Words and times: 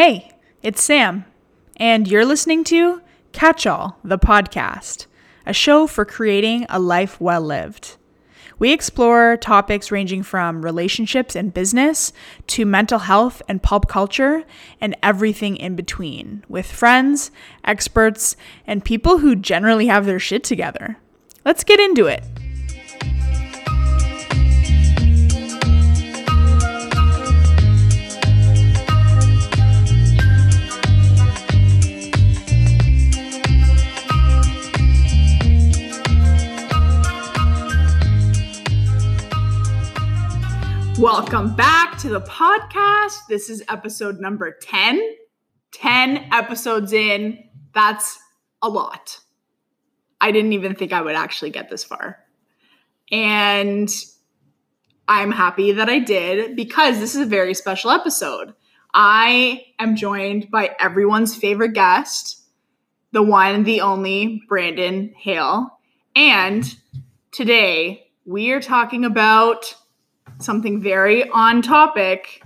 Hey, 0.00 0.30
it's 0.62 0.80
Sam, 0.80 1.24
and 1.76 2.06
you're 2.06 2.24
listening 2.24 2.62
to 2.62 3.02
Catch 3.32 3.66
All, 3.66 3.98
the 4.04 4.16
podcast, 4.16 5.06
a 5.44 5.52
show 5.52 5.88
for 5.88 6.04
creating 6.04 6.66
a 6.68 6.78
life 6.78 7.20
well 7.20 7.40
lived. 7.40 7.96
We 8.60 8.72
explore 8.72 9.36
topics 9.36 9.90
ranging 9.90 10.22
from 10.22 10.62
relationships 10.62 11.34
and 11.34 11.52
business 11.52 12.12
to 12.46 12.64
mental 12.64 13.00
health 13.00 13.42
and 13.48 13.60
pop 13.60 13.88
culture 13.88 14.44
and 14.80 14.96
everything 15.02 15.56
in 15.56 15.74
between 15.74 16.44
with 16.48 16.70
friends, 16.70 17.32
experts, 17.64 18.36
and 18.68 18.84
people 18.84 19.18
who 19.18 19.34
generally 19.34 19.88
have 19.88 20.06
their 20.06 20.20
shit 20.20 20.44
together. 20.44 20.98
Let's 21.44 21.64
get 21.64 21.80
into 21.80 22.06
it. 22.06 22.22
Welcome 40.98 41.54
back 41.54 41.96
to 41.98 42.08
the 42.08 42.20
podcast. 42.22 43.28
This 43.28 43.48
is 43.48 43.62
episode 43.68 44.18
number 44.18 44.50
10. 44.60 45.00
10 45.70 46.28
episodes 46.32 46.92
in. 46.92 47.44
That's 47.72 48.18
a 48.62 48.68
lot. 48.68 49.20
I 50.20 50.32
didn't 50.32 50.54
even 50.54 50.74
think 50.74 50.92
I 50.92 51.00
would 51.00 51.14
actually 51.14 51.50
get 51.50 51.70
this 51.70 51.84
far. 51.84 52.18
And 53.12 53.88
I'm 55.06 55.30
happy 55.30 55.70
that 55.70 55.88
I 55.88 56.00
did 56.00 56.56
because 56.56 56.98
this 56.98 57.14
is 57.14 57.20
a 57.20 57.26
very 57.26 57.54
special 57.54 57.92
episode. 57.92 58.54
I 58.92 59.66
am 59.78 59.94
joined 59.94 60.50
by 60.50 60.74
everyone's 60.80 61.36
favorite 61.36 61.74
guest, 61.74 62.42
the 63.12 63.22
one, 63.22 63.62
the 63.62 63.82
only 63.82 64.42
Brandon 64.48 65.14
Hale. 65.16 65.78
And 66.16 66.74
today 67.30 68.10
we 68.24 68.50
are 68.50 68.60
talking 68.60 69.04
about 69.04 69.76
something 70.40 70.80
very 70.80 71.28
on 71.28 71.62
topic 71.62 72.42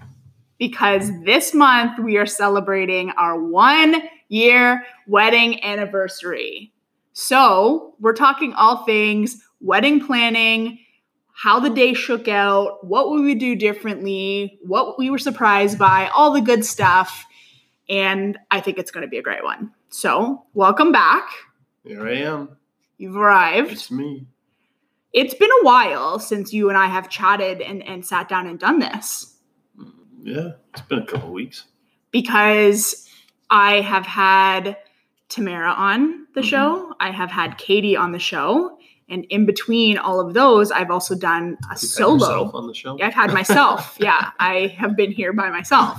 because 0.58 1.10
this 1.24 1.54
month 1.54 1.98
we 1.98 2.16
are 2.16 2.26
celebrating 2.26 3.10
our 3.10 3.38
one 3.38 4.02
year 4.28 4.84
wedding 5.06 5.62
anniversary. 5.64 6.72
So, 7.12 7.94
we're 8.00 8.14
talking 8.14 8.54
all 8.54 8.84
things 8.84 9.42
wedding 9.60 10.04
planning, 10.04 10.78
how 11.34 11.60
the 11.60 11.70
day 11.70 11.94
shook 11.94 12.26
out, 12.26 12.86
what 12.86 13.10
we 13.10 13.20
would 13.22 13.38
do 13.38 13.54
differently, 13.54 14.58
what 14.62 14.98
we 14.98 15.10
were 15.10 15.18
surprised 15.18 15.78
by, 15.78 16.08
all 16.08 16.32
the 16.32 16.40
good 16.40 16.64
stuff. 16.64 17.24
And 17.88 18.38
I 18.50 18.60
think 18.60 18.78
it's 18.78 18.90
going 18.90 19.02
to 19.02 19.08
be 19.08 19.18
a 19.18 19.22
great 19.22 19.44
one. 19.44 19.72
So, 19.90 20.46
welcome 20.54 20.92
back. 20.92 21.28
Here 21.84 22.06
I 22.06 22.14
am. 22.18 22.56
You've 22.96 23.16
arrived. 23.16 23.72
It's 23.72 23.90
me. 23.90 24.26
It's 25.12 25.34
been 25.34 25.50
a 25.50 25.64
while 25.64 26.18
since 26.18 26.52
you 26.52 26.68
and 26.68 26.78
I 26.78 26.86
have 26.86 27.08
chatted 27.10 27.60
and, 27.60 27.82
and 27.86 28.04
sat 28.04 28.28
down 28.28 28.46
and 28.46 28.58
done 28.58 28.78
this 28.78 29.36
Yeah, 30.22 30.52
it's 30.72 30.80
been 30.82 31.00
a 31.00 31.06
couple 31.06 31.32
weeks. 31.32 31.64
because 32.10 33.08
I 33.50 33.80
have 33.82 34.06
had 34.06 34.76
Tamara 35.28 35.70
on 35.72 36.26
the 36.34 36.40
Mhm. 36.40 36.44
show, 36.44 36.94
I 37.00 37.10
have 37.10 37.30
had 37.30 37.58
Katie 37.58 37.96
on 37.96 38.12
the 38.12 38.18
show, 38.18 38.78
and 39.08 39.24
in 39.26 39.44
between 39.46 39.98
all 39.98 40.20
of 40.20 40.32
those, 40.34 40.70
I've 40.70 40.90
also 40.90 41.14
done 41.14 41.58
a 41.70 41.76
solo. 41.76 42.50
on 42.54 42.66
the 42.66 42.74
show. 42.74 42.98
I've 43.02 43.12
had 43.14 43.32
myself. 43.34 43.96
yeah, 44.00 44.30
I 44.38 44.74
have 44.78 44.96
been 44.96 45.12
here 45.12 45.32
by 45.34 45.50
myself. 45.50 45.98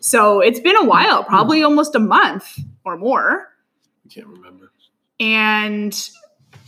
So 0.00 0.40
it's 0.40 0.60
been 0.60 0.76
a 0.76 0.84
while, 0.84 1.24
probably 1.24 1.62
almost 1.64 1.94
a 1.96 1.98
month 2.00 2.58
or 2.84 2.96
more. 2.96 3.48
I 4.04 4.08
can't 4.12 4.26
remember. 4.28 4.70
and 5.20 6.10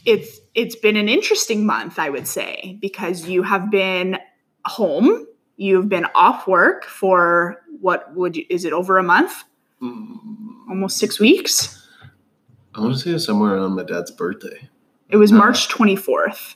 it's 0.07 0.41
it's 0.55 0.77
been 0.77 0.97
an 0.97 1.09
interesting 1.09 1.67
month 1.67 1.99
i 1.99 2.09
would 2.09 2.27
say 2.27 2.79
because 2.81 3.27
you 3.29 3.43
have 3.43 3.71
been 3.71 4.17
home 4.65 5.27
you've 5.57 5.89
been 5.89 6.07
off 6.15 6.47
work 6.47 6.85
for 6.85 7.63
what 7.81 8.15
would 8.15 8.37
you, 8.37 8.45
is 8.51 8.65
it 8.65 8.73
over 8.73 8.99
a 8.99 9.03
month 9.03 9.45
Mm, 9.83 10.17
almost 10.71 10.97
six 10.97 11.21
weeks 11.21 11.87
I 12.75 12.81
want 12.81 12.95
to 12.95 12.99
say 12.99 13.11
it's 13.11 13.27
somewhere 13.27 13.57
around 13.57 13.73
my 13.75 13.83
dad's 13.85 14.11
birthday. 14.11 14.69
it 15.11 15.17
was 15.19 15.33
Uh. 15.33 15.37
march 15.37 15.69
24th 15.69 16.55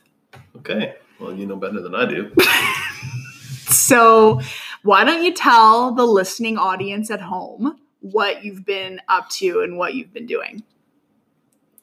Okay. 0.56 0.94
Well, 1.19 1.34
you 1.34 1.44
know 1.46 1.56
better 1.56 1.80
than 1.82 1.94
I 1.94 2.06
do. 2.06 2.32
so 3.69 4.41
why 4.82 5.04
don't 5.04 5.22
you 5.22 5.34
tell 5.34 5.92
the 5.94 6.06
listening 6.06 6.56
audience 6.56 7.10
at 7.10 7.20
home 7.20 7.76
what 8.00 8.42
you've 8.44 8.64
been 8.64 9.00
up 9.08 9.28
to 9.30 9.60
and 9.60 9.76
what 9.76 9.94
you've 9.94 10.12
been 10.14 10.26
doing 10.26 10.62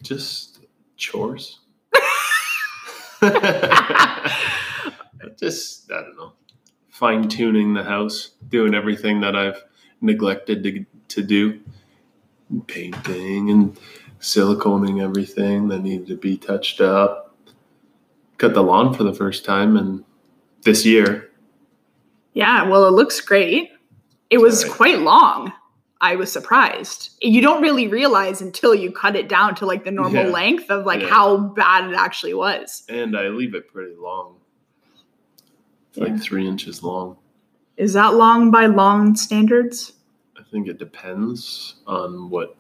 Just 0.01 0.56
chores. 0.97 1.59
Just, 5.39 5.91
I 5.91 6.01
don't 6.01 6.17
know, 6.17 6.33
fine 6.89 7.27
tuning 7.29 7.73
the 7.73 7.83
house, 7.83 8.31
doing 8.49 8.73
everything 8.73 9.21
that 9.21 9.35
I've 9.35 9.63
neglected 10.01 10.63
to, 10.63 10.85
to 11.09 11.23
do, 11.23 11.59
painting 12.67 13.49
and 13.51 13.77
siliconing 14.19 15.01
everything 15.01 15.67
that 15.67 15.79
needed 15.79 16.07
to 16.07 16.15
be 16.17 16.37
touched 16.37 16.81
up. 16.81 17.35
Cut 18.37 18.53
the 18.53 18.63
lawn 18.63 18.93
for 18.93 19.03
the 19.03 19.13
first 19.13 19.45
time 19.45 19.77
in 19.77 20.03
this 20.63 20.85
year. 20.85 21.29
yeah 22.33 22.63
well 22.67 22.85
it 22.85 22.91
looks 22.91 23.21
great 23.21 23.69
it 24.29 24.37
was 24.39 24.63
Alright. 24.63 24.77
quite 24.77 24.99
long 24.99 25.53
I 25.99 26.15
was 26.15 26.31
surprised. 26.31 27.09
You 27.21 27.41
don't 27.41 27.61
really 27.61 27.87
realize 27.87 28.41
until 28.41 28.75
you 28.75 28.91
cut 28.91 29.15
it 29.15 29.27
down 29.27 29.55
to 29.55 29.65
like 29.65 29.83
the 29.83 29.91
normal 29.91 30.25
Yeah. 30.25 30.31
length 30.31 30.69
of 30.69 30.85
like 30.85 31.01
Yeah. 31.01 31.09
how 31.09 31.37
bad 31.37 31.89
it 31.89 31.95
actually 31.95 32.33
was. 32.35 32.83
And 32.87 33.17
I 33.17 33.29
leave 33.29 33.55
it 33.55 33.71
pretty 33.73 33.95
long. 33.97 34.35
It's 35.89 35.97
Yeah. 35.97 36.03
like 36.05 36.21
three 36.21 36.47
inches 36.47 36.83
long. 36.83 37.17
Is 37.77 37.93
that 37.93 38.13
long 38.15 38.51
by 38.51 38.67
long 38.67 39.15
standards? 39.15 39.93
I 40.37 40.43
think 40.51 40.67
it 40.67 40.77
depends 40.77 41.75
on 41.87 42.29
what 42.29 42.55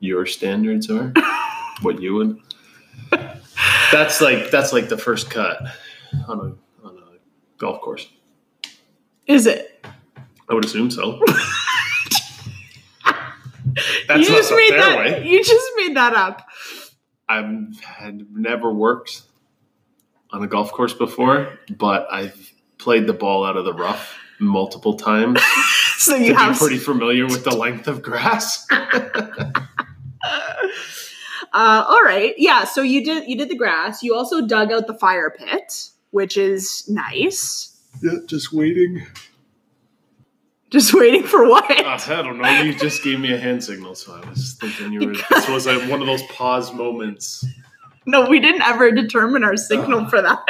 your 0.00 0.26
standards 0.26 0.90
are, 0.90 1.12
what 1.82 2.00
you 2.02 2.14
would. 2.14 2.38
That's 3.92 4.20
like 4.20 4.50
that's 4.50 4.72
like 4.72 4.88
the 4.88 4.98
first 4.98 5.30
cut 5.30 5.58
on 6.26 6.38
a 6.40 6.86
on 6.86 6.96
a 6.98 7.18
golf 7.58 7.80
course. 7.80 8.08
Is 9.26 9.46
it? 9.46 9.84
I 10.48 10.54
would 10.54 10.64
assume 10.64 10.90
so. 10.90 11.22
you 13.76 13.82
That's 14.08 14.28
not 14.28 14.36
just 14.36 14.48
the 14.50 14.56
made 14.56 14.70
fairway. 14.70 15.10
that. 15.10 15.24
You 15.24 15.42
just 15.44 15.70
made 15.76 15.96
that 15.96 16.14
up. 16.14 16.46
I've 17.28 17.80
had 17.80 18.26
never 18.32 18.72
worked 18.72 19.22
on 20.30 20.42
a 20.42 20.46
golf 20.46 20.72
course 20.72 20.92
before, 20.92 21.58
but 21.70 22.06
I've 22.10 22.52
played 22.78 23.06
the 23.06 23.12
ball 23.12 23.44
out 23.44 23.56
of 23.56 23.64
the 23.64 23.72
rough 23.74 24.18
multiple 24.40 24.94
times 24.96 25.40
So 25.98 26.16
to 26.16 26.22
you 26.22 26.32
be 26.32 26.34
have. 26.34 26.58
pretty 26.58 26.78
familiar 26.78 27.26
with 27.26 27.44
the 27.44 27.54
length 27.54 27.86
of 27.86 28.02
grass. 28.02 28.66
uh, 28.70 29.52
all 31.52 32.02
right. 32.02 32.34
Yeah. 32.38 32.64
So 32.64 32.82
you 32.82 33.04
did. 33.04 33.28
You 33.28 33.36
did 33.36 33.48
the 33.48 33.56
grass. 33.56 34.02
You 34.02 34.14
also 34.14 34.46
dug 34.46 34.72
out 34.72 34.86
the 34.86 34.94
fire 34.94 35.30
pit, 35.30 35.90
which 36.10 36.36
is 36.36 36.88
nice. 36.88 37.78
yeah, 38.02 38.18
just 38.26 38.52
waiting. 38.52 39.06
Just 40.72 40.94
waiting 40.94 41.22
for 41.24 41.46
what? 41.48 41.70
Uh, 41.70 41.98
I 42.14 42.22
don't 42.22 42.38
know. 42.38 42.48
You 42.62 42.74
just 42.74 43.04
gave 43.04 43.20
me 43.20 43.32
a 43.32 43.38
hand 43.38 43.62
signal, 43.62 43.94
so 43.94 44.14
I 44.14 44.28
was 44.28 44.54
thinking 44.54 44.92
you 44.92 45.06
were. 45.08 45.14
This 45.30 45.48
was 45.48 45.66
like 45.66 45.88
one 45.90 46.00
of 46.00 46.06
those 46.06 46.22
pause 46.24 46.72
moments. 46.72 47.44
no, 48.06 48.28
we 48.28 48.40
didn't 48.40 48.62
ever 48.62 48.90
determine 48.90 49.44
our 49.44 49.56
signal 49.56 50.00
Uh. 50.00 50.08
for 50.08 50.22
that. 50.22 50.46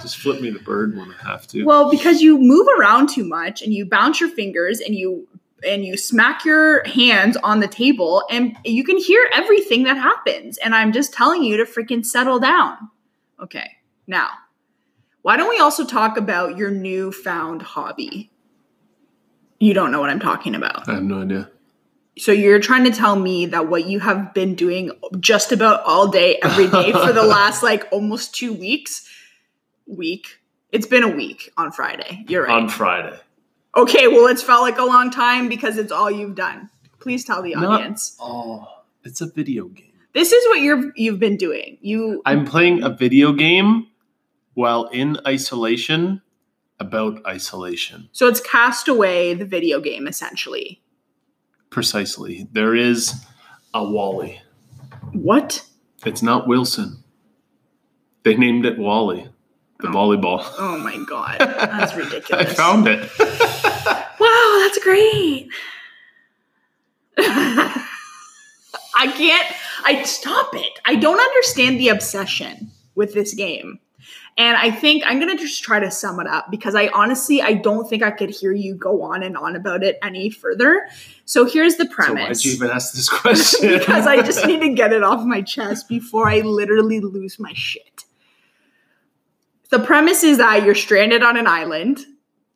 Just 0.00 0.16
flip 0.16 0.40
me 0.40 0.48
the 0.50 0.58
bird 0.58 0.96
when 0.96 1.10
I 1.12 1.28
have 1.30 1.46
to. 1.48 1.64
Well, 1.64 1.90
because 1.90 2.22
you 2.22 2.38
move 2.38 2.66
around 2.78 3.10
too 3.10 3.24
much 3.24 3.60
and 3.62 3.72
you 3.74 3.84
bounce 3.84 4.18
your 4.20 4.30
fingers 4.30 4.80
and 4.80 4.94
you 4.94 5.28
and 5.64 5.84
you 5.84 5.96
smack 5.96 6.44
your 6.44 6.82
hands 6.88 7.36
on 7.36 7.60
the 7.60 7.68
table 7.68 8.24
and 8.30 8.56
you 8.64 8.82
can 8.82 8.96
hear 8.96 9.28
everything 9.32 9.84
that 9.84 9.96
happens. 9.98 10.56
And 10.58 10.74
I'm 10.74 10.90
just 10.92 11.12
telling 11.12 11.44
you 11.44 11.58
to 11.58 11.64
freaking 11.64 12.04
settle 12.04 12.40
down. 12.40 12.90
Okay. 13.40 13.76
Now, 14.08 14.30
why 15.20 15.36
don't 15.36 15.50
we 15.50 15.60
also 15.60 15.84
talk 15.84 16.16
about 16.16 16.56
your 16.56 16.70
newfound 16.72 17.62
hobby? 17.62 18.30
You 19.62 19.74
don't 19.74 19.92
know 19.92 20.00
what 20.00 20.10
I'm 20.10 20.18
talking 20.18 20.56
about. 20.56 20.88
I 20.88 20.94
have 20.94 21.04
no 21.04 21.22
idea. 21.22 21.48
So 22.18 22.32
you're 22.32 22.58
trying 22.58 22.82
to 22.82 22.90
tell 22.90 23.14
me 23.14 23.46
that 23.46 23.68
what 23.68 23.86
you 23.86 24.00
have 24.00 24.34
been 24.34 24.56
doing 24.56 24.90
just 25.20 25.52
about 25.52 25.84
all 25.84 26.08
day, 26.08 26.40
every 26.42 26.66
day 26.66 26.90
for 26.90 27.12
the 27.12 27.22
last 27.36 27.62
like 27.62 27.86
almost 27.92 28.34
two 28.34 28.52
weeks, 28.52 29.08
week. 29.86 30.40
It's 30.72 30.88
been 30.88 31.04
a 31.04 31.08
week 31.08 31.52
on 31.56 31.70
Friday. 31.70 32.24
You're 32.26 32.42
right. 32.46 32.60
On 32.60 32.68
Friday. 32.68 33.16
okay, 33.76 34.08
well, 34.08 34.26
it's 34.26 34.42
felt 34.42 34.62
like 34.62 34.78
a 34.78 34.84
long 34.84 35.12
time 35.12 35.48
because 35.48 35.78
it's 35.78 35.92
all 35.92 36.10
you've 36.10 36.34
done. 36.34 36.68
Please 36.98 37.24
tell 37.24 37.40
the 37.40 37.54
Not- 37.54 37.64
audience. 37.66 38.16
Oh, 38.18 38.66
it's 39.04 39.20
a 39.20 39.26
video 39.26 39.66
game. 39.68 39.92
This 40.12 40.32
is 40.32 40.44
what 40.48 40.60
you're 40.60 40.92
you've 40.96 41.20
been 41.20 41.36
doing. 41.36 41.78
You 41.80 42.20
I'm 42.26 42.44
playing 42.46 42.82
a 42.82 42.90
video 42.90 43.32
game 43.32 43.86
while 44.54 44.86
in 44.86 45.18
isolation 45.24 46.20
about 46.82 47.24
isolation. 47.26 48.08
so 48.12 48.26
it's 48.28 48.40
Castaway, 48.40 49.32
the 49.34 49.44
video 49.46 49.80
game, 49.80 50.06
essentially. 50.06 50.82
precisely. 51.70 52.46
There 52.52 52.74
is 52.76 53.24
a 53.72 53.82
Wally. 53.82 54.42
What? 55.12 55.64
It's 56.04 56.22
not 56.22 56.46
Wilson. 56.46 57.02
They 58.24 58.34
named 58.36 58.66
it 58.66 58.78
Wally, 58.78 59.28
the 59.80 59.88
Oh. 59.88 59.92
volleyball. 59.92 60.44
Oh 60.58 60.76
my 60.78 60.96
god, 61.08 61.36
that's 61.40 61.94
ridiculous. 61.96 62.50
I 62.50 62.54
found 62.54 62.86
it. 62.88 63.08
Wow, 64.20 64.58
that's 64.60 64.78
great. 64.84 65.48
I 67.18 69.06
can't. 69.16 69.48
I 69.84 70.02
stop 70.04 70.50
it. 70.54 70.78
I 70.84 70.94
don't 70.94 71.18
understand 71.18 71.80
the 71.80 71.88
obsession 71.88 72.70
with 72.94 73.14
this 73.14 73.34
game. 73.34 73.80
And 74.38 74.56
I 74.56 74.70
think 74.70 75.02
I'm 75.06 75.20
gonna 75.20 75.36
just 75.36 75.62
try 75.62 75.78
to 75.78 75.90
sum 75.90 76.18
it 76.18 76.26
up 76.26 76.50
because 76.50 76.74
I 76.74 76.88
honestly 76.88 77.42
I 77.42 77.52
don't 77.52 77.88
think 77.88 78.02
I 78.02 78.10
could 78.10 78.30
hear 78.30 78.52
you 78.52 78.74
go 78.74 79.02
on 79.02 79.22
and 79.22 79.36
on 79.36 79.56
about 79.56 79.82
it 79.82 79.98
any 80.02 80.30
further. 80.30 80.88
So 81.26 81.44
here's 81.44 81.76
the 81.76 81.84
So 81.86 81.90
premise. 81.92 82.38
why'd 82.38 82.44
you 82.44 82.52
even 82.52 82.70
ask 82.70 82.94
this 82.94 83.08
question? 83.20 83.68
because 83.78 84.06
I 84.06 84.22
just 84.22 84.46
need 84.46 84.60
to 84.60 84.70
get 84.74 84.92
it 84.92 85.02
off 85.02 85.24
my 85.24 85.42
chest 85.42 85.86
before 85.88 86.28
I 86.28 86.40
literally 86.40 87.00
lose 87.00 87.38
my 87.38 87.52
shit. 87.54 88.04
The 89.70 89.78
premise 89.78 90.22
is 90.24 90.38
that 90.38 90.64
you're 90.64 90.74
stranded 90.74 91.22
on 91.22 91.36
an 91.36 91.46
island. 91.46 92.00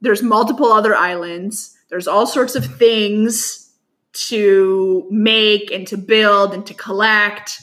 There's 0.01 0.23
multiple 0.23 0.73
other 0.73 0.95
islands. 0.95 1.77
There's 1.89 2.07
all 2.09 2.27
sorts 2.27 2.55
of 2.57 2.65
things 2.79 3.71
to 4.29 5.07
make 5.11 5.71
and 5.71 5.87
to 5.89 5.97
build 5.99 6.55
and 6.55 6.65
to 6.67 6.75
collect 6.75 7.61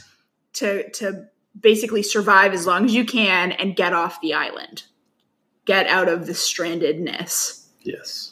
to 0.53 0.89
to 0.91 1.25
basically 1.59 2.03
survive 2.03 2.53
as 2.53 2.65
long 2.65 2.85
as 2.85 2.93
you 2.93 3.05
can 3.05 3.51
and 3.53 3.75
get 3.75 3.93
off 3.93 4.19
the 4.21 4.33
island. 4.33 4.83
Get 5.65 5.87
out 5.87 6.09
of 6.09 6.25
the 6.25 6.33
strandedness. 6.33 7.65
yes. 7.81 8.31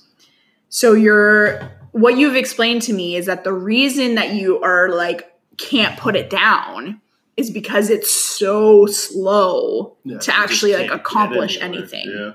So 0.70 0.94
you're 0.94 1.70
what 1.92 2.18
you've 2.18 2.36
explained 2.38 2.82
to 2.84 2.94
me 2.94 3.16
is 3.18 3.26
that 3.26 3.44
the 3.44 3.52
reason 3.54 4.16
that 4.16 4.34
you 4.34 4.62
are 4.62 4.90
like 4.90 5.30
can't 5.58 6.00
put 6.00 6.16
it 6.16 6.30
down 6.30 7.02
is 7.38 7.50
because 7.52 7.90
it's 7.90 8.10
so 8.12 8.86
slow 8.86 9.98
Yeah, 10.04 10.20
to 10.20 10.36
actually 10.36 10.74
like 10.74 10.92
accomplish 10.92 11.58
anything. 11.62 12.10
Yeah. 12.10 12.32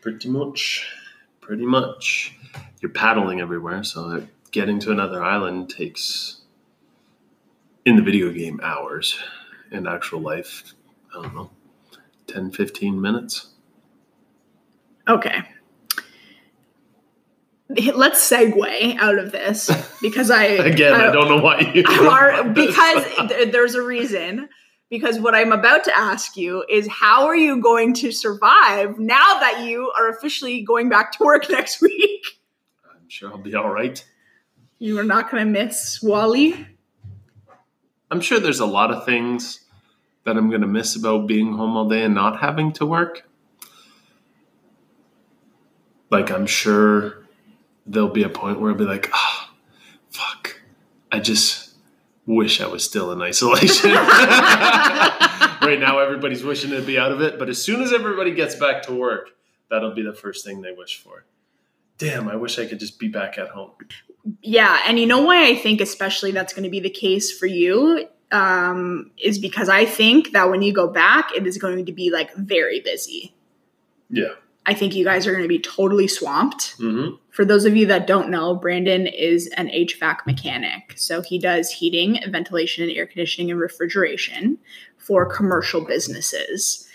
Pretty 0.00 0.28
much. 0.28 0.86
Pretty 1.40 1.64
much. 1.66 2.36
You're 2.80 2.90
paddling 2.92 3.40
everywhere, 3.40 3.84
so 3.84 4.08
that 4.10 4.26
getting 4.50 4.78
to 4.80 4.90
another 4.90 5.22
island 5.22 5.70
takes 5.70 6.40
in 7.84 7.96
the 7.96 8.02
video 8.02 8.30
game 8.30 8.60
hours. 8.62 9.18
In 9.70 9.86
actual 9.88 10.20
life, 10.20 10.74
I 11.10 11.22
don't 11.22 11.34
know, 11.34 11.50
10, 12.28 12.52
15 12.52 13.00
minutes. 13.00 13.48
Okay. 15.08 15.42
Let's 17.68 18.30
segue 18.30 18.96
out 18.98 19.18
of 19.18 19.32
this 19.32 19.70
because 20.02 20.30
I 20.30 20.44
Again, 20.44 20.92
I, 20.92 21.10
don't 21.10 21.28
know 21.28 21.42
why 21.42 21.60
you 21.74 21.82
I'm 21.86 22.54
because 22.54 23.04
th- 23.28 23.52
there's 23.52 23.74
a 23.74 23.82
reason. 23.82 24.48
Because 24.90 25.18
what 25.18 25.34
I'm 25.34 25.50
about 25.50 25.82
to 25.84 25.96
ask 25.96 26.36
you 26.36 26.64
is 26.70 26.86
how 26.86 27.26
are 27.26 27.34
you 27.34 27.60
going 27.60 27.94
to 27.94 28.12
survive 28.12 28.96
now 28.98 29.40
that 29.40 29.64
you 29.66 29.90
are 29.98 30.08
officially 30.08 30.62
going 30.62 30.88
back 30.88 31.10
to 31.12 31.24
work 31.24 31.46
next 31.50 31.80
week? 31.80 32.24
I'm 32.88 33.08
sure 33.08 33.30
I'll 33.30 33.38
be 33.38 33.56
all 33.56 33.70
right. 33.70 34.04
You 34.78 34.98
are 35.00 35.04
not 35.04 35.30
going 35.30 35.44
to 35.44 35.50
miss 35.50 36.00
Wally. 36.00 36.64
I'm 38.14 38.20
sure 38.20 38.38
there's 38.38 38.60
a 38.60 38.66
lot 38.66 38.92
of 38.92 39.04
things 39.04 39.58
that 40.22 40.36
I'm 40.36 40.48
going 40.48 40.60
to 40.60 40.68
miss 40.68 40.94
about 40.94 41.26
being 41.26 41.54
home 41.54 41.76
all 41.76 41.88
day 41.88 42.04
and 42.04 42.14
not 42.14 42.38
having 42.38 42.70
to 42.74 42.86
work. 42.86 43.28
Like, 46.10 46.30
I'm 46.30 46.46
sure 46.46 47.26
there'll 47.84 48.08
be 48.08 48.22
a 48.22 48.28
point 48.28 48.60
where 48.60 48.70
I'll 48.70 48.78
be 48.78 48.84
like, 48.84 49.10
oh, 49.12 49.48
fuck. 50.10 50.60
I 51.10 51.18
just 51.18 51.74
wish 52.24 52.60
I 52.60 52.68
was 52.68 52.84
still 52.84 53.10
in 53.10 53.20
isolation. 53.20 53.90
right 53.90 55.78
now, 55.80 55.98
everybody's 55.98 56.44
wishing 56.44 56.70
to 56.70 56.82
be 56.82 56.96
out 56.96 57.10
of 57.10 57.20
it. 57.20 57.36
But 57.36 57.48
as 57.48 57.60
soon 57.60 57.82
as 57.82 57.92
everybody 57.92 58.32
gets 58.32 58.54
back 58.54 58.84
to 58.84 58.94
work, 58.94 59.30
that'll 59.70 59.92
be 59.92 60.02
the 60.02 60.14
first 60.14 60.44
thing 60.44 60.62
they 60.62 60.70
wish 60.70 61.02
for. 61.02 61.24
Damn, 61.98 62.28
I 62.28 62.36
wish 62.36 62.60
I 62.60 62.66
could 62.66 62.78
just 62.78 63.00
be 63.00 63.08
back 63.08 63.38
at 63.38 63.48
home. 63.48 63.72
Yeah, 64.40 64.80
and 64.86 64.98
you 64.98 65.06
know 65.06 65.22
why 65.22 65.46
I 65.46 65.54
think 65.54 65.80
especially 65.80 66.30
that's 66.30 66.52
going 66.52 66.64
to 66.64 66.70
be 66.70 66.80
the 66.80 66.90
case 66.90 67.36
for 67.36 67.46
you 67.46 68.08
um, 68.32 69.10
is 69.18 69.38
because 69.38 69.68
I 69.68 69.84
think 69.84 70.32
that 70.32 70.50
when 70.50 70.62
you 70.62 70.72
go 70.72 70.88
back, 70.88 71.34
it 71.34 71.46
is 71.46 71.58
going 71.58 71.86
to 71.86 71.92
be 71.92 72.10
like 72.10 72.34
very 72.34 72.80
busy. 72.80 73.34
Yeah. 74.10 74.32
I 74.66 74.74
think 74.74 74.94
you 74.94 75.04
guys 75.04 75.26
are 75.26 75.30
going 75.32 75.42
to 75.42 75.48
be 75.48 75.58
totally 75.58 76.08
swamped. 76.08 76.78
Mm-hmm. 76.78 77.16
For 77.30 77.44
those 77.44 77.66
of 77.66 77.76
you 77.76 77.86
that 77.86 78.06
don't 78.06 78.30
know, 78.30 78.54
Brandon 78.54 79.06
is 79.06 79.46
an 79.56 79.68
HVAC 79.68 80.24
mechanic. 80.26 80.94
So 80.96 81.20
he 81.20 81.38
does 81.38 81.70
heating, 81.70 82.18
ventilation, 82.28 82.84
and 82.84 82.92
air 82.92 83.06
conditioning 83.06 83.50
and 83.50 83.60
refrigeration 83.60 84.58
for 84.96 85.26
commercial 85.26 85.82
businesses. 85.84 86.88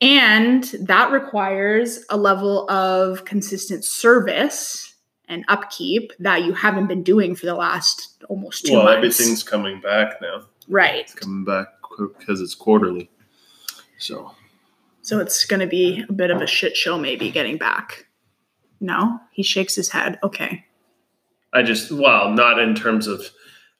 And 0.00 0.64
that 0.80 1.10
requires 1.10 2.04
a 2.10 2.16
level 2.16 2.70
of 2.70 3.24
consistent 3.24 3.84
service 3.84 4.87
and 5.28 5.44
upkeep 5.48 6.12
that 6.18 6.42
you 6.44 6.52
haven't 6.54 6.86
been 6.86 7.02
doing 7.02 7.34
for 7.36 7.46
the 7.46 7.54
last 7.54 8.14
almost 8.28 8.64
two 8.66 8.72
Well, 8.72 8.84
months. 8.84 8.96
everything's 8.96 9.42
coming 9.42 9.80
back 9.80 10.20
now. 10.20 10.42
right. 10.68 11.14
coming 11.16 11.44
back 11.44 11.68
because 12.18 12.40
it's 12.40 12.54
quarterly. 12.54 13.10
So 13.98 14.32
So 15.02 15.18
it's 15.20 15.44
going 15.44 15.60
to 15.60 15.66
be 15.66 16.04
a 16.08 16.12
bit 16.12 16.30
of 16.30 16.40
a 16.40 16.46
shit 16.46 16.76
show, 16.76 16.98
maybe 16.98 17.30
getting 17.30 17.56
back. 17.58 18.06
No, 18.80 19.18
he 19.32 19.42
shakes 19.42 19.74
his 19.74 19.90
head. 19.90 20.18
Okay. 20.22 20.64
I 21.52 21.62
just 21.62 21.90
well, 21.90 22.30
not 22.30 22.58
in 22.58 22.74
terms 22.74 23.06
of 23.06 23.30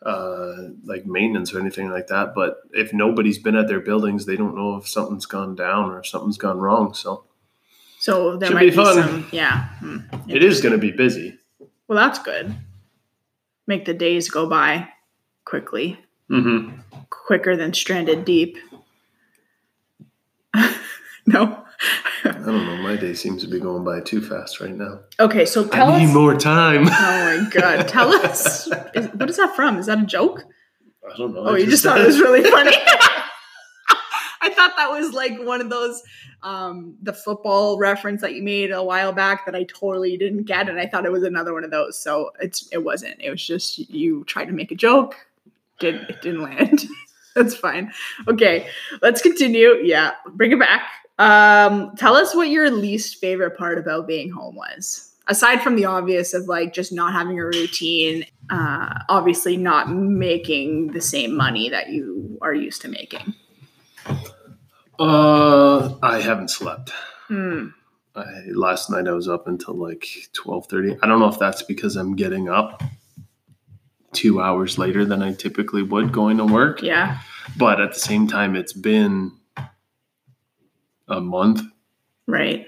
uh, 0.04 0.54
like 0.84 1.06
maintenance 1.06 1.52
or 1.54 1.60
anything 1.60 1.90
like 1.90 2.06
that, 2.08 2.34
but 2.34 2.58
if 2.72 2.92
nobody's 2.92 3.38
been 3.38 3.56
at 3.56 3.68
their 3.68 3.80
buildings, 3.80 4.26
they 4.26 4.36
don't 4.36 4.56
know 4.56 4.76
if 4.76 4.88
something's 4.88 5.26
gone 5.26 5.54
down 5.54 5.90
or 5.90 5.98
if 6.00 6.06
something's 6.06 6.38
gone 6.38 6.58
wrong. 6.58 6.94
So 6.94 7.24
So 8.00 8.36
there 8.36 8.48
Should 8.48 8.54
might 8.54 8.60
be 8.60 8.70
be, 8.70 8.84
some, 8.84 9.26
yeah. 9.32 9.68
Hmm. 9.80 9.98
it 10.28 10.42
is 10.44 10.60
going 10.60 10.72
to 10.72 10.78
be 10.78 10.92
busy. 10.92 11.36
Well, 11.88 11.96
that's 11.98 12.18
good. 12.20 12.54
Make 13.66 13.84
the 13.86 13.94
days 13.94 14.30
go 14.30 14.48
by 14.48 14.88
quickly, 15.44 15.98
Mm-hmm. 16.30 16.76
quicker 17.10 17.56
than 17.56 17.72
stranded 17.72 18.24
deep. 18.24 18.58
no. 21.26 21.64
I 22.24 22.32
don't 22.32 22.44
know. 22.66 22.76
My 22.82 22.96
day 22.96 23.14
seems 23.14 23.42
to 23.44 23.48
be 23.48 23.60
going 23.60 23.84
by 23.84 24.00
too 24.00 24.20
fast 24.20 24.60
right 24.60 24.74
now. 24.74 25.00
Okay, 25.20 25.44
so 25.46 25.66
tell 25.66 25.90
I 25.90 25.98
need 26.00 26.08
us. 26.08 26.14
more 26.14 26.34
time. 26.36 26.86
Oh 26.86 26.90
my 26.90 27.48
god! 27.50 27.86
Tell 27.88 28.12
us. 28.12 28.66
Is, 28.94 29.06
what 29.14 29.30
is 29.30 29.37
that 29.37 29.54
from? 29.54 29.78
Is 29.78 29.87
that 29.87 30.02
a 30.02 30.06
joke? 30.06 30.44
I 31.08 31.16
don't 31.16 31.32
know. 31.34 31.40
Oh, 31.46 31.54
I 31.54 31.58
you 31.58 31.66
just 31.66 31.84
thought 31.84 32.00
it 32.00 32.06
was 32.06 32.20
really 32.20 32.42
funny. 32.50 32.76
I 34.42 34.50
thought 34.50 34.76
that 34.76 34.90
was 34.90 35.12
like 35.12 35.38
one 35.40 35.61
of 35.61 35.71
those 35.71 36.02
um 36.42 36.95
the 37.02 37.12
football 37.12 37.78
reference 37.78 38.21
that 38.21 38.35
you 38.35 38.42
made 38.42 38.71
a 38.71 38.83
while 38.83 39.12
back 39.12 39.45
that 39.47 39.57
I 39.57 39.64
totally 39.64 40.16
didn't 40.16 40.45
get 40.45 40.68
and 40.68 40.78
I 40.78 40.87
thought 40.87 41.04
it 41.04 41.12
was 41.12 41.25
another 41.25 41.52
one 41.52 41.64
of 41.64 41.71
those. 41.71 41.99
So 41.99 42.30
it's 42.40 42.68
it 42.73 42.85
wasn't. 42.85 43.21
It 43.21 43.30
was 43.30 43.45
just 43.45 43.78
you 43.78 44.25
tried 44.25 44.47
to 44.47 44.52
make 44.52 44.71
a 44.71 44.76
joke. 44.76 45.16
Did 45.80 45.97
it 46.09 46.23
didn't 46.23 46.42
land. 46.42 46.87
That's 47.35 47.54
fine. 47.54 47.92
Okay, 48.26 48.68
let's 49.02 49.23
continue. 49.23 49.76
Yeah, 49.83 50.12
bring 50.33 50.52
it 50.52 50.59
back. 50.59 50.88
Um 51.18 51.95
tell 51.97 52.14
us 52.14 52.35
what 52.35 52.49
your 52.49 52.71
least 52.71 53.18
favorite 53.18 53.57
part 53.57 53.78
about 53.78 54.07
being 54.07 54.30
home 54.30 54.54
was. 54.54 55.04
Aside 55.26 55.61
from 55.61 55.76
the 55.76 55.85
obvious 55.85 56.33
of 56.33 56.47
like 56.47 56.73
just 56.73 56.90
not 56.92 57.12
having 57.12 57.38
a 57.38 57.45
routine, 57.45 58.25
uh 58.50 59.00
obviously 59.09 59.57
not 59.57 59.90
making 59.90 60.92
the 60.92 61.00
same 61.00 61.35
money 61.37 61.68
that 61.68 61.88
you 61.90 62.38
are 62.40 62.54
used 62.54 62.83
to 62.83 62.88
making. 62.88 63.35
Uh, 64.99 65.95
I 66.02 66.21
haven't 66.21 66.50
slept. 66.50 66.90
Hmm. 67.28 67.69
I, 68.17 68.25
last 68.52 68.90
night 68.90 69.07
I 69.07 69.12
was 69.12 69.28
up 69.28 69.47
until 69.47 69.75
like 69.75 70.07
twelve 70.33 70.67
thirty. 70.67 70.97
I 71.02 71.07
don't 71.07 71.21
know 71.21 71.28
if 71.28 71.38
that's 71.38 71.62
because 71.62 71.95
I'm 71.97 72.17
getting 72.17 72.49
up 72.49 72.83
two 74.12 74.40
hours 74.40 74.78
later 74.78 75.05
than 75.05 75.23
I 75.23 75.35
typically 75.35 75.83
would 75.83 76.12
going 76.12 76.38
to 76.38 76.45
work, 76.45 76.83
Yeah. 76.83 77.21
but 77.57 77.81
at 77.81 77.93
the 77.95 78.00
same 78.00 78.26
time, 78.26 78.57
it's 78.57 78.73
been 78.73 79.33
a 81.07 81.21
month 81.21 81.62
Right. 82.26 82.67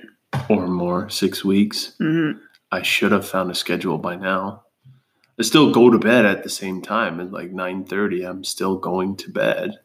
or 0.49 0.69
more, 0.69 1.09
six 1.09 1.45
weeks. 1.45 1.95
hmm 1.99 2.33
I 2.73 2.83
should 2.83 3.11
have 3.11 3.27
found 3.27 3.51
a 3.51 3.55
schedule 3.57 3.99
by 3.99 4.15
now. 4.15 4.63
I 5.39 5.43
still 5.43 5.73
go 5.73 5.91
to 5.91 5.99
bed 5.99 6.25
at 6.27 6.45
the 6.45 6.51
same 6.51 6.83
time 6.83 7.19
at 7.19 7.33
like 7.33 7.51
nine 7.51 7.85
thirty. 7.85 8.23
I'm 8.23 8.45
still 8.45 8.77
going 8.77 9.17
to 9.17 9.31
bed. 9.31 9.81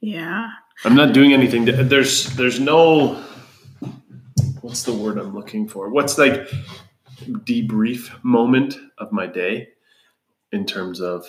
Yeah. 0.00 0.48
I'm 0.84 0.94
not 0.94 1.12
doing 1.12 1.32
anything. 1.32 1.64
There's 1.66 2.26
there's 2.36 2.58
no 2.60 3.22
what's 4.62 4.82
the 4.82 4.92
word 4.92 5.18
I'm 5.18 5.34
looking 5.34 5.68
for? 5.68 5.90
What's 5.90 6.16
like 6.18 6.48
debrief 7.26 8.12
moment 8.22 8.76
of 8.98 9.12
my 9.12 9.26
day 9.26 9.68
in 10.52 10.64
terms 10.66 11.00
of 11.00 11.26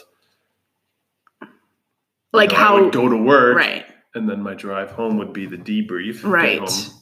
Like 2.34 2.52
you 2.52 2.58
know, 2.58 2.64
I 2.64 2.66
how 2.66 2.84
would 2.84 2.94
go 2.94 3.10
to 3.10 3.18
work 3.18 3.58
right. 3.58 3.86
and 4.16 4.30
then 4.30 4.42
my 4.42 4.54
drive 4.54 4.92
home 4.92 5.18
would 5.18 5.34
be 5.34 5.46
the 5.46 5.58
debrief. 5.58 6.22
Right. 6.24 6.60
home, 6.60 6.94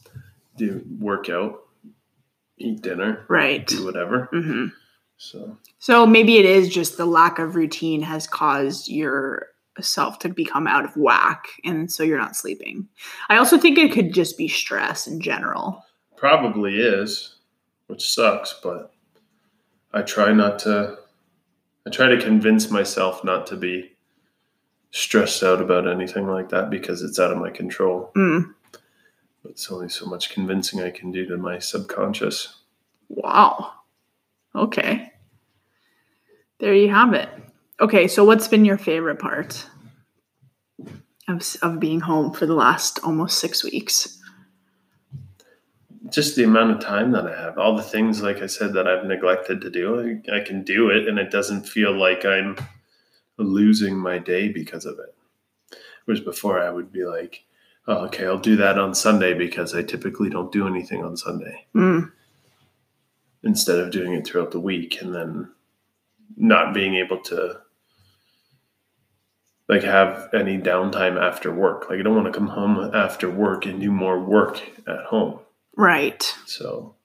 do 0.56 0.84
workout, 0.98 1.60
eat 2.58 2.82
dinner, 2.82 3.24
Right. 3.28 3.64
do 3.66 3.84
whatever. 3.84 4.28
hmm 4.32 4.66
So 5.18 5.56
So 5.78 6.04
maybe 6.06 6.38
it 6.38 6.44
is 6.46 6.68
just 6.68 6.96
the 6.96 7.06
lack 7.06 7.38
of 7.38 7.54
routine 7.54 8.02
has 8.02 8.26
caused 8.26 8.88
yourself 9.80 10.18
to 10.18 10.28
become 10.28 10.66
out 10.66 10.84
of 10.84 10.94
whack 10.94 11.46
and 11.64 11.90
so 11.90 12.02
you're 12.02 12.18
not 12.18 12.36
sleeping. 12.36 12.86
I 13.30 13.38
also 13.38 13.56
think 13.56 13.78
it 13.78 13.92
could 13.92 14.12
just 14.12 14.36
be 14.36 14.46
stress 14.46 15.06
in 15.06 15.20
general. 15.20 15.82
probably 16.16 16.78
is, 16.80 17.36
which 17.86 18.10
sucks, 18.10 18.54
but 18.62 18.92
I 19.94 20.02
try 20.02 20.32
not 20.32 20.58
to 20.60 20.98
I 21.86 21.90
try 21.90 22.08
to 22.08 22.20
convince 22.20 22.70
myself 22.70 23.24
not 23.24 23.46
to 23.46 23.56
be 23.56 23.92
stressed 24.90 25.42
out 25.42 25.62
about 25.62 25.88
anything 25.88 26.26
like 26.28 26.50
that 26.50 26.68
because 26.68 27.00
it's 27.02 27.18
out 27.18 27.32
of 27.32 27.38
my 27.38 27.48
control. 27.48 28.12
Mm. 28.14 28.52
But 29.42 29.52
it's 29.52 29.72
only 29.72 29.88
so 29.88 30.04
much 30.04 30.28
convincing 30.28 30.82
I 30.82 30.90
can 30.90 31.10
do 31.10 31.24
to 31.26 31.38
my 31.38 31.58
subconscious. 31.58 32.54
Wow. 33.08 33.72
Okay. 34.54 35.10
There 36.58 36.74
you 36.74 36.90
have 36.90 37.14
it. 37.14 37.30
Okay, 37.80 38.08
so 38.08 38.24
what's 38.24 38.46
been 38.48 38.64
your 38.64 38.76
favorite 38.78 39.18
part 39.18 39.66
of, 41.28 41.56
of 41.62 41.80
being 41.80 42.00
home 42.00 42.32
for 42.32 42.44
the 42.46 42.54
last 42.54 43.00
almost 43.02 43.38
six 43.38 43.64
weeks? 43.64 44.18
Just 46.10 46.36
the 46.36 46.44
amount 46.44 46.72
of 46.72 46.80
time 46.80 47.12
that 47.12 47.26
I 47.26 47.40
have, 47.40 47.56
all 47.56 47.76
the 47.76 47.82
things, 47.82 48.20
like 48.22 48.42
I 48.42 48.46
said, 48.46 48.74
that 48.74 48.86
I've 48.86 49.06
neglected 49.06 49.60
to 49.62 49.70
do, 49.70 50.20
I, 50.28 50.36
I 50.38 50.40
can 50.40 50.62
do 50.62 50.90
it 50.90 51.08
and 51.08 51.18
it 51.18 51.30
doesn't 51.30 51.68
feel 51.68 51.96
like 51.96 52.24
I'm 52.24 52.56
losing 53.38 53.96
my 53.96 54.18
day 54.18 54.48
because 54.48 54.84
of 54.84 54.98
it. 54.98 55.14
Whereas 56.04 56.20
before 56.20 56.60
I 56.60 56.70
would 56.70 56.92
be 56.92 57.04
like, 57.04 57.44
oh, 57.86 58.04
okay, 58.06 58.26
I'll 58.26 58.38
do 58.38 58.56
that 58.56 58.78
on 58.78 58.94
Sunday 58.94 59.32
because 59.34 59.74
I 59.74 59.82
typically 59.82 60.28
don't 60.28 60.52
do 60.52 60.66
anything 60.66 61.02
on 61.04 61.16
Sunday 61.16 61.66
Mm. 61.74 62.12
instead 63.42 63.78
of 63.78 63.90
doing 63.90 64.12
it 64.12 64.26
throughout 64.26 64.50
the 64.50 64.60
week 64.60 65.00
and 65.00 65.14
then 65.14 65.50
not 66.36 66.74
being 66.74 66.96
able 66.96 67.18
to 67.22 67.60
like 69.70 69.82
have 69.84 70.28
any 70.34 70.58
downtime 70.58 71.16
after 71.20 71.52
work. 71.52 71.88
Like 71.88 72.00
I 72.00 72.02
don't 72.02 72.14
want 72.16 72.26
to 72.26 72.32
come 72.38 72.48
home 72.48 72.90
after 72.94 73.30
work 73.30 73.66
and 73.66 73.80
do 73.80 73.90
more 73.92 74.18
work 74.20 74.60
at 74.88 75.04
home. 75.04 75.38
Right. 75.76 76.22
So 76.46 76.96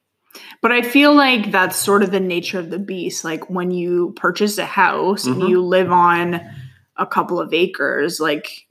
But 0.62 0.72
I 0.72 0.82
feel 0.82 1.14
like 1.14 1.52
that's 1.52 1.76
sort 1.78 2.02
of 2.04 2.12
the 2.12 2.20
nature 2.20 2.58
of 2.60 2.72
the 2.72 2.80
beast. 2.80 3.24
Like 3.24 3.50
when 3.50 3.70
you 3.72 4.14
purchase 4.18 4.58
a 4.58 4.66
house 4.66 5.26
Mhm. 5.26 5.32
and 5.42 5.50
you 5.50 5.62
live 5.62 5.92
on 5.92 6.42
a 6.98 7.06
couple 7.06 7.40
of 7.40 7.54
acres, 7.54 8.20
like 8.20 8.66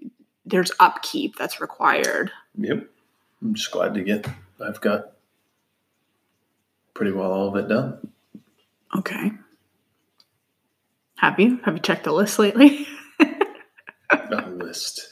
there's 0.45 0.73
upkeep 0.81 1.37
that's 1.37 1.61
required. 1.61 2.33
Yep. 2.59 2.87
I'm 3.43 3.55
just 3.55 3.71
glad 3.71 3.95
to 3.95 4.03
get 4.03 4.27
I've 4.61 4.81
got 4.81 5.13
pretty 6.95 7.13
well 7.13 7.31
all 7.33 7.49
of 7.49 7.57
it 7.57 7.69
done. 7.69 8.11
Okay. 8.97 9.33
Have 11.17 11.39
you? 11.41 11.61
Have 11.65 11.75
you 11.75 11.81
checked 11.81 12.05
the 12.05 12.13
list 12.13 12.39
lately? 12.39 12.87
A 14.15 14.51
list. 14.51 15.09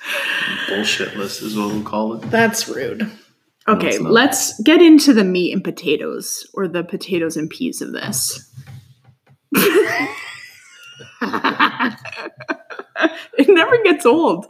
Bullshit 0.69 1.17
list 1.17 1.43
is 1.43 1.57
what 1.57 1.69
we'll 1.69 1.83
call 1.83 2.15
it. 2.15 2.31
That's 2.31 2.69
rude. 2.69 3.11
Okay, 3.69 3.99
not. 3.99 4.13
let's 4.13 4.61
get 4.63 4.83
into 4.83 5.13
the 5.13 5.25
meat 5.25 5.53
and 5.53 5.63
potatoes, 5.63 6.47
or 6.55 6.67
the 6.67 6.83
potatoes 6.83 7.37
and 7.37 7.49
peas 7.49 7.81
of 7.81 7.93
this. 7.93 8.51
it 13.39 13.49
never 13.49 13.83
gets 13.85 14.05
old. 14.05 14.47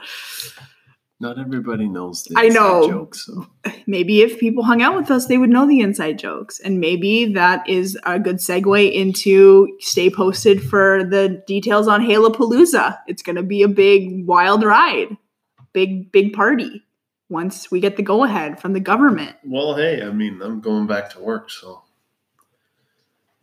Not 1.22 1.38
everybody 1.38 1.86
knows 1.86 2.24
the 2.24 2.34
I 2.36 2.48
know. 2.48 2.88
jokes. 2.88 3.26
So 3.26 3.46
Maybe 3.86 4.22
if 4.22 4.40
people 4.40 4.64
hung 4.64 4.82
out 4.82 4.96
with 4.96 5.08
us, 5.08 5.26
they 5.26 5.38
would 5.38 5.50
know 5.50 5.68
the 5.68 5.78
inside 5.78 6.18
jokes. 6.18 6.58
And 6.58 6.80
maybe 6.80 7.32
that 7.34 7.68
is 7.68 7.96
a 8.04 8.18
good 8.18 8.38
segue 8.38 8.92
into 8.92 9.68
stay 9.78 10.10
posted 10.10 10.60
for 10.60 11.04
the 11.04 11.40
details 11.46 11.86
on 11.86 12.00
Halapalooza. 12.00 12.98
It's 13.06 13.22
going 13.22 13.36
to 13.36 13.44
be 13.44 13.62
a 13.62 13.68
big, 13.68 14.26
wild 14.26 14.64
ride, 14.64 15.16
big, 15.72 16.10
big 16.10 16.32
party 16.32 16.82
once 17.28 17.70
we 17.70 17.78
get 17.78 17.96
the 17.96 18.02
go 18.02 18.24
ahead 18.24 18.60
from 18.60 18.72
the 18.72 18.80
government. 18.80 19.36
well 19.44 19.76
hey, 19.76 20.02
I 20.02 20.10
mean 20.10 20.42
I'm 20.42 20.60
going 20.60 20.88
back 20.88 21.08
to 21.10 21.20
work, 21.20 21.50
so 21.50 21.82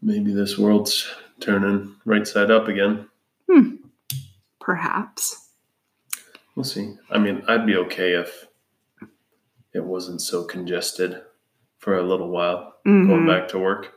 maybe 0.01 0.33
this 0.33 0.57
world's 0.57 1.09
turning 1.39 1.95
right 2.03 2.27
side 2.27 2.51
up 2.51 2.67
again. 2.67 3.07
Hmm. 3.49 3.75
Perhaps. 4.59 5.48
We'll 6.59 6.65
see. 6.65 6.93
I 7.09 7.17
mean, 7.17 7.41
I'd 7.47 7.65
be 7.65 7.77
okay 7.77 8.15
if 8.15 8.45
it 9.73 9.81
wasn't 9.81 10.19
so 10.19 10.43
congested 10.43 11.21
for 11.77 11.97
a 11.97 12.03
little 12.03 12.27
while 12.27 12.73
going 12.83 13.07
Mhm. 13.07 13.27
back 13.27 13.47
to 13.49 13.59
work. 13.59 13.93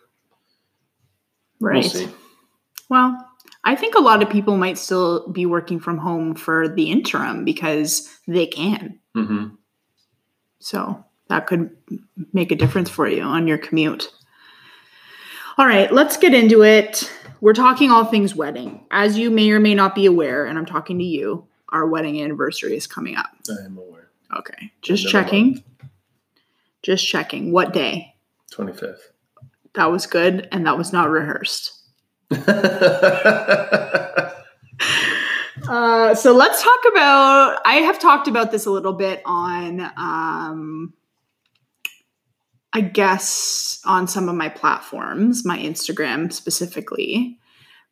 Right. 1.60 1.80
We'll 1.80 1.90
see. 1.90 2.08
Well, 2.88 3.18
I 3.64 3.74
think 3.74 3.96
a 3.96 4.00
lot 4.00 4.22
of 4.22 4.30
people 4.30 4.56
might 4.56 4.78
still 4.78 5.28
be 5.30 5.44
working 5.44 5.80
from 5.80 5.98
home 5.98 6.36
for 6.36 6.68
the 6.68 6.88
interim 6.88 7.44
because 7.44 8.08
they 8.28 8.46
can. 8.46 9.00
hmm 9.12 9.46
So 10.60 11.04
that 11.28 11.48
could 11.48 11.76
make 12.32 12.52
a 12.52 12.56
difference 12.56 12.88
for 12.90 13.08
you 13.08 13.22
on 13.22 13.48
your 13.48 13.58
commute. 13.58 14.08
All 15.58 15.66
right, 15.66 15.92
let's 15.92 16.16
get 16.16 16.32
into 16.32 16.62
it. 16.62 17.10
We're 17.40 17.54
talking 17.54 17.90
all 17.90 18.04
things 18.04 18.36
wedding. 18.36 18.86
As 18.92 19.18
you 19.18 19.30
may 19.32 19.50
or 19.50 19.58
may 19.58 19.74
not 19.74 19.96
be 19.96 20.06
aware, 20.06 20.44
and 20.46 20.56
I'm 20.56 20.66
talking 20.66 20.98
to 21.00 21.04
you, 21.04 21.48
our 21.72 21.86
wedding 21.86 22.22
anniversary 22.22 22.76
is 22.76 22.86
coming 22.86 23.16
up. 23.16 23.30
I 23.48 23.64
am 23.64 23.78
aware. 23.78 24.10
Okay, 24.36 24.72
just 24.82 25.08
checking. 25.08 25.62
Just 26.82 27.06
checking. 27.06 27.52
What 27.52 27.72
day? 27.72 28.14
25th. 28.52 28.98
That 29.74 29.90
was 29.90 30.06
good, 30.06 30.48
and 30.52 30.66
that 30.66 30.76
was 30.76 30.92
not 30.92 31.10
rehearsed. 31.10 31.72
Uh, 35.68 36.14
so 36.14 36.32
let's 36.32 36.62
talk 36.62 36.80
about. 36.90 37.58
I 37.64 37.74
have 37.74 37.98
talked 37.98 38.26
about 38.26 38.50
this 38.50 38.66
a 38.66 38.70
little 38.70 38.92
bit 38.92 39.22
on, 39.24 39.80
um, 39.96 40.92
I 42.72 42.80
guess, 42.80 43.80
on 43.84 44.08
some 44.08 44.28
of 44.28 44.34
my 44.34 44.48
platforms, 44.48 45.44
my 45.44 45.58
Instagram 45.58 46.32
specifically, 46.32 47.38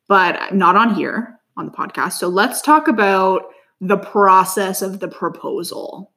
but 0.07 0.53
not 0.53 0.75
on 0.75 0.95
here 0.95 1.39
on 1.55 1.65
the 1.65 1.71
podcast. 1.71 2.13
So 2.13 2.27
let's 2.27 2.61
talk 2.61 2.87
about 2.87 3.43
the 3.81 3.97
process 3.97 4.81
of 4.81 4.99
the 4.99 5.07
proposal. 5.07 6.13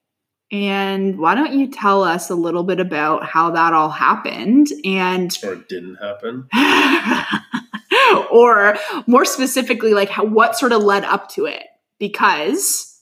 And 0.52 1.18
why 1.18 1.34
don't 1.34 1.58
you 1.58 1.66
tell 1.68 2.04
us 2.04 2.30
a 2.30 2.34
little 2.34 2.62
bit 2.62 2.78
about 2.78 3.24
how 3.24 3.50
that 3.50 3.72
all 3.72 3.88
happened 3.88 4.68
and 4.84 5.36
or 5.42 5.54
it 5.54 5.68
didn't 5.68 5.96
happen. 5.96 6.46
or 8.30 8.76
more 9.06 9.24
specifically 9.24 9.94
like 9.94 10.10
how, 10.10 10.24
what 10.24 10.56
sort 10.56 10.72
of 10.72 10.82
led 10.82 11.04
up 11.04 11.28
to 11.30 11.46
it 11.46 11.64
because 11.98 13.00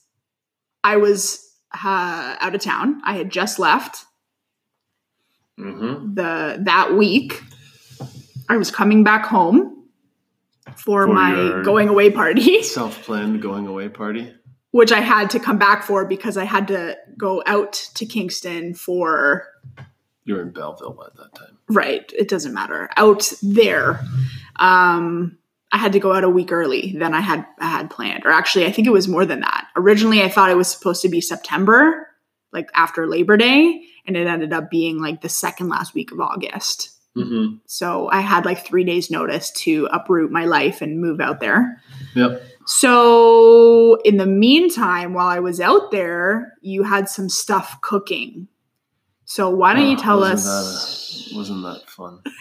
i 0.83 0.97
was 0.97 1.51
uh, 1.73 2.35
out 2.39 2.53
of 2.55 2.61
town 2.61 3.01
i 3.03 3.15
had 3.15 3.29
just 3.29 3.59
left 3.59 4.05
hmm 5.57 6.13
the 6.13 6.61
that 6.63 6.93
week 6.93 7.41
i 8.49 8.57
was 8.57 8.71
coming 8.71 9.03
back 9.03 9.25
home 9.25 9.83
for, 10.77 11.07
For 11.07 11.13
my 11.13 11.61
going 11.63 11.89
away 11.89 12.09
party 12.09 12.63
Self 12.63 13.03
planned 13.03 13.41
going 13.41 13.67
away 13.67 13.89
party. 13.89 14.33
Which 14.73 14.91
i 14.91 14.99
had 14.99 15.29
to 15.29 15.39
come 15.39 15.57
back 15.57 15.83
for 15.83 16.03
because 16.05 16.35
i 16.37 16.43
had 16.43 16.67
to 16.67 16.97
go 17.17 17.41
out 17.45 17.73
to 17.93 18.05
kingston 18.05 18.73
for 18.73 19.47
You're 20.25 20.41
in 20.41 20.51
Belleville 20.51 21.03
at 21.05 21.15
that 21.17 21.35
time. 21.35 21.57
right. 21.69 22.11
It 22.17 22.29
doesn't 22.29 22.53
matter. 22.53 22.89
Out 22.97 23.31
there. 23.41 23.99
Um 24.57 25.37
i 25.71 25.77
had 25.77 25.93
to 25.93 25.99
go 25.99 26.13
out 26.13 26.23
a 26.23 26.29
week 26.29 26.51
early 26.51 26.93
than 26.99 27.13
i 27.15 27.19
had 27.19 27.45
i 27.59 27.65
had 27.67 27.89
planned 27.89 28.23
or 28.25 28.29
actually 28.31 28.65
i 28.67 28.71
think 28.71 28.87
it 28.87 28.91
was 28.99 29.07
more 29.07 29.25
than 29.25 29.39
that. 29.41 29.67
Originally 29.75 30.21
i 30.21 30.29
thought 30.29 30.51
it 30.51 30.57
was 30.57 30.67
supposed 30.67 31.01
to 31.01 31.09
be 31.09 31.19
september 31.21 32.07
like 32.51 32.69
after 32.75 33.07
labor 33.07 33.37
day 33.37 33.81
and 34.05 34.15
it 34.15 34.27
ended 34.27 34.53
up 34.53 34.69
being 34.69 35.01
like 35.01 35.21
the 35.21 35.29
second 35.29 35.69
last 35.69 35.93
week 35.95 36.11
of 36.11 36.19
august. 36.19 36.91
Hmm 37.15 37.55
so 37.65 38.07
i 38.11 38.21
had 38.21 38.45
like 38.45 38.65
three 38.65 38.83
days 38.83 39.09
notice 39.11 39.49
to 39.63 39.87
uproot 39.91 40.31
my 40.31 40.45
life 40.45 40.81
and 40.81 41.01
move 41.01 41.19
out 41.19 41.39
there. 41.39 41.81
Yep. 42.15 42.41
So 42.65 43.95
in 44.03 44.17
the 44.17 44.25
meantime 44.25 45.13
while 45.13 45.27
i 45.27 45.39
was 45.39 45.59
out 45.61 45.91
there 45.91 46.53
you 46.61 46.83
had 46.83 47.07
some 47.09 47.29
stuff 47.29 47.79
cooking 47.81 48.47
so 49.25 49.49
why 49.49 49.73
don't 49.73 49.87
you 49.89 49.97
Oh, 49.97 50.01
tell 50.01 50.19
wasn't 50.19 50.49
us 50.49 51.25
That 51.29 51.33
a- 51.33 51.37
wasn't 51.37 51.63
that 51.63 51.89
fun? 51.89 52.19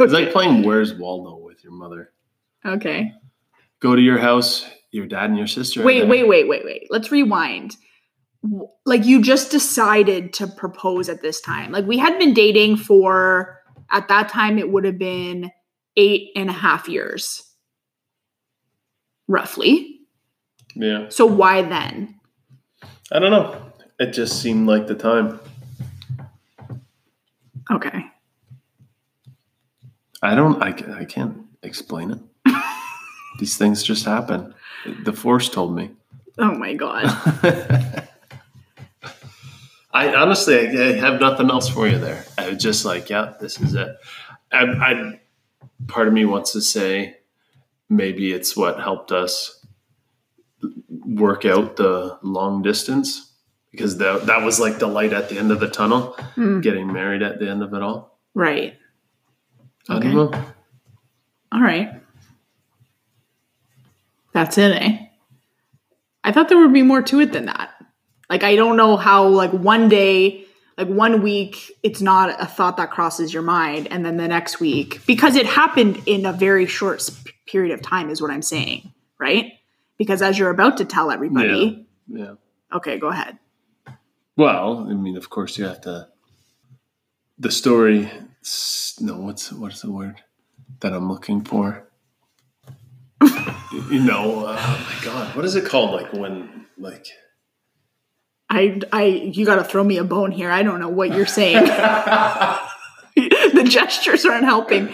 It's 0.00 0.12
like 0.12 0.32
playing 0.32 0.62
Where's 0.64 0.94
Waldo 0.94 1.36
with 1.36 1.62
your 1.62 1.72
mother. 1.72 2.12
okay 2.64 3.12
Go 3.80 3.94
to 3.94 4.02
your 4.02 4.18
house, 4.18 4.64
your 4.92 5.06
dad 5.06 5.30
and 5.30 5.36
your 5.38 5.46
sister. 5.48 5.82
Wait, 5.82 6.06
wait, 6.08 6.26
wait, 6.28 6.48
wait, 6.48 6.64
wait. 6.64 6.86
Let's 6.88 7.10
rewind. 7.10 7.76
Like 8.86 9.04
you 9.04 9.20
just 9.20 9.50
decided 9.50 10.32
to 10.34 10.46
propose 10.46 11.08
at 11.08 11.20
this 11.20 11.40
time. 11.40 11.72
Like 11.72 11.84
we 11.86 11.98
had 11.98 12.16
been 12.18 12.32
dating 12.32 12.76
for 12.76 13.58
at 13.90 14.06
that 14.08 14.28
time 14.28 14.58
it 14.58 14.70
would 14.70 14.84
have 14.84 14.98
been 14.98 15.50
eight 15.96 16.30
and 16.36 16.48
a 16.48 16.52
half 16.52 16.88
years. 16.88 17.42
Roughly. 19.28 20.00
Yeah. 20.74 21.08
So 21.08 21.26
why 21.26 21.62
then? 21.62 22.20
I 23.10 23.18
don't 23.18 23.30
know. 23.30 23.56
It 23.98 24.12
just 24.12 24.40
seemed 24.40 24.66
like 24.66 24.86
the 24.86 24.94
time. 24.94 25.38
Okay. 27.70 28.06
I 30.22 30.34
don't. 30.34 30.62
I, 30.62 31.00
I 31.00 31.04
can't. 31.04 31.46
explain 31.62 32.10
it. 32.10 32.18
These 33.38 33.56
things 33.56 33.82
just 33.82 34.04
happen. 34.04 34.54
The 35.04 35.12
force 35.12 35.48
told 35.48 35.76
me. 35.76 35.90
Oh 36.38 36.54
my 36.54 36.74
god. 36.74 37.04
I 39.92 40.14
honestly, 40.14 40.68
I, 40.68 40.92
have 40.94 41.20
nothing 41.20 41.50
else 41.50 41.68
for 41.68 41.86
you 41.86 41.98
there. 41.98 42.24
I 42.38 42.48
was 42.48 42.62
just 42.62 42.84
like, 42.84 43.10
yeah, 43.10 43.34
this 43.40 43.60
is 43.60 43.74
it. 43.74 43.88
I, 44.50 44.64
I, 44.64 45.20
part 45.86 46.08
of 46.08 46.14
me 46.14 46.24
wants 46.24 46.52
to 46.52 46.62
say, 46.62 47.16
maybe 47.92 48.32
it's 48.32 48.56
what 48.56 48.80
helped 48.80 49.12
us 49.12 49.64
work 51.04 51.44
out 51.44 51.76
the 51.76 52.18
long 52.22 52.62
distance 52.62 53.32
because 53.70 53.98
that 53.98 54.26
that 54.26 54.42
was 54.42 54.58
like 54.58 54.78
the 54.78 54.86
light 54.86 55.12
at 55.12 55.28
the 55.28 55.38
end 55.38 55.52
of 55.52 55.60
the 55.60 55.68
tunnel. 55.68 56.12
Hmm. 56.34 56.60
Getting 56.60 56.92
married 56.92 57.22
at 57.22 57.38
the 57.38 57.48
end 57.48 57.62
of 57.62 57.74
it 57.74 57.82
all. 57.82 58.18
Right. 58.34 58.76
I 59.88 59.96
Okay. 59.96 60.12
All 61.52 61.60
right. 61.60 62.00
That's 64.32 64.56
it, 64.56 64.72
eh? 64.72 64.98
I 66.24 66.32
thought 66.32 66.48
there 66.48 66.58
would 66.58 66.72
be 66.72 66.82
more 66.82 67.02
to 67.02 67.20
it 67.20 67.32
than 67.32 67.46
that. 67.46 67.70
Like 68.30 68.42
I 68.42 68.56
don't 68.56 68.76
know 68.76 68.96
how 68.96 69.26
like 69.26 69.52
one 69.52 69.88
day, 69.88 70.46
like 70.78 70.88
one 70.88 71.22
week 71.22 71.72
it's 71.82 72.00
not 72.00 72.40
a 72.40 72.46
thought 72.46 72.78
that 72.78 72.90
crosses 72.90 73.34
your 73.34 73.42
mind 73.42 73.88
and 73.90 74.06
then 74.06 74.16
the 74.16 74.28
next 74.28 74.60
week 74.60 75.04
because 75.06 75.36
it 75.36 75.44
happened 75.44 76.00
in 76.06 76.24
a 76.24 76.32
very 76.32 76.66
short 76.66 77.02
period 77.46 77.72
of 77.72 77.82
time 77.82 78.10
is 78.10 78.20
what 78.22 78.30
I'm 78.30 78.42
saying, 78.42 78.92
right? 79.18 79.52
Because 79.98 80.22
as 80.22 80.38
you're 80.38 80.50
about 80.50 80.78
to 80.78 80.84
tell 80.84 81.10
everybody, 81.10 81.86
Yeah. 82.08 82.34
okay, 82.72 82.98
go 82.98 83.08
ahead. 83.08 83.38
Well, 84.36 84.86
I 84.88 84.94
mean, 84.94 85.16
of 85.16 85.28
course, 85.30 85.58
you 85.58 85.64
have 85.66 85.80
to. 85.82 86.08
The 87.38 87.50
story. 87.50 88.10
No, 89.00 89.18
what's 89.18 89.52
what's 89.52 89.82
the 89.82 89.90
word 89.90 90.22
that 90.80 90.92
I'm 90.92 91.08
looking 91.10 91.42
for? 91.44 91.86
you 93.22 94.00
know, 94.02 94.46
uh, 94.46 94.56
oh 94.58 94.86
my 94.88 95.04
God, 95.04 95.36
what 95.36 95.44
is 95.44 95.54
it 95.54 95.64
called? 95.66 95.92
Like 95.92 96.12
when, 96.12 96.66
like. 96.78 97.06
I 98.50 98.80
I 98.92 99.04
you 99.04 99.46
got 99.46 99.56
to 99.56 99.64
throw 99.64 99.82
me 99.84 99.98
a 99.98 100.04
bone 100.04 100.30
here. 100.30 100.50
I 100.50 100.62
don't 100.62 100.80
know 100.80 100.88
what 100.88 101.14
you're 101.14 101.26
saying. 101.26 101.64
the 103.16 103.66
gestures 103.68 104.24
aren't 104.24 104.44
helping. 104.44 104.92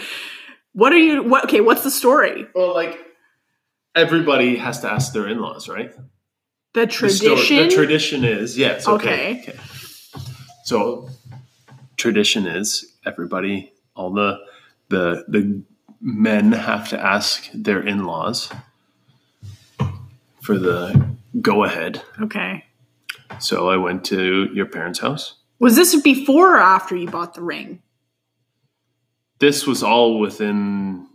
What 0.73 0.93
are 0.93 0.99
you 0.99 1.23
what 1.23 1.45
okay, 1.45 1.61
what's 1.61 1.83
the 1.83 1.91
story? 1.91 2.47
Well, 2.55 2.75
like 2.75 2.99
everybody 3.95 4.57
has 4.57 4.81
to 4.81 4.91
ask 4.93 5.13
their 5.13 5.27
in-laws, 5.27 5.69
right? 5.69 5.93
The 6.75 6.81
The 6.81 6.87
tradition? 6.87 7.69
The, 7.69 7.75
tradition 7.75 8.25
is 8.25 8.57
yes. 8.57 8.87
Okay. 8.87 9.41
Okay. 9.41 9.53
okay. 9.53 9.59
So 10.65 11.09
tradition 11.97 12.47
is 12.47 12.85
everybody, 13.05 13.73
all 13.95 14.13
the 14.13 14.39
the 14.89 15.25
the 15.29 15.63
men 16.01 16.53
have 16.53 16.89
to 16.91 17.01
ask 17.01 17.49
their 17.53 17.81
in-laws 17.81 18.53
for 20.43 20.59
the 20.59 21.17
go 21.41 21.65
ahead. 21.65 22.03
okay. 22.21 22.65
So 23.41 23.69
I 23.69 23.77
went 23.77 24.05
to 24.07 24.49
your 24.55 24.67
parents' 24.67 25.01
house. 25.01 25.35
Was 25.59 25.77
this 25.77 26.01
before 26.01 26.57
or 26.57 26.61
after 26.61 26.97
you 26.97 27.09
bought 27.11 27.35
the 27.35 27.43
ring? 27.43 27.83
This 29.39 29.67
was 29.67 29.83
all 29.83 30.19
within 30.19 31.07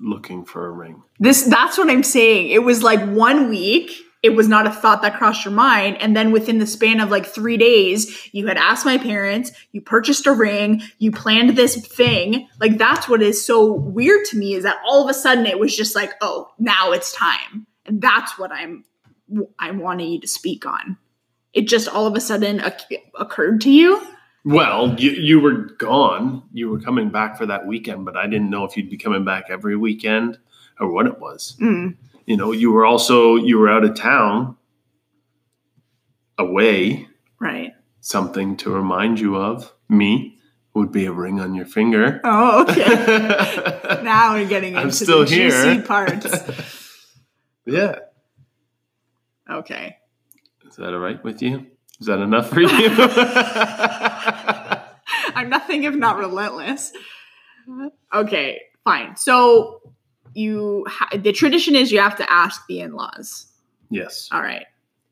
looking 0.00 0.44
for 0.44 0.66
a 0.66 0.70
ring. 0.70 1.02
This 1.18 1.42
that's 1.42 1.76
what 1.76 1.90
I'm 1.90 2.02
saying. 2.02 2.48
It 2.48 2.62
was 2.62 2.82
like 2.82 3.00
one 3.08 3.48
week. 3.48 3.92
It 4.22 4.30
was 4.30 4.48
not 4.48 4.66
a 4.66 4.70
thought 4.70 5.02
that 5.02 5.16
crossed 5.16 5.44
your 5.44 5.54
mind. 5.54 5.96
And 6.00 6.16
then 6.16 6.32
within 6.32 6.58
the 6.58 6.66
span 6.66 6.98
of 6.98 7.10
like 7.10 7.24
three 7.24 7.56
days, 7.56 8.28
you 8.32 8.48
had 8.48 8.56
asked 8.56 8.84
my 8.84 8.98
parents, 8.98 9.52
you 9.70 9.80
purchased 9.80 10.26
a 10.26 10.32
ring, 10.32 10.82
you 10.98 11.12
planned 11.12 11.50
this 11.50 11.76
thing. 11.86 12.48
Like 12.60 12.78
that's 12.78 13.08
what 13.08 13.22
is 13.22 13.44
so 13.44 13.72
weird 13.72 14.24
to 14.26 14.36
me 14.36 14.54
is 14.54 14.64
that 14.64 14.80
all 14.84 15.04
of 15.04 15.10
a 15.10 15.14
sudden 15.14 15.46
it 15.46 15.60
was 15.60 15.76
just 15.76 15.94
like, 15.94 16.14
oh, 16.20 16.48
now 16.58 16.90
it's 16.90 17.12
time. 17.12 17.66
And 17.86 18.00
that's 18.02 18.38
what 18.38 18.50
I'm 18.52 18.84
I'm 19.58 19.78
wanting 19.78 20.10
you 20.12 20.20
to 20.20 20.28
speak 20.28 20.66
on. 20.66 20.96
It 21.52 21.68
just 21.68 21.88
all 21.88 22.06
of 22.06 22.14
a 22.14 22.20
sudden 22.20 22.62
occurred 23.18 23.60
to 23.62 23.70
you. 23.70 24.04
Well, 24.48 24.98
you, 24.98 25.10
you 25.10 25.40
were 25.40 25.52
gone. 25.52 26.42
You 26.54 26.70
were 26.70 26.80
coming 26.80 27.10
back 27.10 27.36
for 27.36 27.44
that 27.46 27.66
weekend, 27.66 28.06
but 28.06 28.16
I 28.16 28.26
didn't 28.26 28.48
know 28.48 28.64
if 28.64 28.76
you'd 28.78 28.88
be 28.88 28.96
coming 28.96 29.22
back 29.22 29.44
every 29.50 29.76
weekend 29.76 30.38
or 30.80 30.90
what 30.90 31.06
it 31.06 31.18
was. 31.20 31.54
Mm. 31.60 31.96
You 32.24 32.36
know, 32.38 32.52
you 32.52 32.72
were 32.72 32.86
also 32.86 33.36
you 33.36 33.58
were 33.58 33.68
out 33.68 33.84
of 33.84 33.94
town, 33.94 34.56
away. 36.38 37.08
Right. 37.38 37.74
Something 38.00 38.56
to 38.58 38.70
remind 38.70 39.20
you 39.20 39.36
of 39.36 39.72
me 39.88 40.38
would 40.72 40.92
be 40.92 41.04
a 41.04 41.12
ring 41.12 41.40
on 41.40 41.54
your 41.54 41.66
finger. 41.66 42.20
Oh, 42.24 42.62
okay. 42.62 44.00
now 44.02 44.32
we're 44.34 44.48
getting 44.48 44.70
into 44.72 44.80
I'm 44.80 44.90
still 44.92 45.20
the 45.20 45.26
juicy 45.26 45.82
parts. 45.86 46.26
yeah, 47.66 47.98
Okay. 49.50 49.96
is 50.66 50.76
that 50.76 50.92
all 50.94 51.00
right 51.00 51.22
with 51.22 51.42
you? 51.42 51.66
Is 52.00 52.06
that 52.06 52.20
enough 52.20 52.48
for 52.50 52.60
you? 52.60 52.68
I'm 55.34 55.48
nothing 55.48 55.84
if 55.84 55.94
not 55.94 56.16
relentless. 56.16 56.92
Okay, 58.14 58.60
fine. 58.84 59.16
So 59.16 59.80
you 60.34 60.84
ha- 60.88 61.08
the 61.16 61.32
tradition 61.32 61.74
is 61.74 61.90
you 61.92 62.00
have 62.00 62.16
to 62.16 62.30
ask 62.32 62.66
the 62.68 62.80
in-laws. 62.80 63.46
yes. 63.90 64.28
All 64.32 64.40
right. 64.42 64.66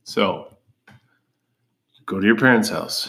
So, 0.05 0.57
go 2.07 2.21
to 2.21 2.27
your 2.27 2.37
parents' 2.37 2.69
house. 2.69 3.09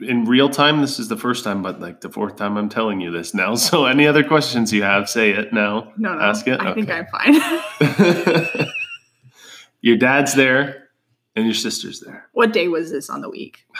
In 0.00 0.24
real 0.24 0.48
time, 0.48 0.80
this 0.80 0.98
is 0.98 1.06
the 1.08 1.16
first 1.16 1.44
time, 1.44 1.62
but 1.62 1.78
like 1.78 2.00
the 2.00 2.10
fourth 2.10 2.34
time 2.36 2.56
I'm 2.56 2.68
telling 2.68 3.00
you 3.00 3.10
this 3.12 3.32
now. 3.34 3.54
So, 3.68 3.84
any 3.86 4.06
other 4.08 4.24
questions 4.24 4.72
you 4.72 4.82
have, 4.82 5.08
say 5.08 5.30
it 5.30 5.52
now. 5.52 5.92
No, 5.96 6.14
no. 6.14 6.20
Ask 6.20 6.48
it? 6.48 6.60
I 6.60 6.74
think 6.74 6.90
I'm 6.90 7.06
fine. 7.06 7.40
your 9.80 9.96
dad's 9.96 10.34
there 10.34 10.87
and 11.36 11.44
your 11.44 11.54
sister's 11.54 12.00
there. 12.00 12.28
what 12.32 12.52
day 12.52 12.68
was 12.68 12.90
this 12.90 13.10
on 13.10 13.20
the 13.20 13.30
week? 13.30 13.66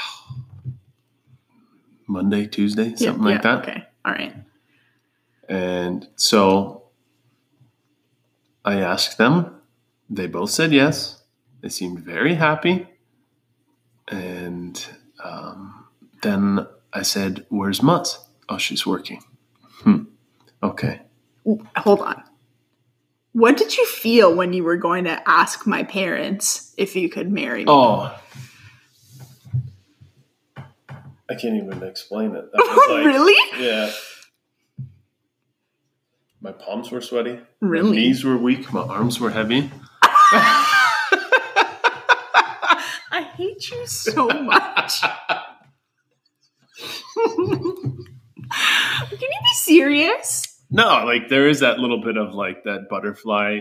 Monday, 2.06 2.46
Tuesday, 2.46 2.88
Yeah, 2.96 2.96
something 2.96 3.24
like 3.24 3.34
yeah, 3.37 3.40
that. 3.56 3.68
Okay. 3.68 3.84
All 4.04 4.12
right. 4.12 4.34
And 5.48 6.08
so 6.16 6.84
I 8.64 8.80
asked 8.80 9.18
them. 9.18 9.54
They 10.08 10.26
both 10.26 10.50
said 10.50 10.72
yes. 10.72 11.22
They 11.61 11.68
seemed 11.68 12.00
very 12.00 12.34
happy. 12.34 12.87
And 14.08 14.82
um, 15.22 15.87
then 16.22 16.66
I 16.94 17.02
said, 17.02 17.44
Where's 17.50 17.80
Muzz? 17.80 18.16
Oh, 18.48 18.56
she's 18.56 18.87
working. 18.87 19.22
Hmm. 19.82 20.04
Okay. 20.62 21.02
Hold 21.76 22.00
on. 22.00 22.22
What 23.32 23.56
did 23.56 23.76
you 23.76 23.86
feel 23.86 24.34
when 24.34 24.52
you 24.52 24.64
were 24.64 24.76
going 24.76 25.04
to 25.04 25.28
ask 25.28 25.66
my 25.66 25.84
parents 25.84 26.74
if 26.76 26.96
you 26.96 27.08
could 27.08 27.30
marry 27.30 27.60
me? 27.60 27.66
Oh. 27.68 28.18
I 31.30 31.34
can't 31.34 31.62
even 31.62 31.82
explain 31.82 32.34
it. 32.34 32.46
That 32.52 32.58
was 32.58 32.88
like, 32.90 33.04
really? 33.04 33.36
Yeah. 33.62 33.90
My 36.40 36.52
palms 36.52 36.90
were 36.90 37.00
sweaty. 37.00 37.32
Really? 37.32 37.42
My 37.60 37.68
Really? 37.68 37.96
knees 37.96 38.24
were 38.24 38.36
weak. 38.38 38.72
My 38.72 38.80
arms 38.82 39.20
were 39.20 39.30
heavy. 39.30 39.70
I 43.10 43.22
hate 43.36 43.70
you 43.70 43.86
so 43.86 44.28
much. 44.28 45.00
Can 49.10 49.10
you 49.10 49.18
be 49.18 49.54
serious? 49.54 50.57
No, 50.70 51.04
like 51.04 51.28
there 51.28 51.48
is 51.48 51.61
that 51.61 51.78
little 51.78 52.02
bit 52.02 52.16
of 52.16 52.35
like 52.35 52.64
that 52.64 52.88
butterfly 52.88 53.61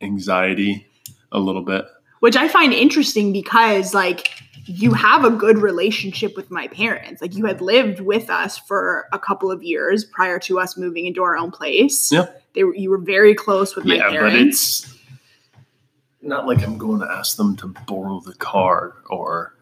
anxiety, 0.00 0.86
a 1.32 1.38
little 1.38 1.62
bit. 1.62 1.84
Which 2.20 2.36
I 2.36 2.48
find 2.48 2.72
interesting 2.72 3.32
because, 3.32 3.94
like, 3.94 4.30
you 4.66 4.92
have 4.92 5.24
a 5.24 5.30
good 5.30 5.58
relationship 5.58 6.36
with 6.36 6.50
my 6.50 6.66
parents. 6.68 7.22
Like, 7.22 7.36
you 7.36 7.46
had 7.46 7.60
lived 7.60 8.00
with 8.00 8.28
us 8.28 8.58
for 8.58 9.06
a 9.12 9.18
couple 9.18 9.52
of 9.52 9.62
years 9.62 10.04
prior 10.04 10.40
to 10.40 10.58
us 10.58 10.76
moving 10.76 11.06
into 11.06 11.22
our 11.22 11.36
own 11.36 11.52
place. 11.52 12.10
Yeah. 12.10 12.26
They 12.54 12.64
were, 12.64 12.74
you 12.74 12.90
were 12.90 12.98
very 12.98 13.34
close 13.34 13.76
with 13.76 13.84
my 13.84 13.98
parents. 13.98 14.14
yeah, 14.14 14.20
parents. 14.20 14.80
but 14.80 14.90
it's 14.90 16.22
not 16.22 16.46
like 16.46 16.62
I'm 16.62 16.76
going 16.76 17.00
to 17.00 17.10
ask 17.10 17.36
them 17.36 17.56
to 17.58 17.68
borrow 17.86 18.20
the 18.20 18.34
car 18.34 18.94
or, 19.08 19.54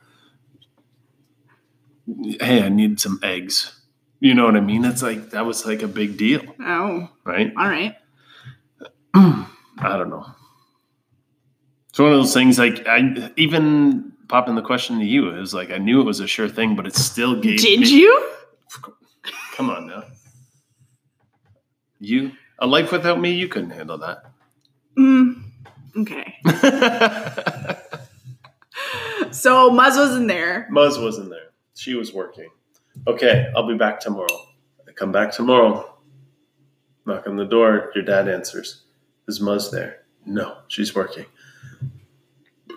hey, 2.41 2.63
I 2.63 2.71
need 2.71 3.01
some 3.01 3.21
eggs. 3.23 3.76
You 4.21 4.35
know 4.35 4.45
what 4.45 4.57
I 4.57 4.61
mean? 4.61 4.85
It's 4.85 5.03
like 5.03 5.31
that 5.31 5.45
was 5.45 5.67
like 5.67 5.83
a 5.83 5.89
big 5.89 6.17
deal, 6.17 6.43
oh, 6.61 7.09
right? 7.25 7.53
all 7.57 7.69
right. 7.69 7.95
I 9.15 9.47
don't 9.79 10.11
know. 10.11 10.27
It's 11.91 11.99
one 11.99 12.13
of 12.13 12.19
those 12.19 12.33
things. 12.35 12.59
Like 12.59 12.87
I 12.87 13.31
even 13.37 14.13
popping 14.29 14.55
the 14.55 14.63
question 14.63 14.99
to 14.99 15.05
you, 15.05 15.29
it 15.31 15.39
was 15.39 15.53
like 15.55 15.71
I 15.71 15.79
knew 15.79 16.01
it 16.01 16.05
was 16.05 16.21
a 16.21 16.27
sure 16.27 16.49
thing, 16.49 16.77
but 16.77 16.87
it 16.87 16.95
still 16.95 17.41
gave. 17.41 17.61
Did 17.61 17.81
me- 17.81 17.89
you? 17.91 18.31
Come 19.55 19.71
on 19.71 19.87
now. 19.87 20.05
You 21.99 22.33
a 22.59 22.67
life 22.67 22.93
without 22.93 23.21
me, 23.21 23.33
you 23.33 23.49
couldn't 23.49 23.71
handle 23.71 23.99
that. 23.99 24.25
Mm, 24.99 25.43
okay. 25.99 26.39
So 29.31 29.71
Muzz 29.71 29.97
wasn't 29.97 30.29
there. 30.29 30.69
Muzz 30.73 31.01
wasn't 31.03 31.31
there. 31.31 31.51
She 31.75 31.95
was 31.95 32.13
working. 32.13 32.49
Okay, 33.07 33.51
I'll 33.55 33.67
be 33.69 33.77
back 33.77 34.01
tomorrow. 34.01 34.27
I 34.89 34.93
come 34.93 35.13
back 35.13 35.33
tomorrow. 35.33 35.97
Knock 37.07 37.27
on 37.27 37.37
the 37.37 37.45
door. 37.45 37.93
Your 37.95 38.05
dad 38.05 38.29
answers. 38.29 38.83
Is 39.29 39.41
Muzz 39.41 39.71
there? 39.71 40.03
No, 40.25 40.59
she's 40.69 40.95
working. 40.95 41.27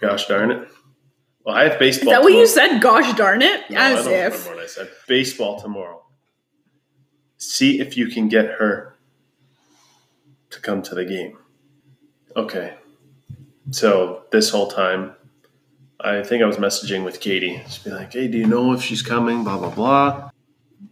Gosh 0.01 0.27
darn 0.27 0.51
it. 0.51 0.67
Well, 1.43 1.55
I 1.55 1.67
have 1.67 1.79
baseball. 1.79 2.09
Is 2.13 2.17
that 2.17 2.23
what 2.23 2.33
you 2.33 2.45
said? 2.47 2.79
Gosh 2.79 3.11
darn 3.17 3.41
it. 3.41 3.69
No, 3.71 3.79
I 3.79 3.91
As 3.93 4.05
don't 4.05 4.13
if. 4.13 4.33
remember 4.33 4.55
what 4.55 4.63
I 4.63 4.67
said. 4.67 4.89
Baseball 5.07 5.59
tomorrow. 5.59 6.03
See 7.37 7.79
if 7.79 7.97
you 7.97 8.07
can 8.07 8.27
get 8.27 8.45
her 8.45 8.97
to 10.51 10.59
come 10.61 10.81
to 10.83 10.95
the 10.95 11.05
game. 11.05 11.37
Okay. 12.35 12.75
So 13.71 14.23
this 14.31 14.49
whole 14.49 14.67
time, 14.67 15.15
I 16.01 16.23
think 16.23 16.41
I 16.41 16.45
was 16.45 16.57
messaging 16.57 17.03
with 17.03 17.19
Katie. 17.19 17.61
She'd 17.67 17.83
be 17.83 17.89
like, 17.91 18.13
"Hey, 18.13 18.27
do 18.27 18.37
you 18.37 18.47
know 18.47 18.71
if 18.73 18.81
she's 18.81 19.01
coming?" 19.01 19.43
Blah 19.43 19.57
blah 19.57 19.69
blah. 19.71 20.29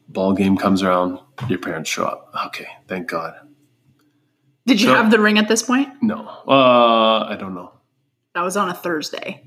Ball 0.09 0.33
game 0.33 0.57
comes 0.57 0.83
around. 0.83 1.19
Your 1.47 1.59
parents 1.59 1.89
show 1.89 2.05
up. 2.05 2.33
Okay, 2.47 2.67
thank 2.87 3.07
God. 3.07 3.35
Did 4.65 4.81
you 4.81 4.87
So- 4.89 4.95
have 4.95 5.11
the 5.11 5.19
ring 5.19 5.37
at 5.37 5.47
this 5.47 5.63
point? 5.63 5.89
No, 6.01 6.27
uh, 6.47 7.25
I 7.29 7.37
don't 7.39 7.53
know. 7.55 7.71
That 8.33 8.41
was 8.41 8.57
on 8.57 8.69
a 8.69 8.73
Thursday. 8.73 9.43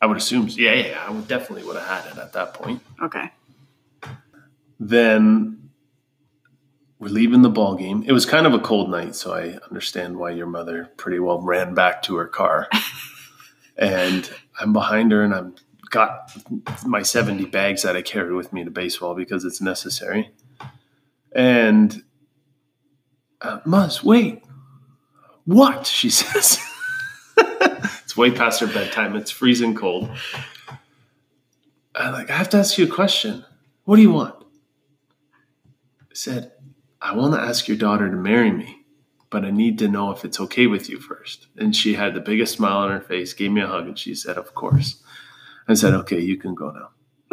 I 0.00 0.06
would 0.06 0.16
assume. 0.16 0.48
Yeah, 0.50 0.72
yeah, 0.74 0.86
yeah, 0.88 1.04
I 1.06 1.10
would 1.10 1.28
definitely 1.28 1.64
would 1.66 1.76
have 1.76 1.86
had 2.04 2.12
it 2.12 2.18
at 2.18 2.32
that 2.34 2.54
point. 2.54 2.82
Okay. 3.02 3.30
then 4.84 5.70
we're 6.98 7.08
leaving 7.08 7.42
the 7.42 7.48
ball 7.48 7.76
game. 7.76 8.02
It 8.04 8.10
was 8.12 8.26
kind 8.26 8.46
of 8.48 8.52
a 8.54 8.58
cold 8.58 8.90
night, 8.90 9.14
so 9.14 9.32
I 9.32 9.58
understand 9.68 10.16
why 10.16 10.30
your 10.30 10.46
mother 10.48 10.90
pretty 10.96 11.20
well 11.20 11.40
ran 11.40 11.72
back 11.74 12.02
to 12.02 12.16
her 12.16 12.26
car. 12.26 12.68
and 13.76 14.28
I'm 14.60 14.72
behind 14.72 15.12
her, 15.12 15.22
and 15.22 15.34
I'm 15.34 15.54
got 15.90 16.32
my 16.86 17.02
70 17.02 17.44
bags 17.46 17.82
that 17.82 17.96
I 17.96 18.02
carry 18.02 18.34
with 18.34 18.52
me 18.52 18.64
to 18.64 18.70
baseball 18.70 19.14
because 19.14 19.44
it's 19.44 19.60
necessary. 19.60 20.30
And 21.32 22.02
uh, 23.42 23.60
wait, 24.02 24.42
what? 25.44 25.86
She 25.86 26.10
says. 26.10 26.58
it's 27.36 28.16
way 28.16 28.30
past 28.30 28.60
her 28.60 28.66
bedtime. 28.66 29.16
It's 29.16 29.30
freezing 29.30 29.74
cold. 29.74 30.10
I'm 31.94 32.12
like, 32.12 32.30
I 32.30 32.36
have 32.36 32.48
to 32.50 32.58
ask 32.58 32.78
you 32.78 32.86
a 32.86 32.88
question. 32.88 33.44
What 33.84 33.96
do 33.96 34.02
you 34.02 34.12
want? 34.12 34.34
I 36.00 36.14
said, 36.14 36.52
I 37.00 37.14
want 37.14 37.34
to 37.34 37.40
ask 37.40 37.68
your 37.68 37.76
daughter 37.76 38.08
to 38.08 38.16
marry 38.16 38.50
me, 38.50 38.81
but 39.32 39.44
I 39.44 39.50
need 39.50 39.78
to 39.78 39.88
know 39.88 40.10
if 40.12 40.24
it's 40.24 40.38
okay 40.40 40.66
with 40.68 40.88
you 40.90 41.00
first. 41.00 41.48
And 41.56 41.74
she 41.74 41.94
had 41.94 42.14
the 42.14 42.20
biggest 42.20 42.54
smile 42.54 42.76
on 42.78 42.90
her 42.90 43.00
face, 43.00 43.32
gave 43.32 43.50
me 43.50 43.62
a 43.62 43.66
hug, 43.66 43.86
and 43.88 43.98
she 43.98 44.14
said, 44.14 44.36
Of 44.38 44.54
course. 44.54 45.02
I 45.66 45.74
said, 45.74 45.94
Okay, 45.94 46.20
you 46.20 46.36
can 46.36 46.54
go 46.54 46.70
now. 46.70 46.90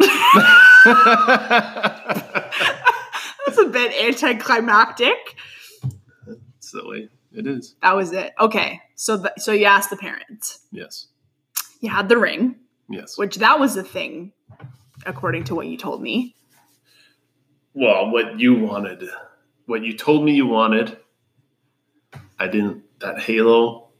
That's 3.46 3.58
a 3.58 3.66
bit 3.66 3.92
anticlimactic. 4.04 5.36
The 6.72 6.88
way 6.88 7.08
it 7.32 7.48
is. 7.48 7.74
That 7.82 7.96
was 7.96 8.12
it. 8.12 8.32
Okay. 8.38 8.80
So 8.94 9.16
th- 9.20 9.32
so 9.38 9.50
you 9.52 9.64
asked 9.64 9.90
the 9.90 9.96
parents. 9.96 10.60
Yes. 10.70 11.08
You 11.80 11.90
had 11.90 12.08
the 12.08 12.16
ring, 12.16 12.54
Yes. 12.88 13.18
which 13.18 13.36
that 13.36 13.58
was 13.58 13.74
the 13.74 13.82
thing, 13.82 14.32
according 15.04 15.44
to 15.44 15.54
what 15.56 15.66
you 15.66 15.76
told 15.76 16.00
me. 16.00 16.36
Well, 17.74 18.10
what 18.12 18.38
you 18.38 18.54
wanted, 18.54 19.02
what 19.66 19.82
you 19.82 19.96
told 19.96 20.24
me 20.24 20.32
you 20.34 20.46
wanted, 20.46 20.96
I 22.40 22.48
didn't. 22.48 22.82
That 23.00 23.20
halo, 23.20 23.90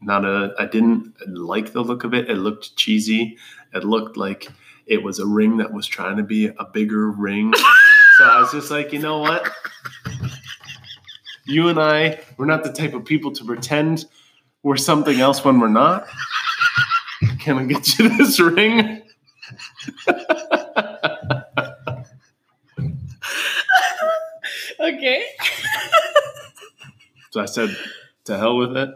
not 0.00 0.24
a. 0.24 0.54
I 0.58 0.66
didn't 0.66 1.14
like 1.26 1.72
the 1.72 1.80
look 1.80 2.04
of 2.04 2.14
it. 2.14 2.30
It 2.30 2.36
looked 2.36 2.76
cheesy. 2.76 3.38
It 3.74 3.82
looked 3.82 4.16
like 4.16 4.48
it 4.86 5.02
was 5.02 5.18
a 5.18 5.26
ring 5.26 5.56
that 5.56 5.72
was 5.72 5.86
trying 5.86 6.18
to 6.18 6.22
be 6.22 6.46
a 6.46 6.64
bigger 6.72 7.10
ring. 7.10 7.52
so 8.18 8.24
I 8.24 8.40
was 8.40 8.52
just 8.52 8.70
like, 8.70 8.92
you 8.92 8.98
know 8.98 9.18
what? 9.18 9.50
You 11.46 11.68
and 11.68 11.80
I, 11.80 12.20
we're 12.36 12.46
not 12.46 12.62
the 12.62 12.72
type 12.72 12.94
of 12.94 13.04
people 13.04 13.32
to 13.32 13.44
pretend 13.44 14.04
we're 14.62 14.76
something 14.76 15.18
else 15.20 15.42
when 15.44 15.58
we're 15.58 15.68
not. 15.68 16.06
Can 17.38 17.58
I 17.58 17.64
get 17.64 17.98
you 17.98 18.08
this 18.16 18.38
ring? 18.38 19.02
Okay. 24.80 25.24
So 27.30 27.40
I 27.40 27.46
said, 27.46 27.70
to 28.24 28.36
hell 28.36 28.56
with 28.56 28.76
it. 28.76 28.90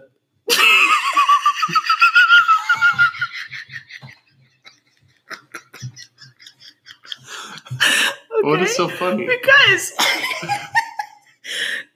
What 8.42 8.61
is 8.61 8.77
so 8.77 8.88
funny? 8.88 9.27
Because 9.27 9.92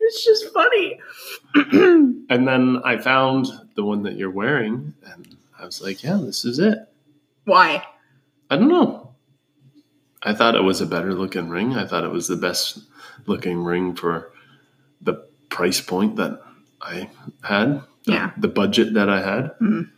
it's 0.01 0.25
just 0.25 0.53
funny. 0.53 1.01
And 2.31 2.47
then 2.47 2.83
I 2.85 2.99
found 2.99 3.47
the 3.75 3.83
one 3.83 4.03
that 4.03 4.17
you're 4.17 4.31
wearing, 4.31 4.93
and 5.03 5.35
I 5.59 5.65
was 5.65 5.81
like, 5.81 6.03
yeah, 6.03 6.19
this 6.23 6.45
is 6.45 6.59
it. 6.59 6.77
Why? 7.47 7.83
I 8.51 8.57
don't 8.57 8.69
know. 8.69 9.15
I 10.23 10.35
thought 10.35 10.55
it 10.55 10.63
was 10.63 10.83
a 10.83 10.87
better 10.87 11.15
looking 11.15 11.49
ring. 11.49 11.75
I 11.75 11.87
thought 11.87 12.05
it 12.05 12.11
was 12.11 12.29
the 12.29 12.37
best 12.37 12.81
looking 13.25 13.65
ring 13.65 13.95
for 13.95 14.31
price 15.49 15.81
point 15.81 16.17
that 16.17 16.41
I 16.81 17.11
had, 17.43 17.83
the, 18.05 18.13
Yeah. 18.13 18.31
the 18.37 18.49
budget 18.49 18.95
that 18.95 19.09
I 19.09 19.21
had. 19.21 19.59
Mhm. 19.61 19.91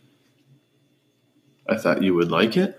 I 1.69 1.77
thought 1.77 2.03
you 2.03 2.13
would 2.15 2.31
like 2.31 2.57
it. 2.57 2.77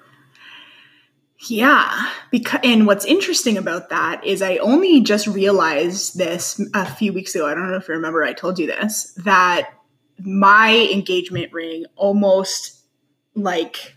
Yeah, 1.49 2.11
because 2.31 2.61
and 2.63 2.87
what's 2.87 3.05
interesting 3.05 3.57
about 3.59 3.89
that 3.89 4.25
is 4.25 4.43
I 4.43 4.59
only 4.59 5.01
just 5.01 5.27
realized 5.27 6.17
this 6.17 6.61
a 6.73 6.87
few 6.87 7.13
weeks 7.13 7.35
ago. 7.35 7.47
I 7.47 7.55
don't 7.55 7.69
know 7.69 7.77
if 7.77 7.89
you 7.89 7.95
remember 7.95 8.23
I 8.23 8.33
told 8.33 8.59
you 8.61 8.67
this 8.69 9.13
that 9.25 9.71
my 10.21 10.89
engagement 10.93 11.53
ring 11.53 11.85
almost 11.97 12.85
like 13.35 13.97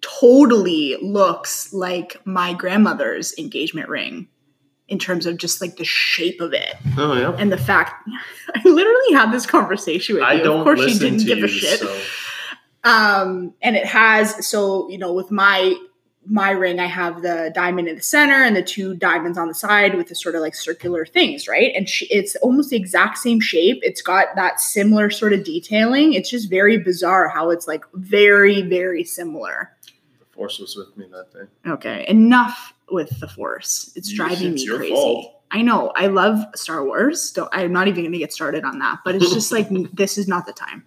totally 0.00 0.96
looks 1.00 1.72
like 1.72 2.20
my 2.24 2.54
grandmother's 2.54 3.36
engagement 3.38 3.88
ring 3.88 4.26
in 4.88 4.98
terms 4.98 5.26
of 5.26 5.36
just 5.36 5.60
like 5.60 5.76
the 5.76 5.84
shape 5.84 6.40
of 6.40 6.52
it 6.52 6.74
Oh, 6.96 7.14
yeah. 7.14 7.34
and 7.38 7.52
the 7.52 7.58
fact 7.58 8.08
I 8.54 8.60
literally 8.68 9.12
had 9.12 9.30
this 9.32 9.46
conversation 9.46 10.14
with 10.16 10.22
you. 10.22 10.28
I 10.28 10.38
don't 10.38 10.60
of 10.60 10.64
course, 10.64 10.80
you 10.80 10.98
didn't 10.98 11.24
give 11.26 11.38
you, 11.38 11.44
a 11.44 11.48
shit. 11.48 11.80
so. 11.80 12.00
Um 12.84 13.54
and 13.62 13.76
it 13.76 13.84
has 13.86 14.48
so 14.48 14.88
you 14.88 14.98
know 14.98 15.12
with 15.12 15.30
my 15.30 15.74
my 16.30 16.50
ring 16.50 16.78
i 16.78 16.84
have 16.84 17.22
the 17.22 17.50
diamond 17.54 17.88
in 17.88 17.96
the 17.96 18.02
center 18.02 18.34
and 18.44 18.54
the 18.54 18.62
two 18.62 18.94
diamonds 18.94 19.38
on 19.38 19.48
the 19.48 19.54
side 19.54 19.94
with 19.94 20.08
the 20.08 20.14
sort 20.14 20.34
of 20.34 20.42
like 20.42 20.54
circular 20.54 21.06
things 21.06 21.48
right? 21.48 21.72
And 21.74 21.88
it's 22.10 22.36
almost 22.36 22.68
the 22.70 22.76
exact 22.76 23.16
same 23.18 23.40
shape. 23.40 23.78
It's 23.82 24.02
got 24.02 24.26
that 24.36 24.60
similar 24.60 25.08
sort 25.10 25.32
of 25.32 25.42
detailing. 25.42 26.12
It's 26.12 26.28
just 26.30 26.50
very 26.50 26.76
bizarre 26.76 27.28
how 27.28 27.48
it's 27.50 27.66
like 27.66 27.82
very 27.94 28.60
very 28.62 29.04
similar 29.04 29.72
force 30.38 30.58
was 30.58 30.76
with 30.76 30.96
me 30.96 31.06
that 31.10 31.32
day. 31.32 31.70
okay 31.70 32.06
enough 32.08 32.72
with 32.90 33.18
the 33.20 33.28
force 33.28 33.92
it's 33.96 34.10
driving 34.12 34.52
it's 34.52 34.62
me 34.62 34.66
your 34.66 34.78
crazy 34.78 34.94
fault. 34.94 35.42
i 35.50 35.60
know 35.60 35.90
i 35.96 36.06
love 36.06 36.38
star 36.54 36.84
wars 36.84 37.32
don't, 37.32 37.48
i'm 37.52 37.72
not 37.72 37.88
even 37.88 38.02
going 38.02 38.12
to 38.12 38.18
get 38.18 38.32
started 38.32 38.64
on 38.64 38.78
that 38.78 39.00
but 39.04 39.14
it's 39.14 39.32
just 39.34 39.50
like 39.52 39.68
this 39.92 40.16
is 40.16 40.28
not 40.28 40.46
the 40.46 40.52
time 40.52 40.84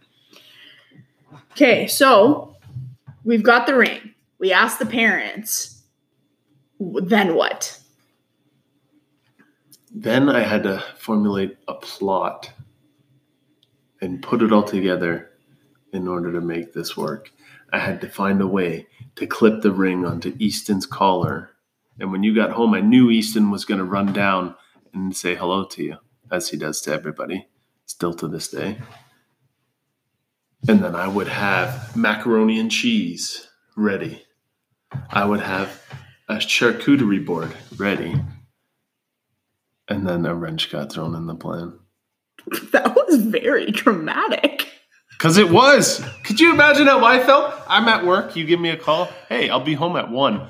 okay 1.51 1.85
so 1.85 2.55
we've 3.25 3.43
got 3.43 3.67
the 3.67 3.75
ring 3.75 4.13
we 4.39 4.51
asked 4.51 4.79
the 4.79 4.85
parents 4.85 5.83
then 6.79 7.35
what 7.35 7.77
Then 9.93 10.29
I 10.29 10.39
had 10.39 10.63
to 10.63 10.83
formulate 10.97 11.57
a 11.67 11.73
plot 11.73 12.49
and 13.99 14.23
put 14.23 14.41
it 14.41 14.51
all 14.53 14.63
together 14.63 15.31
in 15.91 16.07
order 16.07 16.31
to 16.31 16.39
make 16.39 16.73
this 16.73 16.95
work. 16.95 17.31
I 17.73 17.79
had 17.79 17.99
to 18.01 18.09
find 18.09 18.41
a 18.41 18.47
way 18.47 18.87
to 19.21 19.27
clip 19.27 19.61
the 19.61 19.71
ring 19.71 20.03
onto 20.03 20.35
Easton's 20.39 20.87
collar. 20.87 21.51
And 21.99 22.11
when 22.11 22.23
you 22.23 22.33
got 22.33 22.53
home, 22.53 22.73
I 22.73 22.81
knew 22.81 23.11
Easton 23.11 23.51
was 23.51 23.65
going 23.65 23.77
to 23.77 23.85
run 23.85 24.13
down 24.13 24.55
and 24.95 25.15
say 25.15 25.35
hello 25.35 25.63
to 25.65 25.83
you, 25.83 25.97
as 26.31 26.49
he 26.49 26.57
does 26.57 26.81
to 26.81 26.91
everybody, 26.91 27.47
still 27.85 28.15
to 28.15 28.27
this 28.27 28.47
day. 28.47 28.79
And 30.67 30.83
then 30.83 30.95
I 30.95 31.07
would 31.07 31.27
have 31.27 31.95
macaroni 31.95 32.59
and 32.59 32.71
cheese 32.71 33.47
ready. 33.77 34.23
I 35.11 35.25
would 35.25 35.41
have 35.41 35.83
a 36.27 36.37
charcuterie 36.37 37.23
board 37.23 37.53
ready. 37.77 38.15
And 39.87 40.07
then 40.07 40.25
a 40.25 40.33
wrench 40.33 40.71
got 40.71 40.91
thrown 40.91 41.13
in 41.13 41.27
the 41.27 41.35
plan. 41.35 41.77
that 42.71 42.95
was 42.95 43.21
very 43.21 43.69
dramatic 43.69 44.67
Because 45.21 45.37
it 45.37 45.51
was. 45.51 46.03
Could 46.23 46.39
you 46.39 46.51
imagine 46.51 46.87
how 46.87 47.05
I 47.05 47.23
felt? 47.23 47.53
I'm 47.67 47.87
at 47.87 48.03
work. 48.03 48.35
You 48.35 48.43
give 48.43 48.59
me 48.59 48.69
a 48.69 48.75
call. 48.75 49.05
Hey, 49.29 49.51
I'll 49.51 49.59
be 49.59 49.75
home 49.75 49.95
at 49.95 50.09
one. 50.09 50.47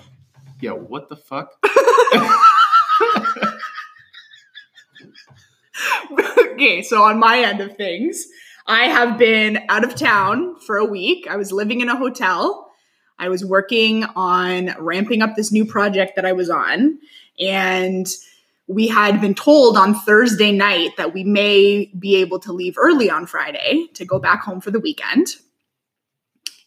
Yeah, 0.61 0.71
what 0.71 1.09
the 1.09 1.17
fuck? 1.17 1.51
okay, 6.53 6.81
so 6.83 7.03
on 7.03 7.19
my 7.19 7.39
end 7.39 7.59
of 7.59 7.75
things, 7.75 8.25
I 8.65 8.85
have 8.85 9.17
been 9.17 9.59
out 9.67 9.83
of 9.83 9.93
town 9.93 10.57
for 10.61 10.77
a 10.77 10.85
week. 10.85 11.27
I 11.29 11.35
was 11.35 11.51
living 11.51 11.81
in 11.81 11.89
a 11.89 11.97
hotel. 11.97 12.71
I 13.19 13.27
was 13.27 13.43
working 13.43 14.05
on 14.15 14.73
ramping 14.79 15.21
up 15.21 15.35
this 15.35 15.51
new 15.51 15.65
project 15.65 16.15
that 16.15 16.25
I 16.25 16.31
was 16.31 16.49
on. 16.49 16.97
And 17.41 18.07
we 18.71 18.87
had 18.87 19.19
been 19.19 19.35
told 19.35 19.75
on 19.75 19.93
Thursday 19.93 20.51
night 20.51 20.91
that 20.95 21.13
we 21.13 21.23
may 21.25 21.91
be 21.99 22.15
able 22.15 22.39
to 22.39 22.53
leave 22.53 22.77
early 22.77 23.09
on 23.09 23.27
Friday 23.27 23.87
to 23.93 24.05
go 24.05 24.17
back 24.17 24.43
home 24.43 24.61
for 24.61 24.71
the 24.71 24.79
weekend. 24.79 25.27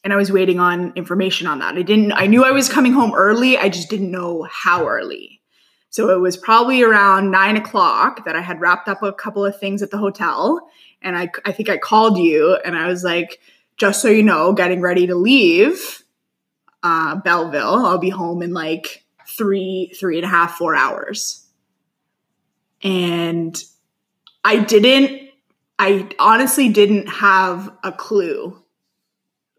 And 0.03 0.13
I 0.13 0.17
was 0.17 0.31
waiting 0.31 0.61
on 0.61 0.93
information 0.97 1.47
on 1.47 1.61
that. 1.61 1.77
I 1.77 1.83
didn't, 1.83 2.13
I 2.13 2.27
knew 2.27 2.45
I 2.45 2.51
was 2.51 2.69
coming 2.69 2.93
home 2.93 3.15
early. 3.15 3.57
I 3.57 3.71
just 3.71 3.89
didn't 3.89 4.11
know 4.11 4.43
how 4.43 4.87
early. 4.87 5.41
So 5.89 6.11
it 6.11 6.21
was 6.21 6.37
probably 6.37 6.83
around 6.83 7.31
nine 7.31 7.57
o'clock 7.57 8.27
that 8.27 8.37
I 8.37 8.43
had 8.43 8.61
wrapped 8.61 8.87
up 8.87 9.03
a 9.03 9.13
couple 9.13 9.47
of 9.47 9.59
things 9.59 9.83
at 9.83 9.91
the 9.91 9.97
hotel. 9.97 10.69
And 11.01 11.17
I, 11.17 11.31
I 11.47 11.53
think 11.53 11.71
I 11.71 11.79
called 11.79 12.19
you 12.19 12.57
and 12.67 12.77
I 12.77 12.87
was 12.87 13.03
like, 13.03 13.41
just 13.79 14.03
so 14.03 14.09
you 14.09 14.23
know, 14.23 14.53
getting 14.53 14.83
ready 14.83 15.07
to 15.07 15.15
leave 15.15 16.05
uh, 16.83 17.17
Belleville. 17.17 17.87
I'll 17.87 17.99
be 17.99 18.11
home 18.11 18.43
in 18.43 18.53
like 18.53 19.05
three, 19.27 19.91
three 19.99 20.19
and 20.19 20.27
a 20.27 20.29
half, 20.29 20.57
four 20.57 20.75
hours 20.75 21.44
and 22.85 23.65
I 24.45 24.59
didn't 24.59 25.31
I 25.79 26.09
honestly 26.21 26.69
didn't 26.69 27.09
have 27.09 27.73
a 27.83 27.91
clue 27.91 28.63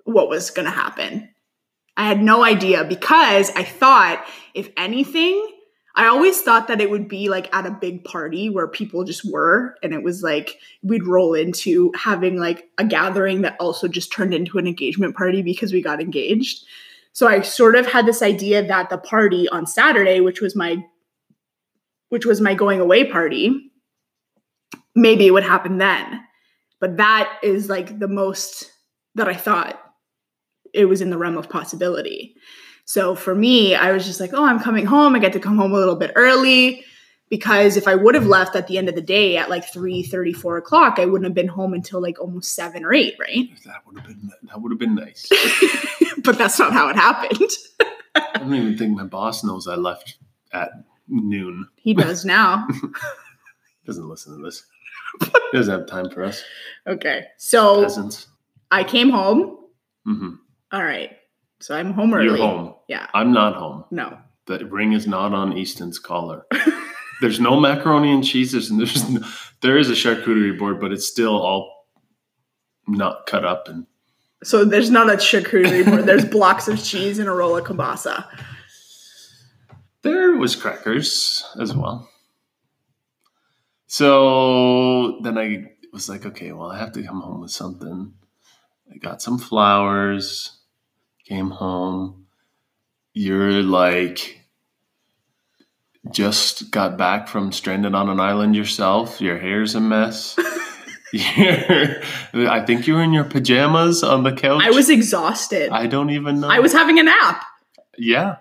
what 0.06 0.30
was 0.30 0.50
going 0.50 0.66
to 0.66 0.72
happen. 0.72 1.30
I 1.98 2.08
had 2.08 2.22
no 2.22 2.46
idea 2.46 2.86
because 2.86 3.50
I 3.52 3.64
thought 3.64 4.26
if 4.54 4.70
anything 4.78 5.46
I 5.98 6.08
always 6.08 6.42
thought 6.42 6.68
that 6.68 6.82
it 6.82 6.90
would 6.90 7.08
be 7.08 7.30
like 7.30 7.54
at 7.56 7.66
a 7.66 7.72
big 7.72 8.04
party 8.04 8.50
where 8.50 8.68
people 8.68 9.06
just 9.06 9.30
were, 9.32 9.78
and 9.82 9.94
it 9.94 10.04
was 10.04 10.22
like 10.22 10.60
we'd 10.84 11.08
roll 11.08 11.34
into 11.34 11.92
having 11.96 12.38
like 12.38 12.70
a 12.78 12.84
gathering 12.84 13.44
that 13.44 13.56
also 13.62 13.88
just 13.88 14.12
turned 14.12 14.34
into 14.34 14.58
an 14.58 14.68
engagement 14.68 15.16
party 15.16 15.42
because 15.42 15.72
we 15.72 15.82
got 15.82 16.02
engaged. 16.02 16.66
So 17.14 17.30
I 17.30 17.42
sort 17.42 17.78
of 17.78 17.88
had 17.88 18.06
this 18.06 18.22
idea 18.22 18.62
that 18.68 18.90
the 18.90 18.98
party 18.98 19.48
on 19.48 19.66
Saturday, 19.66 20.20
which 20.20 20.42
was 20.42 20.54
my 20.54 20.86
which 22.10 22.26
was 22.26 22.42
my 22.42 22.54
going 22.54 22.80
away 22.80 23.04
party, 23.04 23.72
maybe 24.96 25.28
it 25.28 25.32
would 25.32 25.44
happen 25.44 25.78
then. 25.78 26.22
But 26.80 26.98
that 26.98 27.40
is 27.44 27.70
like 27.70 28.00
the 28.00 28.08
most 28.08 28.72
that 29.16 29.28
I 29.28 29.34
thought 29.34 29.82
it 30.74 30.86
was 30.86 31.02
in 31.02 31.10
the 31.10 31.18
realm 31.18 31.38
of 31.38 31.50
possibility. 31.50 32.36
So 32.86 33.16
for 33.16 33.34
me, 33.34 33.74
I 33.74 33.92
was 33.92 34.06
just 34.06 34.20
like, 34.20 34.34
oh, 34.34 34.46
I'm 34.46 34.60
coming 34.60 34.86
home. 34.86 35.16
I 35.16 35.20
get 35.20 35.34
to 35.34 35.40
come 35.40 35.58
home 35.58 35.74
a 35.74 35.78
little 35.78 35.96
bit 35.96 36.12
early 36.16 36.84
because 37.30 37.78
if 37.78 37.88
I 37.88 37.96
would 37.96 38.14
have 38.14 38.28
left 38.28 38.56
at 38.56 38.68
the 38.68 38.78
end 38.78 38.90
of 38.90 38.96
the 38.96 39.02
day 39.02 39.38
at 39.38 39.50
like 39.50 39.66
3 39.66 40.04
34 40.04 40.58
o'clock, 40.58 41.00
I 41.00 41.06
wouldn't 41.06 41.26
have 41.26 41.34
been 41.34 41.48
home 41.48 41.74
until 41.74 42.02
like 42.02 42.20
almost 42.20 42.54
seven 42.54 42.86
or 42.86 42.94
eight, 42.94 43.16
right? 43.20 43.50
That 43.66 43.86
would 43.88 43.98
have 43.98 44.08
been 44.08 44.30
that 44.44 44.62
would 44.62 44.72
have 44.72 44.80
been 44.80 44.96
nice. 44.96 45.28
but 46.24 46.38
that's 46.38 46.60
not 46.60 46.74
how 46.74 46.90
it 46.90 46.96
happened. 46.96 47.50
I 48.16 48.40
don't 48.40 48.54
even 48.54 48.78
think 48.78 48.96
my 48.96 49.04
boss 49.04 49.44
knows 49.44 49.68
I 49.68 49.76
left 49.76 50.18
at 50.54 50.72
noon. 51.08 51.68
He 51.76 51.94
does 51.94 52.26
now. 52.26 52.68
doesn't 53.86 54.08
listen 54.08 54.38
to 54.38 54.44
this. 54.44 54.66
He 55.22 55.58
doesn't 55.58 55.80
have 55.80 55.88
time 55.88 56.10
for 56.10 56.24
us. 56.24 56.44
Okay. 56.88 57.26
So 57.38 57.84
Peasants. 57.84 58.28
I 58.72 58.84
came 58.84 59.10
home. 59.10 59.58
hmm 60.06 60.36
All 60.72 60.84
right. 60.84 61.12
So 61.62 61.76
I'm 61.76 61.94
home 61.94 62.14
early. 62.14 62.26
You're 62.26 62.38
home. 62.38 62.76
Yeah. 62.88 63.08
I'm 63.14 63.32
not 63.32 63.56
home. 63.56 63.86
No. 63.92 64.18
The 64.48 64.66
ring 64.66 64.94
is 64.94 65.08
not 65.08 65.34
on 65.34 65.58
Easton's 65.58 65.98
collar. 66.00 66.46
there's 67.22 67.40
no 67.40 67.60
macaroni 67.60 68.12
and 68.12 68.24
cheese. 68.24 68.52
There's, 68.52 68.70
there's 68.70 69.10
no, 69.10 69.22
there 69.62 69.78
is 69.78 69.90
a 69.90 69.94
charcuterie 69.94 70.58
board, 70.58 70.80
but 70.80 70.92
it's 70.92 71.08
still 71.08 71.40
all 71.40 71.88
not 72.88 73.26
cut 73.26 73.46
up 73.46 73.68
and 73.68 73.86
So 74.44 74.66
there's 74.66 74.92
not 74.92 75.10
a 75.10 75.16
charcuterie 75.16 75.86
board. 75.86 76.06
There's 76.06 76.26
blocks 76.38 76.68
of 76.68 76.84
cheese 76.84 77.18
and 77.20 77.28
a 77.30 77.32
roll 77.32 77.58
of 77.58 77.66
kielbasa. 77.66 78.26
There 80.06 80.36
was 80.36 80.56
crackers 80.56 81.44
as 81.60 81.76
well. 81.76 82.08
So 83.88 85.20
then 85.22 85.36
I 85.36 85.72
was 85.92 86.08
like, 86.08 86.28
okay, 86.28 86.52
well, 86.52 86.70
I 86.70 86.78
have 86.78 86.92
to 86.92 87.02
come 87.02 87.22
home 87.22 87.42
with 87.42 87.50
something. 87.50 88.14
I 88.94 88.98
got 88.98 89.24
some 89.24 89.40
flowers, 89.40 90.60
came 91.28 91.50
home. 91.50 92.28
You're 93.14 93.64
like, 93.64 94.42
just 96.12 96.70
got 96.70 97.00
back 97.00 97.28
from 97.28 97.52
stranded 97.52 97.96
on 97.96 98.08
an 98.08 98.20
island 98.20 98.56
yourself. 98.56 99.20
Your 99.20 99.40
hair's 99.40 99.74
a 99.74 99.82
mess. 99.82 100.38
You're, 101.14 102.04
I 102.48 102.64
think 102.64 102.86
you 102.86 102.94
were 102.94 103.02
in 103.02 103.12
your 103.12 103.24
pajamas 103.24 104.04
on 104.04 104.22
the 104.22 104.34
couch. 104.34 104.62
I 104.64 104.70
was 104.70 104.92
exhausted. 104.92 105.72
I, 105.72 105.86
I 105.86 105.88
don't 105.88 106.12
even 106.12 106.42
know. 106.42 106.48
I 106.48 106.60
was 106.60 106.74
having 106.74 107.00
a 107.00 107.04
nap. 107.04 107.44
Yeah. 107.98 108.36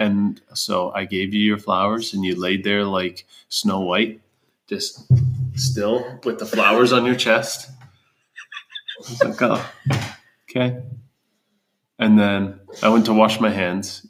And 0.00 0.40
so 0.54 0.90
I 0.92 1.04
gave 1.04 1.34
you 1.34 1.42
your 1.42 1.58
flowers 1.58 2.14
and 2.14 2.24
you 2.24 2.34
laid 2.34 2.64
there 2.64 2.84
like 2.84 3.26
Snow 3.50 3.80
White, 3.80 4.22
just 4.66 5.04
still 5.54 6.18
with 6.24 6.38
the 6.38 6.46
flowers 6.46 6.90
on 6.94 7.04
your 7.04 7.14
chest. 7.14 7.70
Like, 9.22 9.42
oh, 9.42 9.70
okay. 10.48 10.82
And 11.98 12.18
then 12.18 12.60
I 12.82 12.88
went 12.88 13.04
to 13.06 13.12
wash 13.12 13.40
my 13.40 13.50
hands. 13.50 14.06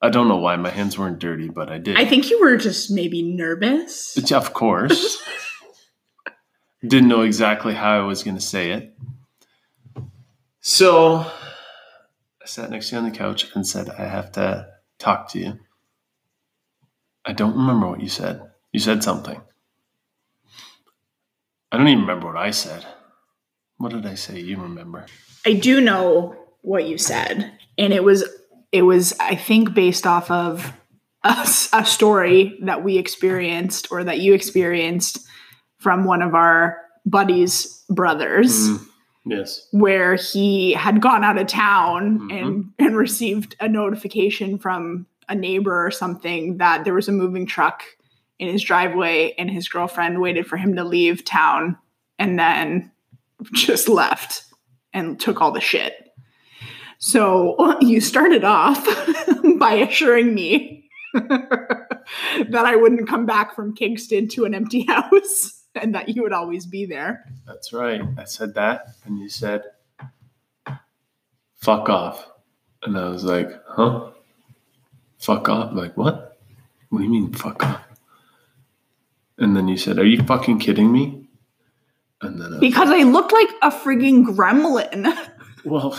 I 0.00 0.08
don't 0.08 0.26
know 0.28 0.38
why 0.38 0.56
my 0.56 0.70
hands 0.70 0.98
weren't 0.98 1.18
dirty, 1.18 1.50
but 1.50 1.70
I 1.70 1.76
did. 1.76 1.98
I 1.98 2.06
think 2.06 2.30
you 2.30 2.40
were 2.40 2.56
just 2.56 2.90
maybe 2.90 3.20
nervous. 3.20 4.32
of 4.32 4.54
course. 4.54 5.22
Didn't 6.80 7.08
know 7.08 7.22
exactly 7.22 7.74
how 7.74 7.98
I 7.98 8.04
was 8.04 8.22
going 8.22 8.36
to 8.36 8.42
say 8.42 8.70
it. 8.70 8.96
So 10.62 11.16
I 11.16 12.46
sat 12.46 12.70
next 12.70 12.88
to 12.88 12.96
you 12.96 13.02
on 13.02 13.10
the 13.10 13.16
couch 13.16 13.54
and 13.54 13.66
said, 13.66 13.90
I 13.90 14.04
have 14.06 14.32
to 14.32 14.75
talk 14.98 15.28
to 15.30 15.38
you. 15.38 15.58
I 17.24 17.32
don't 17.32 17.56
remember 17.56 17.88
what 17.88 18.00
you 18.00 18.08
said. 18.08 18.42
You 18.72 18.80
said 18.80 19.02
something. 19.02 19.40
I 21.72 21.76
don't 21.76 21.88
even 21.88 22.02
remember 22.02 22.28
what 22.28 22.36
I 22.36 22.50
said. 22.52 22.86
What 23.78 23.92
did 23.92 24.06
I 24.06 24.14
say? 24.14 24.40
You 24.40 24.58
remember? 24.58 25.06
I 25.44 25.52
do 25.54 25.80
know 25.80 26.36
what 26.62 26.86
you 26.86 26.98
said, 26.98 27.52
and 27.76 27.92
it 27.92 28.02
was 28.02 28.24
it 28.72 28.82
was 28.82 29.14
I 29.20 29.34
think 29.34 29.74
based 29.74 30.06
off 30.06 30.30
of 30.30 30.72
a 31.24 31.84
story 31.84 32.58
that 32.62 32.84
we 32.84 32.98
experienced 32.98 33.88
or 33.90 34.04
that 34.04 34.20
you 34.20 34.34
experienced 34.34 35.26
from 35.78 36.04
one 36.04 36.22
of 36.22 36.34
our 36.34 36.78
buddies' 37.04 37.84
brothers. 37.90 38.70
Mm, 38.70 38.86
yes. 39.26 39.66
where 39.72 40.14
he 40.14 40.72
had 40.72 41.00
gone 41.02 41.24
out 41.24 41.36
of 41.38 41.46
town 41.46 42.20
Mhm. 42.30 42.40
and 42.40 42.72
and 42.78 42.96
received 42.96 43.56
a 43.60 43.68
notification 43.68 44.58
from 44.58 45.06
a 45.28 45.34
neighbor 45.34 45.84
or 45.86 45.90
something 45.90 46.58
that 46.58 46.84
there 46.84 46.94
was 46.94 47.08
a 47.08 47.12
moving 47.12 47.46
truck 47.46 47.82
in 48.38 48.48
his 48.48 48.62
driveway 48.62 49.34
and 49.38 49.50
his 49.50 49.68
girlfriend 49.68 50.20
waited 50.20 50.46
for 50.46 50.56
him 50.56 50.76
to 50.76 50.84
leave 50.84 51.24
town 51.24 51.76
and 52.18 52.38
then 52.38 52.90
just 53.52 53.88
left 53.88 54.44
and 54.94 55.18
took 55.20 55.40
all 55.42 55.50
the 55.52 55.60
shit. 55.60 55.94
So 56.98 57.76
you 57.80 58.00
started 58.00 58.44
off 58.44 58.82
by 59.58 59.74
assuring 59.74 60.34
me 60.34 60.84
that 61.12 62.64
I 62.66 62.76
wouldn't 62.76 63.08
come 63.08 63.26
back 63.26 63.54
from 63.54 63.74
Kingston 63.74 64.28
to 64.28 64.44
an 64.44 64.54
empty 64.54 64.84
house 64.86 65.55
and 65.80 65.94
that 65.94 66.08
you 66.08 66.22
would 66.22 66.32
always 66.32 66.66
be 66.66 66.86
there. 66.86 67.24
That's 67.46 67.72
right. 67.72 68.02
I 68.18 68.24
said 68.24 68.54
that, 68.54 68.88
and 69.04 69.18
you 69.18 69.28
said, 69.28 69.62
fuck 71.54 71.88
off. 71.88 72.28
And 72.82 72.96
I 72.96 73.08
was 73.08 73.24
like, 73.24 73.50
huh? 73.66 74.10
Fuck 75.18 75.48
off? 75.48 75.72
Like, 75.72 75.96
what? 75.96 76.38
What 76.90 76.98
do 76.98 77.04
you 77.04 77.10
mean, 77.10 77.32
fuck 77.32 77.64
off? 77.64 77.82
And 79.38 79.56
then 79.56 79.68
you 79.68 79.76
said, 79.76 79.98
are 79.98 80.04
you 80.04 80.22
fucking 80.22 80.60
kidding 80.60 80.92
me? 80.92 81.26
And 82.22 82.40
then 82.40 82.54
I 82.54 82.58
Because 82.58 82.90
I 82.90 83.02
looked 83.02 83.32
like 83.32 83.48
a 83.62 83.70
frigging 83.70 84.24
gremlin. 84.24 85.16
Well, 85.64 85.98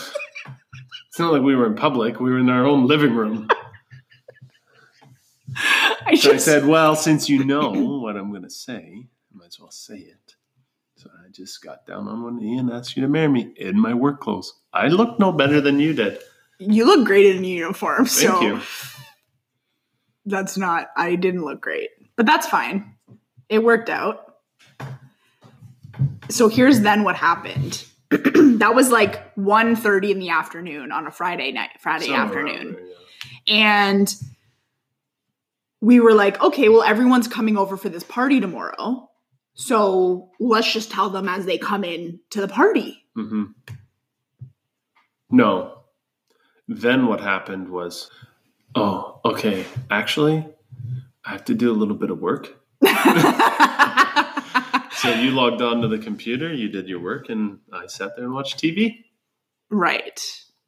it's 1.09 1.19
not 1.19 1.33
like 1.33 1.41
we 1.41 1.53
were 1.53 1.65
in 1.65 1.75
public. 1.75 2.21
We 2.21 2.31
were 2.31 2.39
in 2.39 2.49
our 2.49 2.65
own 2.65 2.87
living 2.87 3.13
room. 3.13 3.49
I 6.05 6.15
So 6.15 6.31
I 6.31 6.37
said, 6.37 6.65
well, 6.65 6.95
since 6.95 7.27
you 7.27 7.43
know 7.43 7.71
what 7.71 8.15
I'm 8.15 8.29
going 8.29 8.43
to 8.43 8.49
say, 8.49 9.07
might 9.37 9.47
as 9.47 9.59
well 9.59 9.71
say 9.71 9.97
it. 9.97 10.35
So 10.95 11.09
I 11.23 11.29
just 11.31 11.61
got 11.61 11.85
down 11.85 12.07
on 12.07 12.23
one 12.23 12.37
knee 12.37 12.57
and 12.57 12.71
asked 12.71 12.95
you 12.97 13.03
to 13.03 13.07
marry 13.07 13.27
me 13.27 13.53
in 13.55 13.79
my 13.79 13.93
work 13.93 14.19
clothes. 14.19 14.51
I 14.73 14.87
look 14.87 15.19
no 15.19 15.31
better 15.31 15.61
than 15.61 15.79
you 15.79 15.93
did. 15.93 16.17
you 16.59 16.85
look 16.85 17.05
great 17.05 17.35
in 17.35 17.43
a 17.43 17.47
uniform, 17.47 18.05
Thank 18.05 18.31
so 18.31 18.41
you. 18.41 18.61
that's 20.25 20.57
not 20.57 20.87
I 20.97 21.15
didn't 21.15 21.45
look 21.45 21.61
great. 21.61 21.89
But 22.15 22.25
that's 22.25 22.47
fine. 22.47 22.95
It 23.47 23.63
worked 23.63 23.89
out. 23.89 24.23
So 26.29 26.47
here's 26.47 26.81
then 26.81 27.03
what 27.03 27.15
happened. 27.15 27.85
that 28.09 28.73
was 28.73 28.89
like 28.89 29.35
1.30 29.35 30.11
in 30.11 30.19
the 30.19 30.29
afternoon 30.29 30.91
on 30.91 31.05
a 31.05 31.11
Friday 31.11 31.51
night, 31.51 31.69
Friday 31.79 32.07
Somewhere 32.07 32.23
afternoon. 32.47 32.73
there, 32.73 32.85
yeah. 33.45 33.93
And 33.95 34.15
we 35.79 35.99
were 35.99 36.13
like, 36.13 36.41
okay, 36.41 36.69
well, 36.69 36.81
everyone's 36.83 37.27
coming 37.27 37.55
over 37.57 37.77
for 37.77 37.89
this 37.89 38.03
party 38.03 38.39
tomorrow. 38.39 39.09
So 39.59 40.29
let's 40.39 40.71
just 40.71 40.91
tell 40.91 41.09
them 41.09 41.27
as 41.27 41.45
they 41.45 41.57
come 41.57 41.83
in 41.83 42.19
to 42.29 42.41
the 42.41 42.47
party. 42.47 43.03
hmm 43.15 43.45
No. 45.31 45.79
Then 46.67 47.07
what 47.07 47.21
happened 47.21 47.69
was, 47.69 48.09
oh, 48.75 49.19
okay. 49.25 49.65
Actually, 49.89 50.45
I 51.25 51.31
have 51.31 51.45
to 51.45 51.55
do 51.55 51.71
a 51.71 51.73
little 51.75 51.95
bit 51.95 52.11
of 52.11 52.19
work. 52.19 52.55
So 54.97 55.11
you 55.13 55.29
logged 55.29 55.61
on 55.61 55.81
to 55.83 55.87
the 55.87 55.99
computer, 55.99 56.51
you 56.51 56.69
did 56.69 56.89
your 56.89 56.99
work, 56.99 57.29
and 57.29 57.59
I 57.71 57.85
sat 57.85 58.15
there 58.15 58.25
and 58.25 58.33
watched 58.33 58.57
TV. 58.57 59.03
right. 59.69 60.19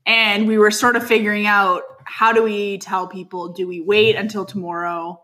And 0.06 0.48
we 0.48 0.58
were 0.60 0.70
sort 0.72 0.96
of 0.96 1.06
figuring 1.06 1.48
out 1.48 1.82
how 2.04 2.32
do 2.32 2.44
we 2.44 2.78
tell 2.78 3.08
people? 3.08 3.54
Do 3.54 3.68
we 3.68 3.82
wait 3.82 4.16
until 4.16 4.46
tomorrow? 4.46 5.22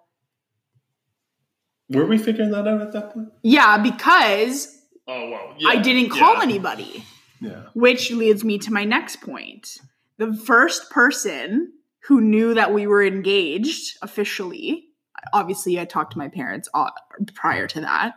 Were 1.89 2.05
we 2.05 2.17
figuring 2.17 2.51
that 2.51 2.67
out 2.67 2.81
at 2.81 2.93
that 2.93 3.13
point? 3.13 3.31
Yeah, 3.43 3.77
because 3.77 4.75
Oh 5.07 5.29
wow! 5.29 5.55
I 5.67 5.77
didn't 5.77 6.09
call 6.09 6.35
yeah. 6.35 6.43
anybody. 6.43 7.05
Yeah. 7.39 7.63
Which 7.73 8.11
leads 8.11 8.43
me 8.43 8.57
to 8.59 8.73
my 8.73 8.85
next 8.85 9.21
point. 9.21 9.77
The 10.17 10.33
first 10.33 10.89
person 10.89 11.73
who 12.07 12.21
knew 12.21 12.53
that 12.53 12.73
we 12.73 12.87
were 12.87 13.03
engaged 13.03 13.97
officially, 14.01 14.85
obviously, 15.33 15.79
I 15.79 15.85
talked 15.85 16.13
to 16.13 16.17
my 16.17 16.29
parents 16.29 16.69
uh, 16.73 16.89
prior 17.33 17.67
to 17.67 17.81
that, 17.81 18.15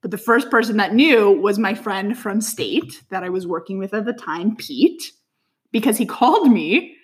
but 0.00 0.10
the 0.10 0.18
first 0.18 0.50
person 0.50 0.76
that 0.76 0.94
knew 0.94 1.30
was 1.30 1.58
my 1.58 1.74
friend 1.74 2.16
from 2.16 2.40
state 2.40 3.02
that 3.10 3.24
I 3.24 3.30
was 3.30 3.46
working 3.46 3.78
with 3.78 3.94
at 3.94 4.04
the 4.04 4.12
time, 4.12 4.54
Pete, 4.54 5.12
because 5.72 5.96
he 5.96 6.06
called 6.18 6.50
me 6.50 6.96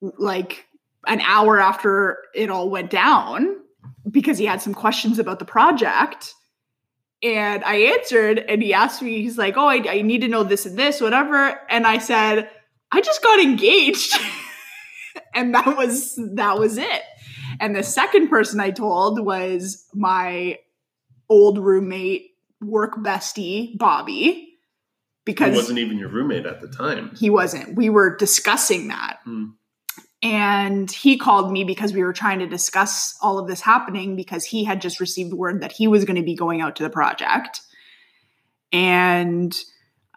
like 0.00 0.66
an 1.06 1.20
hour 1.20 1.60
after 1.60 2.18
it 2.34 2.50
all 2.50 2.70
went 2.70 2.90
down 2.90 3.56
because 4.10 4.38
he 4.38 4.44
had 4.44 4.60
some 4.60 4.74
questions 4.74 5.18
about 5.18 5.38
the 5.38 5.44
project 5.44 6.34
and 7.22 7.62
I 7.62 7.76
answered, 7.76 8.38
and 8.40 8.60
he 8.60 8.74
asked 8.74 9.00
me, 9.00 9.22
he's 9.22 9.38
like, 9.38 9.56
Oh, 9.56 9.68
I, 9.68 9.82
I 9.88 10.02
need 10.02 10.22
to 10.22 10.28
know 10.28 10.42
this 10.42 10.66
and 10.66 10.76
this, 10.76 11.00
whatever. 11.00 11.60
And 11.68 11.86
I 11.86 11.98
said, 11.98 12.50
I 12.90 13.00
just 13.00 13.22
got 13.22 13.40
engaged. 13.40 14.18
and 15.34 15.54
that 15.54 15.76
was 15.76 16.18
that 16.34 16.58
was 16.58 16.78
it. 16.78 17.02
And 17.60 17.76
the 17.76 17.82
second 17.82 18.28
person 18.28 18.60
I 18.60 18.70
told 18.70 19.24
was 19.24 19.86
my 19.94 20.58
old 21.28 21.58
roommate, 21.58 22.30
work 22.60 22.96
bestie, 22.96 23.78
Bobby. 23.78 24.48
Because 25.24 25.50
he 25.50 25.56
wasn't 25.56 25.78
even 25.78 25.98
your 25.98 26.08
roommate 26.08 26.46
at 26.46 26.60
the 26.60 26.66
time. 26.66 27.14
he 27.14 27.30
wasn't. 27.30 27.76
We 27.76 27.88
were 27.88 28.16
discussing 28.16 28.88
that. 28.88 29.20
Hmm. 29.24 29.50
And 30.22 30.90
he 30.90 31.18
called 31.18 31.50
me 31.50 31.64
because 31.64 31.92
we 31.92 32.04
were 32.04 32.12
trying 32.12 32.38
to 32.38 32.46
discuss 32.46 33.16
all 33.20 33.38
of 33.38 33.48
this 33.48 33.60
happening 33.60 34.14
because 34.14 34.44
he 34.44 34.62
had 34.62 34.80
just 34.80 35.00
received 35.00 35.32
word 35.32 35.62
that 35.62 35.72
he 35.72 35.88
was 35.88 36.04
going 36.04 36.16
to 36.16 36.22
be 36.22 36.36
going 36.36 36.60
out 36.60 36.76
to 36.76 36.84
the 36.84 36.90
project. 36.90 37.60
And 38.72 39.54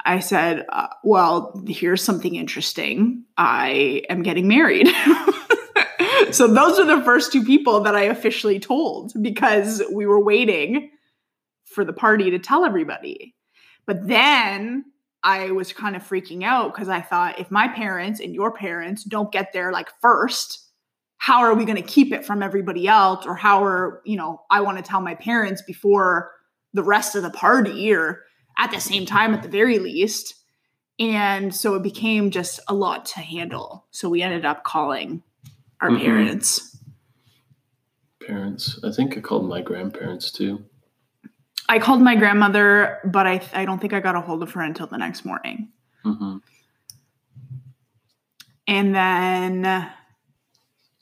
I 0.05 0.19
said, 0.19 0.65
uh, 0.69 0.87
Well, 1.03 1.59
here's 1.67 2.03
something 2.03 2.35
interesting. 2.35 3.23
I 3.35 4.03
am 4.09 4.21
getting 4.21 4.47
married. 4.47 4.87
so 6.31 6.47
those 6.47 6.79
are 6.79 6.85
the 6.85 7.03
first 7.03 7.31
two 7.31 7.43
people 7.43 7.81
that 7.81 7.95
I 7.95 8.03
officially 8.03 8.59
told 8.59 9.11
because 9.19 9.81
we 9.91 10.05
were 10.05 10.23
waiting 10.23 10.91
for 11.65 11.83
the 11.83 11.93
party 11.93 12.29
to 12.29 12.39
tell 12.39 12.63
everybody. 12.63 13.35
But 13.87 14.07
then 14.07 14.85
I 15.25 15.49
was 15.51 15.73
kind 15.73 15.95
of 15.95 16.07
freaking 16.07 16.43
out 16.43 16.73
because 16.73 16.87
I 16.87 17.01
thought 17.01 17.39
if 17.39 17.49
my 17.49 17.67
parents 17.67 18.19
and 18.19 18.33
your 18.33 18.51
parents 18.51 19.03
don't 19.03 19.31
get 19.31 19.51
there 19.53 19.71
like 19.71 19.89
first, 19.99 20.69
how 21.17 21.39
are 21.39 21.55
we 21.55 21.65
going 21.65 21.81
to 21.81 21.81
keep 21.81 22.13
it 22.13 22.23
from 22.23 22.43
everybody 22.43 22.87
else? 22.87 23.25
Or 23.25 23.35
how 23.35 23.65
are, 23.65 24.03
you 24.05 24.17
know, 24.17 24.43
I 24.51 24.61
want 24.61 24.77
to 24.77 24.83
tell 24.83 25.01
my 25.01 25.15
parents 25.15 25.63
before 25.63 26.31
the 26.73 26.83
rest 26.83 27.15
of 27.15 27.23
the 27.23 27.31
party 27.31 27.91
or 27.91 28.21
at 28.59 28.69
the 28.69 28.79
same 28.79 29.07
time 29.07 29.33
at 29.33 29.41
the 29.41 29.49
very 29.49 29.79
least. 29.79 30.35
And 30.99 31.53
so 31.53 31.73
it 31.73 31.81
became 31.81 32.29
just 32.29 32.59
a 32.67 32.75
lot 32.75 33.07
to 33.07 33.19
handle. 33.19 33.87
So 33.89 34.07
we 34.09 34.21
ended 34.21 34.45
up 34.45 34.63
calling 34.63 35.23
our 35.81 35.89
Mhm. 35.89 36.01
parents. 36.01 36.77
Parents. 38.25 38.79
I 38.83 38.91
think 38.91 39.17
I 39.17 39.21
called 39.21 39.49
my 39.49 39.61
grandparents 39.61 40.31
too. 40.31 40.63
I 41.67 41.79
called 41.79 42.01
my 42.01 42.15
grandmother, 42.15 42.99
but 43.03 43.25
I, 43.25 43.41
I 43.53 43.65
don't 43.65 43.79
think 43.79 43.93
I 43.93 43.99
got 43.99 44.15
a 44.15 44.21
hold 44.21 44.43
of 44.43 44.51
her 44.51 44.61
until 44.61 44.87
the 44.87 44.97
next 44.97 45.25
morning. 45.25 45.69
hmm 46.03 46.37
And 48.67 48.95
then 48.95 49.91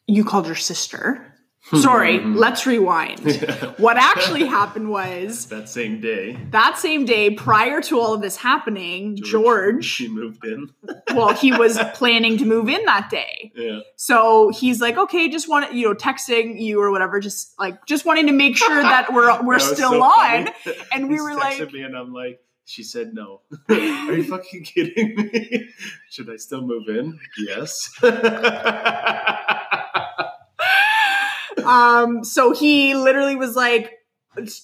you 0.08 0.24
called 0.26 0.48
your 0.48 0.56
sister. 0.56 1.33
Sorry, 1.64 2.20
Mhm. 2.20 2.36
let's 2.36 2.66
rewind. 2.66 3.20
What 3.78 3.98
actually 3.98 4.46
happened 4.46 4.90
was 4.90 5.46
that 5.56 5.70
same 5.70 6.02
day, 6.02 6.38
that 6.52 6.78
same 6.78 7.06
day 7.06 7.32
prior 7.32 7.82
to 7.84 8.00
all 8.00 8.14
of 8.14 8.22
this 8.22 8.36
happening, 8.38 9.16
George, 9.16 9.86
she 9.86 10.08
moved 10.20 10.46
in. 10.46 10.70
well, 11.16 11.34
he 11.34 11.52
was 11.54 11.80
planning 11.94 12.38
to 12.38 12.46
move 12.46 12.68
in 12.70 12.84
that 12.86 13.10
day. 13.10 13.52
Yeah. 13.56 13.80
So 13.96 14.50
he's 14.50 14.82
like, 14.82 14.98
okay, 14.98 15.30
just 15.30 15.48
want 15.50 15.74
you 15.74 15.88
know, 15.88 15.96
texting 15.96 16.60
you 16.62 16.82
or 16.82 16.92
whatever, 16.92 17.20
just 17.22 17.58
like 17.58 17.86
just 17.86 18.06
wanting 18.06 18.28
to 18.28 18.34
make 18.34 18.58
sure 18.58 18.82
that 18.82 19.14
we're 19.14 19.42
we're 19.44 19.60
That 19.60 19.76
still 19.76 19.92
so 19.92 20.04
on. 20.04 20.48
funny. 20.64 20.78
And 20.92 21.08
we 21.10 21.16
He 21.16 21.22
were 21.22 21.34
like- 21.34 21.72
me 21.72 21.82
and 21.84 21.96
I'm 21.98 22.14
like, 22.14 22.40
she 22.66 22.84
said 22.84 23.14
no. 23.14 23.42
Are 23.70 24.14
you 24.14 24.24
fucking 24.26 24.64
kidding 24.64 25.16
me? 25.16 25.70
Should 26.10 26.30
I 26.30 26.36
still 26.38 26.62
move 26.62 26.88
in? 26.90 27.20
Yes. 27.38 27.90
Um 31.74 32.24
so 32.24 32.52
he 32.54 32.94
literally 32.96 33.36
was 33.36 33.56
like 33.56 34.00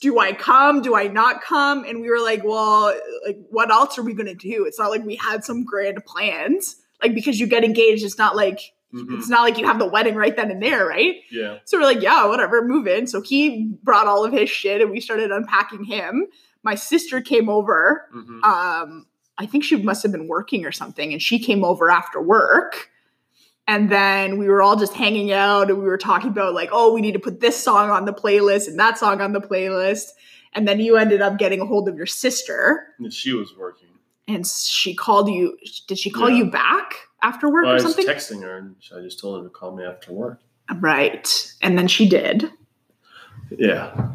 do 0.02 0.18
i 0.20 0.34
come? 0.34 0.82
Do 0.82 0.96
i 0.96 1.08
not 1.08 1.42
come? 1.44 1.84
And 1.86 2.02
we 2.02 2.10
were 2.10 2.20
like 2.20 2.44
well 2.44 2.94
like 3.26 3.38
what 3.50 3.70
else 3.72 3.98
are 3.98 4.04
we 4.04 4.14
gonna 4.14 4.34
do? 4.36 4.66
It's 4.66 4.80
not 4.80 4.90
like 4.92 5.04
we 5.06 5.16
had 5.16 5.44
some 5.44 5.64
grand 5.64 6.04
plans. 6.06 6.76
Like 7.04 7.14
because 7.16 7.40
you 7.40 7.48
get 7.48 7.64
engaged 7.64 8.04
it's 8.04 8.18
not 8.18 8.36
like 8.36 8.60
Mhm. 8.92 9.20
it's 9.20 9.30
not 9.30 9.42
like 9.44 9.60
you 9.60 9.68
have 9.68 9.78
the 9.78 9.86
wedding 9.88 10.16
right 10.16 10.36
then 10.36 10.50
and 10.50 10.64
there 10.64 10.84
right? 10.88 11.18
Yeah. 11.32 11.60
so 11.66 11.78
we're 11.78 11.84
like 11.86 12.02
yeah 12.02 12.26
whatever 12.26 12.66
move 12.66 12.88
in. 12.88 13.06
So 13.06 13.22
he 13.22 13.72
brought 13.84 14.08
all 14.08 14.26
of 14.26 14.34
his 14.34 14.50
shit 14.50 14.82
and 14.82 14.90
we 14.90 15.00
started 15.00 15.30
unpacking 15.32 15.84
him. 15.84 16.26
My 16.64 16.74
sister 16.76 17.22
came 17.22 17.50
over. 17.50 18.08
Mhm. 18.16 18.44
um 18.44 19.06
i 19.38 19.46
think 19.46 19.64
she 19.64 19.76
must 19.78 20.02
have 20.04 20.12
been 20.12 20.28
working 20.28 20.66
or 20.66 20.72
something 20.72 21.14
and 21.14 21.22
she 21.22 21.38
came 21.40 21.64
over 21.64 21.90
after 21.92 22.20
work 22.22 22.90
and 23.72 23.90
then 23.92 24.38
we 24.40 24.48
were 24.48 24.62
all 24.64 24.76
just 24.76 24.94
hanging 24.94 25.32
out 25.32 25.70
and 25.70 25.78
we 25.80 25.86
were 25.86 25.98
talking 25.98 26.30
about 26.30 26.54
like 26.56 26.70
oh 26.72 26.92
we 26.94 27.02
need 27.02 27.14
to 27.14 27.20
put 27.20 27.40
this 27.40 27.62
song 27.62 27.90
on 27.92 28.06
the 28.06 28.14
playlist 28.14 28.68
and 28.68 28.80
that 28.80 28.98
song 28.98 29.22
on 29.22 29.32
the 29.32 29.40
playlist 29.42 30.06
and 30.54 30.68
then 30.68 30.80
you 30.80 30.98
ended 30.98 31.22
up 31.22 31.38
getting 31.38 31.62
a 31.62 31.66
hold 31.66 31.88
of 31.88 31.96
your 31.96 32.06
sister 32.08 32.88
And 32.98 33.14
she 33.14 33.34
was 33.34 33.56
working. 33.56 33.90
and 34.28 34.46
she 34.46 34.96
called 34.96 35.30
you 35.30 35.58
did 35.88 35.98
she 36.00 36.10
call 36.10 36.30
Yeah. 36.30 36.38
you 36.46 36.52
back 36.52 36.94
after 37.22 37.48
work 37.50 37.64
Well, 37.66 37.72
I 37.74 37.78
or 37.80 37.84
was 37.84 37.84
something 37.84 38.08
texting 38.08 38.42
her 38.42 38.58
and 38.58 38.76
I 38.96 39.02
just 39.02 39.20
told 39.20 39.38
her 39.38 39.44
to 39.48 39.50
call 39.50 39.76
me 39.76 39.84
after 39.86 40.12
work. 40.14 40.40
right 40.80 41.54
and 41.62 41.78
then 41.78 41.88
she 41.88 42.10
did 42.10 42.52
Yeah. 43.52 44.10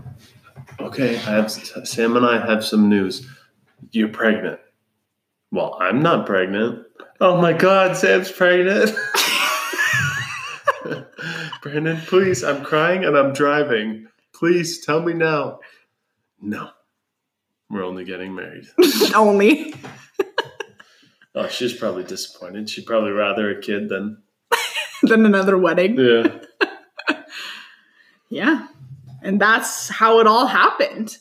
Okay, 0.81 1.15
I 1.17 1.31
have 1.39 1.51
Sam 1.53 2.17
and 2.17 2.27
I 2.27 2.45
have 2.47 2.65
some 2.65 2.89
news. 2.89 3.27
You're 3.93 4.09
pregnant. 4.09 4.59
Well, 5.53 5.77
I'm 5.81 6.01
not 6.03 6.27
pregnant. 6.27 6.87
Oh 7.21 7.41
my 7.41 7.53
God, 7.53 7.97
Sam's 7.97 8.31
pregnant. 8.33 8.91
Brandon, 11.65 11.97
please, 11.97 12.45
I'm 12.45 12.63
crying 12.63 13.07
and 13.07 13.17
I'm 13.17 13.33
driving. 13.33 14.07
Please 14.35 14.85
tell 14.85 15.01
me 15.01 15.15
now. 15.15 15.61
No, 16.39 16.69
we're 17.71 17.83
only 17.83 18.05
getting 18.05 18.35
married. 18.35 18.67
only 19.15 19.75
Oh, 21.35 21.49
she's 21.49 21.73
probably 21.73 22.05
disappointed. 22.05 22.69
She'd 22.69 22.85
probably 22.85 23.13
rather 23.13 23.51
a 23.51 23.63
kid 23.63 23.89
than 23.89 24.23
than 25.05 25.25
another 25.25 25.57
wedding 25.57 25.97
yeah. 25.99 26.41
Yeah. 28.29 28.67
And 29.23 29.41
that's 29.41 29.89
how 29.89 30.21
it 30.21 30.27
all 30.27 30.47
happened. 30.47 31.17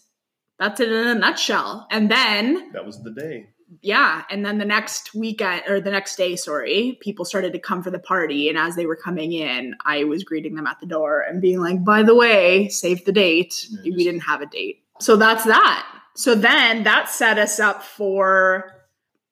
That's 0.60 0.82
it 0.82 0.92
in 0.92 1.08
a 1.08 1.16
nutshell. 1.16 1.88
And 1.90 2.12
then, 2.12 2.74
That 2.74 2.86
was 2.86 3.02
the 3.02 3.12
day. 3.12 3.48
Yeah, 3.82 4.24
and 4.30 4.46
then 4.46 4.58
the 4.58 4.66
next 4.66 5.14
weekend 5.14 5.64
or 5.68 5.80
the 5.80 5.92
next 5.92 6.16
day, 6.16 6.36
sorry, 6.36 6.98
people 7.02 7.26
started 7.26 7.54
to 7.54 7.60
come 7.60 7.82
for 7.84 7.92
the 7.92 8.00
party. 8.00 8.50
And 8.50 8.58
as 8.58 8.76
they 8.76 8.86
were 8.86 8.96
coming 8.96 9.34
in, 9.34 9.76
I 9.86 10.04
was 10.04 10.24
greeting 10.24 10.56
them 10.56 10.68
at 10.68 10.80
the 10.80 10.86
door 10.86 11.22
and 11.22 11.42
being 11.42 11.60
like, 11.60 11.84
by 11.84 12.04
the 12.04 12.16
way, 12.16 12.70
save 12.70 13.06
the 13.06 13.12
date. 13.12 13.68
Yeah, 13.70 13.94
We 13.96 14.04
didn't 14.04 14.22
have 14.22 14.42
a 14.42 14.46
date. 14.46 14.84
So 15.00 15.16
that's 15.16 15.46
that. 15.46 15.88
So 16.16 16.36
then 16.36 16.84
that 16.84 17.10
set 17.10 17.40
us 17.40 17.60
up 17.60 17.84
for 17.84 18.72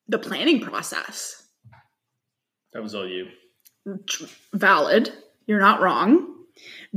the 0.08 0.20
planning 0.20 0.62
process. 0.62 1.44
That 2.74 2.82
was 2.82 2.96
all 2.96 3.08
you. 3.08 3.28
Valid. 4.54 5.12
You're 5.46 5.60
not 5.60 5.82
wrong. 5.82 6.36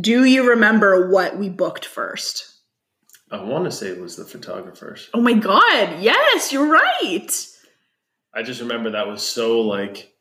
Do 0.00 0.24
you 0.24 0.48
remember 0.50 1.10
what 1.10 1.38
we 1.38 1.48
booked 1.48 1.84
first? 1.84 2.53
I 3.34 3.42
want 3.42 3.64
to 3.64 3.70
say 3.72 3.88
it 3.88 4.00
was 4.00 4.16
the 4.16 4.24
photographers. 4.24 5.08
Oh 5.12 5.20
my 5.20 5.32
god, 5.32 6.00
yes, 6.00 6.52
you're 6.52 6.68
right. 6.70 7.46
I 8.32 8.42
just 8.42 8.60
remember 8.60 8.90
that 8.90 9.08
was 9.08 9.22
so 9.22 9.60
like, 9.60 10.12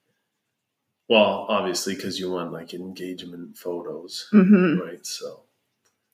well, 1.07 1.45
obviously 1.49 1.95
because 1.95 2.19
you 2.19 2.31
want 2.31 2.51
like 2.51 2.73
engagement 2.73 3.57
photos, 3.57 4.27
hmm 4.31 4.79
right? 4.79 5.05
So 5.05 5.43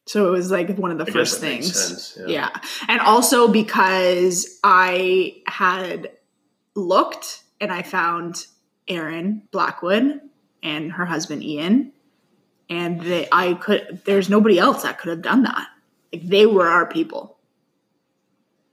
So 0.08 0.28
it 0.28 0.32
was 0.32 0.52
like 0.52 0.78
one 0.78 0.91
of 0.91 0.97
the 0.97 1.06
I 1.08 1.12
first 1.12 1.39
things. 1.39 1.74
sense, 1.74 2.18
Yeah. 2.28 2.50
And 2.88 3.00
also 3.02 3.47
because 3.47 4.60
I 4.64 5.41
had 5.47 6.12
looked 6.76 7.43
and 7.62 7.72
I 7.72 7.82
found 7.82 8.45
Erin 8.88 9.43
Blackwood 9.52 10.20
and 10.64 10.91
her 10.93 11.06
husband 11.06 11.43
Ian 11.43 11.93
and 12.70 13.02
they, 13.02 13.28
I 13.32 13.54
could. 13.56 14.02
There's 14.06 14.30
nobody 14.30 14.60
else 14.60 14.84
that 14.84 15.00
could 15.00 15.10
have 15.10 15.22
done 15.22 15.43
that. 15.43 15.68
Like 16.12 16.28
they 16.28 16.45
were 16.45 16.68
our 16.68 16.88
people. 16.88 17.38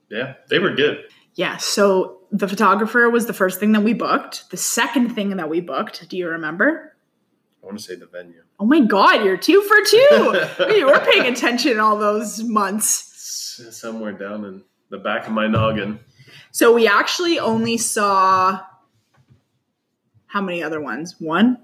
Yeah, 0.09 0.34
they 0.49 0.59
were 0.59 0.74
good. 0.74 1.05
Yeah. 1.34 1.57
So 1.59 2.18
the 2.32 2.49
photographer 2.49 3.09
was 3.11 3.26
the 3.26 3.32
first 3.32 3.61
thing 3.61 3.72
that 3.72 3.82
we 3.82 3.93
booked. 3.93 4.51
The 4.51 4.57
second 4.57 5.11
thing 5.11 5.37
that 5.37 5.49
we 5.49 5.61
booked, 5.61 6.09
do 6.09 6.16
you 6.16 6.28
remember? 6.28 6.97
I 7.62 7.66
want 7.66 7.78
to 7.78 7.84
say 7.84 7.97
the 7.97 8.07
venue. 8.07 8.43
Oh 8.59 8.64
my 8.64 8.80
God, 8.80 9.24
you're 9.24 9.37
two 9.37 9.61
for 9.62 9.76
two. 9.84 10.74
you 10.76 10.87
were 10.87 11.01
paying 11.01 11.26
attention 11.26 11.80
all 11.80 11.99
those 11.99 12.43
months. 12.43 13.12
Somewhere 13.70 14.12
down 14.12 14.45
in 14.45 14.62
the 14.91 14.99
back 14.99 15.26
of 15.26 15.32
my 15.32 15.47
noggin. 15.47 15.99
So 16.53 16.72
we 16.72 16.87
actually 16.87 17.39
only 17.39 17.76
saw 17.76 18.61
how 20.26 20.41
many 20.41 20.62
other 20.62 20.80
ones? 20.80 21.16
One? 21.18 21.59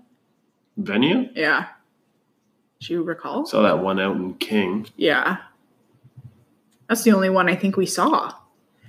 Venue? 0.76 1.28
Yeah. 1.34 1.66
Do 2.80 2.94
you 2.94 3.02
recall? 3.02 3.46
Saw 3.46 3.62
that 3.62 3.78
one 3.78 4.00
out 4.00 4.16
in 4.16 4.34
King. 4.34 4.86
Yeah. 4.96 5.38
That's 6.88 7.02
the 7.02 7.12
only 7.12 7.30
one 7.30 7.48
I 7.48 7.56
think 7.56 7.76
we 7.76 7.86
saw. 7.86 8.32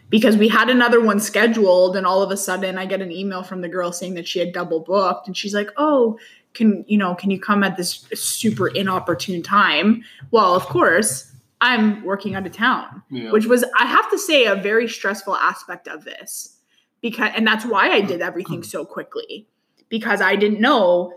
Because 0.09 0.37
we 0.37 0.47
had 0.47 0.69
another 0.69 1.01
one 1.01 1.19
scheduled, 1.19 1.95
and 1.95 2.05
all 2.05 2.21
of 2.21 2.29
a 2.29 2.37
sudden 2.37 2.77
I 2.77 2.85
get 2.85 3.01
an 3.01 3.11
email 3.11 3.41
from 3.41 3.61
the 3.61 3.69
girl 3.69 3.91
saying 3.91 4.13
that 4.15 4.27
she 4.27 4.39
had 4.39 4.53
double 4.53 4.79
booked, 4.79 5.27
and 5.27 5.35
she's 5.35 5.53
like, 5.53 5.69
Oh, 5.77 6.19
can 6.53 6.85
you 6.87 6.97
know, 6.97 7.15
can 7.15 7.31
you 7.31 7.39
come 7.39 7.63
at 7.63 7.77
this 7.77 8.05
super 8.13 8.67
inopportune 8.67 9.41
time? 9.41 10.03
Well, 10.31 10.55
of 10.55 10.63
course, 10.63 11.31
I'm 11.61 12.03
working 12.03 12.35
out 12.35 12.45
of 12.45 12.51
town. 12.51 13.01
Yeah. 13.09 13.31
Which 13.31 13.45
was, 13.45 13.63
I 13.79 13.85
have 13.85 14.09
to 14.11 14.19
say, 14.19 14.45
a 14.45 14.55
very 14.55 14.87
stressful 14.87 15.35
aspect 15.35 15.87
of 15.87 16.03
this. 16.03 16.57
Because 17.01 17.31
and 17.35 17.45
that's 17.47 17.65
why 17.65 17.89
I 17.89 18.01
did 18.01 18.21
everything 18.21 18.63
so 18.63 18.85
quickly. 18.85 19.47
Because 19.89 20.21
I 20.21 20.35
didn't 20.35 20.61
know 20.61 21.13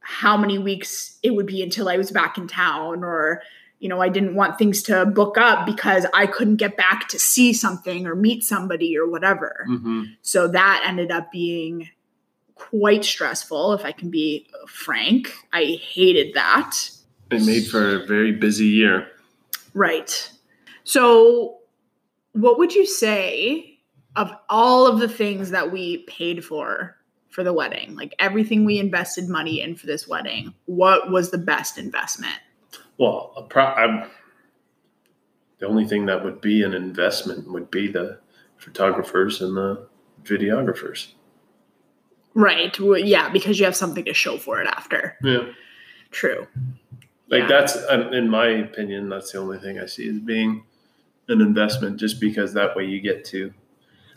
how 0.00 0.36
many 0.36 0.58
weeks 0.58 1.18
it 1.22 1.34
would 1.34 1.46
be 1.46 1.62
until 1.62 1.88
I 1.88 1.96
was 1.96 2.10
back 2.10 2.38
in 2.38 2.48
town 2.48 3.04
or 3.04 3.42
you 3.78 3.88
know, 3.88 4.00
I 4.00 4.08
didn't 4.08 4.34
want 4.34 4.58
things 4.58 4.82
to 4.84 5.06
book 5.06 5.38
up 5.38 5.64
because 5.64 6.04
I 6.12 6.26
couldn't 6.26 6.56
get 6.56 6.76
back 6.76 7.08
to 7.08 7.18
see 7.18 7.52
something 7.52 8.06
or 8.06 8.14
meet 8.14 8.42
somebody 8.42 8.98
or 8.98 9.08
whatever. 9.08 9.64
hmm 9.66 10.04
So 10.22 10.48
that 10.48 10.82
ended 10.86 11.10
up 11.10 11.30
being 11.30 11.88
quite 12.56 13.04
stressful, 13.04 13.72
if 13.72 13.84
I 13.84 13.92
can 13.92 14.10
be 14.10 14.48
frank. 14.66 15.32
I 15.52 15.78
hated 15.80 16.34
that. 16.34 16.90
It 17.30 17.44
made 17.44 17.66
for 17.68 17.96
a 17.96 18.06
very 18.06 18.32
busy 18.32 18.66
year. 18.66 19.08
Right. 19.74 20.32
So, 20.84 21.58
what 22.32 22.58
would 22.58 22.74
you 22.74 22.86
say 22.86 23.78
of 24.16 24.32
all 24.48 24.86
of 24.86 24.98
the 24.98 25.08
things 25.08 25.50
that 25.50 25.70
we 25.70 25.98
paid 26.04 26.44
for 26.44 26.96
for 27.28 27.44
the 27.44 27.52
wedding? 27.52 27.94
Like 27.94 28.14
everything 28.18 28.64
we 28.64 28.78
invested 28.78 29.28
money 29.28 29.60
in 29.60 29.76
for 29.76 29.86
this 29.86 30.08
wedding, 30.08 30.54
what 30.66 31.10
was 31.10 31.30
the 31.30 31.38
best 31.38 31.78
investment? 31.78 32.38
Well, 32.98 33.32
a 33.36 33.42
pro- 33.42 33.64
I'm, 33.64 34.10
the 35.58 35.66
only 35.66 35.86
thing 35.86 36.06
that 36.06 36.24
would 36.24 36.40
be 36.40 36.62
an 36.62 36.74
investment 36.74 37.50
would 37.50 37.70
be 37.70 37.88
the 37.88 38.18
photographers 38.56 39.40
and 39.40 39.56
the 39.56 39.86
videographers. 40.24 41.12
Right. 42.34 42.78
Well, 42.78 42.98
yeah, 42.98 43.28
because 43.30 43.58
you 43.58 43.64
have 43.64 43.76
something 43.76 44.04
to 44.04 44.14
show 44.14 44.36
for 44.36 44.60
it 44.60 44.66
after. 44.66 45.16
Yeah. 45.22 45.50
True. 46.10 46.46
Like 47.28 47.42
Yeah. 47.42 47.46
that's, 47.48 47.76
in 48.12 48.28
my 48.28 48.46
opinion, 48.46 49.08
that's 49.08 49.32
the 49.32 49.38
only 49.38 49.58
thing 49.58 49.78
I 49.78 49.86
see 49.86 50.08
as 50.08 50.18
being 50.18 50.64
an 51.28 51.40
investment, 51.40 51.98
just 51.98 52.20
because 52.20 52.54
that 52.54 52.74
way 52.76 52.84
you 52.84 53.00
get 53.00 53.24
to, 53.26 53.52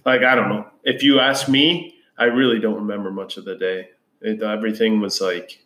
like, 0.06 0.22
I 0.24 0.34
don't 0.36 0.50
know. 0.50 0.68
If 0.84 1.04
you 1.04 1.20
ask 1.20 1.50
me, 1.50 1.96
I 2.18 2.26
really 2.26 2.60
don't 2.60 2.76
remember 2.76 3.12
much 3.12 3.38
of 3.38 3.46
the 3.46 3.56
day. 3.56 3.90
It, 4.22 4.42
everything 4.42 5.02
was 5.02 5.20
like 5.20 5.64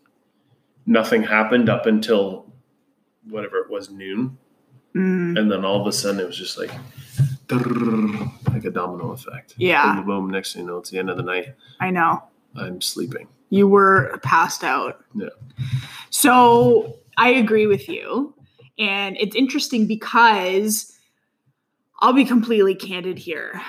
nothing 0.85 1.23
happened 1.23 1.69
up 1.69 1.85
until 1.85 2.44
whatever 3.29 3.57
it 3.57 3.69
was 3.69 3.89
noon, 3.89 4.37
Mm, 4.95 5.37
and 5.37 5.51
then 5.51 5.65
all 5.65 5.81
of 5.81 5.87
a 5.87 5.91
sudden 5.91 6.21
it 6.21 6.25
was 6.25 6.37
just 6.37 6.57
like, 6.57 6.71
like 7.51 8.63
a 8.63 8.71
domino 8.71 9.11
effect. 9.11 9.53
Yeah. 9.57 9.95
Boom, 9.95 10.05
boom. 10.05 10.29
Next 10.29 10.53
thing 10.53 10.61
you 10.61 10.67
know, 10.69 10.77
it's 10.77 10.89
the 10.89 10.99
end 10.99 11.09
of 11.09 11.17
the 11.17 11.23
night. 11.23 11.53
I 11.81 11.91
know. 11.91 12.23
I'm 12.55 12.79
sleeping. 12.79 13.27
You 13.49 13.67
were 13.67 14.17
passed 14.23 14.63
out. 14.63 15.03
Yeah. 15.13 15.29
So 16.09 16.97
I 17.17 17.29
agree 17.29 17.67
with 17.67 17.89
you. 17.89 18.33
And 18.79 19.17
it's 19.19 19.35
interesting 19.35 19.85
because 19.85 20.97
I'll 21.99 22.13
be 22.13 22.25
completely 22.25 22.75
candid 22.75 23.17
here. 23.17 23.61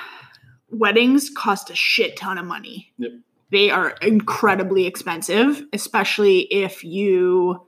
Weddings 0.70 1.30
cost 1.30 1.70
a 1.70 1.74
shit 1.74 2.16
ton 2.16 2.38
of 2.38 2.46
money. 2.46 2.92
Yep. 2.98 3.12
They 3.50 3.70
are 3.70 3.90
incredibly 4.02 4.86
expensive, 4.86 5.62
especially 5.72 6.40
if 6.52 6.84
you 6.84 7.66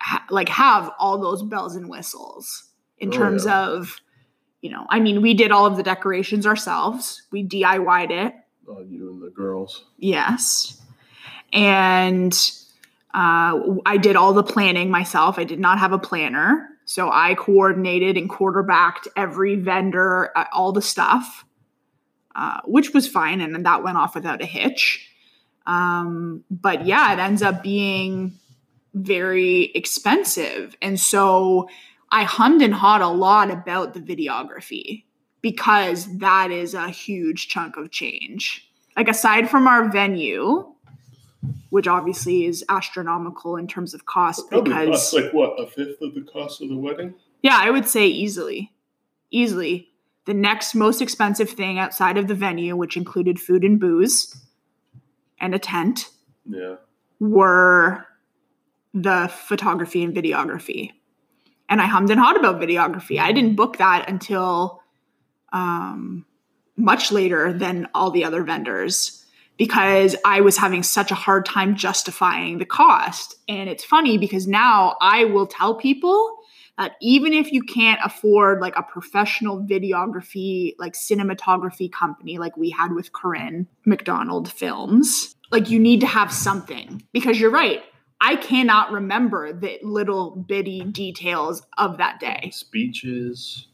ha- 0.00 0.24
like 0.30 0.48
have 0.48 0.90
all 0.98 1.18
those 1.18 1.42
bells 1.42 1.76
and 1.76 1.88
whistles 1.88 2.64
in 2.98 3.08
Oh, 3.08 3.12
terms 3.12 3.44
yeah. 3.44 3.66
of 3.66 4.00
you 4.62 4.70
know, 4.70 4.86
I 4.90 4.98
mean, 4.98 5.22
we 5.22 5.34
did 5.34 5.52
all 5.52 5.66
of 5.66 5.76
the 5.76 5.82
decorations 5.82 6.44
ourselves. 6.46 7.22
We 7.30 7.44
DIY'd 7.46 8.10
it. 8.10 8.34
Oh, 8.68 8.80
you 8.80 9.10
and 9.10 9.22
the 9.22 9.30
girls. 9.30 9.84
Yes. 9.98 10.80
And 11.52 12.32
uh, 13.14 13.60
I 13.84 13.96
did 13.96 14.16
all 14.16 14.32
the 14.32 14.42
planning 14.42 14.90
myself. 14.90 15.38
I 15.38 15.44
did 15.44 15.60
not 15.60 15.78
have 15.78 15.92
a 15.92 15.98
planner. 15.98 16.68
So 16.84 17.10
I 17.12 17.34
coordinated 17.34 18.16
and 18.16 18.28
quarterbacked 18.28 19.06
every 19.16 19.54
vendor, 19.56 20.36
uh, 20.36 20.46
all 20.52 20.72
the 20.72 20.82
stuff, 20.82 21.44
uh, 22.34 22.60
which 22.64 22.92
was 22.92 23.06
fine. 23.06 23.40
And 23.40 23.54
then 23.54 23.62
that 23.64 23.84
went 23.84 23.96
off 23.98 24.14
without 24.16 24.42
a 24.42 24.46
hitch. 24.46 25.08
Um, 25.66 26.42
but 26.50 26.86
yeah, 26.86 27.12
it 27.12 27.18
ends 27.20 27.42
up 27.42 27.62
being 27.62 28.32
very 28.96 29.64
expensive. 29.74 30.76
And 30.80 30.98
so 30.98 31.68
I 32.10 32.24
hummed 32.24 32.62
and 32.62 32.74
hawed 32.74 33.02
a 33.02 33.08
lot 33.08 33.50
about 33.50 33.94
the 33.94 34.00
videography 34.00 35.04
because 35.42 36.18
that 36.18 36.50
is 36.50 36.74
a 36.74 36.88
huge 36.88 37.48
chunk 37.48 37.76
of 37.76 37.90
change 37.90 38.68
like 38.96 39.08
aside 39.08 39.48
from 39.48 39.68
our 39.68 39.88
venue 39.90 40.72
which 41.70 41.86
obviously 41.86 42.46
is 42.46 42.64
astronomical 42.68 43.56
in 43.56 43.66
terms 43.66 43.92
of 43.94 44.06
cost 44.06 44.48
because 44.50 45.12
like 45.12 45.32
what 45.32 45.50
a 45.60 45.66
fifth 45.66 46.00
of 46.00 46.14
the 46.14 46.22
cost 46.22 46.62
of 46.62 46.68
the 46.68 46.76
wedding. 46.76 47.14
yeah 47.42 47.58
i 47.60 47.70
would 47.70 47.86
say 47.86 48.06
easily 48.06 48.72
easily 49.30 49.88
the 50.24 50.34
next 50.34 50.74
most 50.74 51.00
expensive 51.00 51.50
thing 51.50 51.78
outside 51.78 52.16
of 52.16 52.26
the 52.26 52.34
venue 52.34 52.74
which 52.74 52.96
included 52.96 53.38
food 53.38 53.62
and 53.62 53.78
booze 53.78 54.36
and 55.38 55.54
a 55.54 55.58
tent 55.58 56.08
Yeah. 56.44 56.76
were 57.20 58.05
the 58.94 59.30
photography 59.32 60.02
and 60.02 60.14
videography 60.14 60.92
and 61.68 61.80
i 61.80 61.86
hummed 61.86 62.10
and 62.10 62.20
hawed 62.20 62.36
about 62.36 62.60
videography 62.60 63.18
i 63.20 63.32
didn't 63.32 63.56
book 63.56 63.78
that 63.78 64.08
until 64.08 64.80
um, 65.52 66.26
much 66.76 67.10
later 67.10 67.52
than 67.52 67.88
all 67.94 68.10
the 68.10 68.24
other 68.24 68.42
vendors 68.42 69.24
because 69.56 70.14
I 70.24 70.40
was 70.40 70.56
having 70.56 70.82
such 70.82 71.10
a 71.10 71.14
hard 71.14 71.46
time 71.46 71.76
justifying 71.76 72.58
the 72.58 72.66
cost. 72.66 73.36
And 73.48 73.68
it's 73.68 73.84
funny 73.84 74.18
because 74.18 74.46
now 74.46 74.96
I 75.00 75.24
will 75.24 75.46
tell 75.46 75.74
people 75.74 76.36
that 76.78 76.92
even 77.00 77.32
if 77.32 77.52
you 77.52 77.62
can't 77.62 78.00
afford 78.04 78.60
like 78.60 78.76
a 78.76 78.82
professional 78.82 79.62
videography, 79.62 80.74
like 80.78 80.92
cinematography 80.92 81.90
company 81.90 82.36
like 82.36 82.56
we 82.56 82.68
had 82.68 82.92
with 82.92 83.12
Corinne 83.12 83.66
McDonald 83.86 84.52
Films, 84.52 85.34
like 85.50 85.70
you 85.70 85.78
need 85.78 86.00
to 86.00 86.06
have 86.06 86.30
something 86.30 87.02
because 87.12 87.40
you're 87.40 87.50
right. 87.50 87.82
I 88.20 88.36
cannot 88.36 88.92
remember 88.92 89.52
the 89.52 89.78
little 89.82 90.30
bitty 90.36 90.80
details 90.84 91.62
of 91.78 91.98
that 91.98 92.18
day. 92.20 92.50
Speeches, 92.52 93.66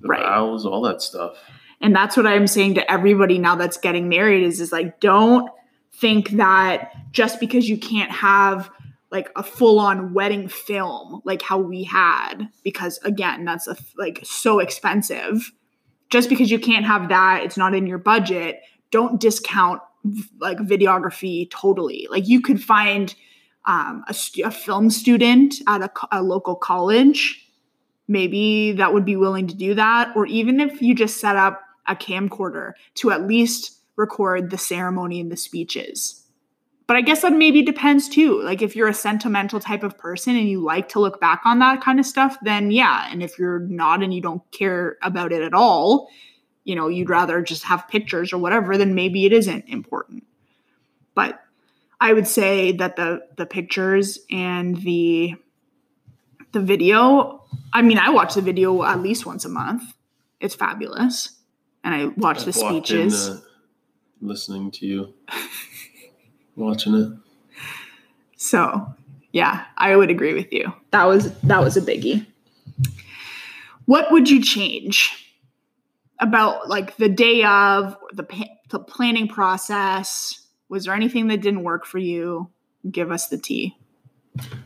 the 0.00 0.08
Right. 0.08 0.20
vows, 0.22 0.66
all 0.66 0.82
that 0.82 1.00
stuff. 1.02 1.36
and 1.80 1.94
that's 1.94 2.16
what 2.16 2.26
i'm 2.26 2.46
saying 2.46 2.74
to 2.74 2.90
everybody 2.90 3.38
now 3.38 3.54
that's 3.54 3.76
getting 3.76 4.08
married 4.08 4.42
is 4.42 4.60
is 4.60 4.72
like 4.72 4.98
don't 5.00 5.50
think 5.92 6.30
that 6.30 6.90
just 7.12 7.38
because 7.38 7.68
you 7.68 7.76
can't 7.76 8.10
have 8.10 8.70
like 9.10 9.30
a 9.36 9.42
full-on 9.42 10.14
wedding 10.14 10.48
film 10.48 11.20
like 11.26 11.42
how 11.42 11.58
we 11.58 11.82
had 11.84 12.48
because 12.64 12.98
again 13.04 13.44
that's 13.44 13.68
a, 13.68 13.76
like 13.98 14.20
so 14.24 14.58
expensive 14.58 15.52
just 16.08 16.30
because 16.30 16.50
you 16.50 16.58
can't 16.58 16.86
have 16.86 17.10
that 17.10 17.42
it's 17.44 17.58
not 17.58 17.74
in 17.74 17.86
your 17.86 17.98
budget 17.98 18.60
don't 18.90 19.20
discount 19.20 19.80
like 20.40 20.56
videography 20.58 21.50
totally 21.50 22.06
like 22.10 22.26
you 22.26 22.40
could 22.40 22.62
find 22.62 23.14
um, 23.66 24.04
a, 24.08 24.14
a 24.44 24.50
film 24.50 24.90
student 24.90 25.54
at 25.66 25.82
a, 25.82 25.90
a 26.12 26.22
local 26.22 26.54
college. 26.54 27.42
Maybe 28.08 28.72
that 28.72 28.94
would 28.94 29.04
be 29.04 29.16
willing 29.16 29.48
to 29.48 29.54
do 29.54 29.74
that 29.74 30.14
or 30.16 30.26
even 30.26 30.60
if 30.60 30.80
you 30.80 30.94
just 30.94 31.20
set 31.20 31.36
up 31.36 31.60
a 31.88 31.96
camcorder 31.96 32.72
to 32.94 33.10
at 33.10 33.26
least 33.26 33.80
record 33.96 34.50
the 34.50 34.58
ceremony 34.58 35.20
and 35.20 35.30
the 35.30 35.36
speeches. 35.36 36.22
But 36.86 36.96
i 36.96 37.00
guess 37.00 37.22
that 37.22 37.32
maybe 37.32 37.62
depends 37.62 38.08
too. 38.08 38.40
Like 38.42 38.62
if 38.62 38.76
you're 38.76 38.86
a 38.86 38.94
sentimental 38.94 39.58
type 39.58 39.82
of 39.82 39.98
person 39.98 40.36
and 40.36 40.48
you 40.48 40.62
like 40.62 40.88
to 40.90 41.00
look 41.00 41.20
back 41.20 41.40
on 41.44 41.58
that 41.58 41.80
kind 41.80 41.98
of 41.98 42.06
stuff 42.06 42.36
then 42.42 42.70
yeah. 42.70 43.08
And 43.10 43.22
if 43.22 43.38
you're 43.38 43.60
not 43.60 44.02
and 44.02 44.14
you 44.14 44.20
don't 44.20 44.48
care 44.52 44.96
about 45.02 45.32
it 45.32 45.42
at 45.42 45.54
all 45.54 46.08
you 46.62 46.74
know 46.74 46.88
you'd 46.88 47.10
rather 47.10 47.42
just 47.42 47.62
have 47.64 47.88
pictures 47.88 48.32
or 48.32 48.38
whatever 48.38 48.76
then 48.76 48.94
maybe 48.94 49.26
it 49.26 49.32
isn't 49.32 49.64
important. 49.68 50.24
But 51.14 51.40
I 52.00 52.12
would 52.12 52.26
say 52.26 52.72
that 52.72 52.96
the 52.96 53.26
the 53.36 53.46
pictures 53.46 54.18
and 54.30 54.76
the 54.76 55.34
the 56.52 56.60
video. 56.60 57.42
I 57.72 57.82
mean, 57.82 57.98
I 57.98 58.10
watch 58.10 58.34
the 58.34 58.42
video 58.42 58.82
at 58.82 59.00
least 59.02 59.26
once 59.26 59.44
a 59.44 59.48
month. 59.48 59.82
It's 60.40 60.54
fabulous, 60.54 61.38
and 61.82 61.94
I 61.94 62.06
watch 62.06 62.44
the 62.44 62.50
I've 62.50 62.56
in, 62.56 62.82
speeches. 62.82 63.28
uh, 63.28 63.40
listening 64.20 64.70
to 64.72 64.86
you, 64.86 65.14
watching 66.56 66.94
it. 66.94 67.12
So, 68.36 68.94
yeah, 69.32 69.64
I 69.76 69.96
would 69.96 70.10
agree 70.10 70.34
with 70.34 70.52
you. 70.52 70.72
That 70.90 71.04
was 71.04 71.32
that 71.40 71.60
was 71.60 71.76
a 71.76 71.80
biggie. 71.80 72.26
What 73.86 74.10
would 74.10 74.28
you 74.28 74.42
change 74.42 75.32
about 76.20 76.68
like 76.68 76.96
the 76.96 77.08
day 77.08 77.44
of 77.44 77.96
the 78.12 78.24
pa- 78.24 78.54
the 78.70 78.78
planning 78.78 79.28
process? 79.28 80.45
Was 80.68 80.84
there 80.84 80.94
anything 80.94 81.28
that 81.28 81.40
didn't 81.42 81.62
work 81.62 81.84
for 81.86 81.98
you? 81.98 82.50
Give 82.90 83.10
us 83.10 83.28
the 83.28 83.38
tea. 83.38 83.76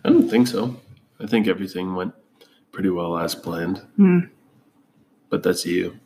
I 0.04 0.08
don't 0.08 0.28
think 0.28 0.46
so. 0.48 0.76
I 1.20 1.26
think 1.26 1.46
everything 1.46 1.94
went 1.94 2.14
pretty 2.72 2.90
well 2.90 3.16
as 3.18 3.34
planned. 3.34 3.78
Hmm. 3.96 4.20
But 5.28 5.42
that's 5.42 5.64
you. 5.66 5.98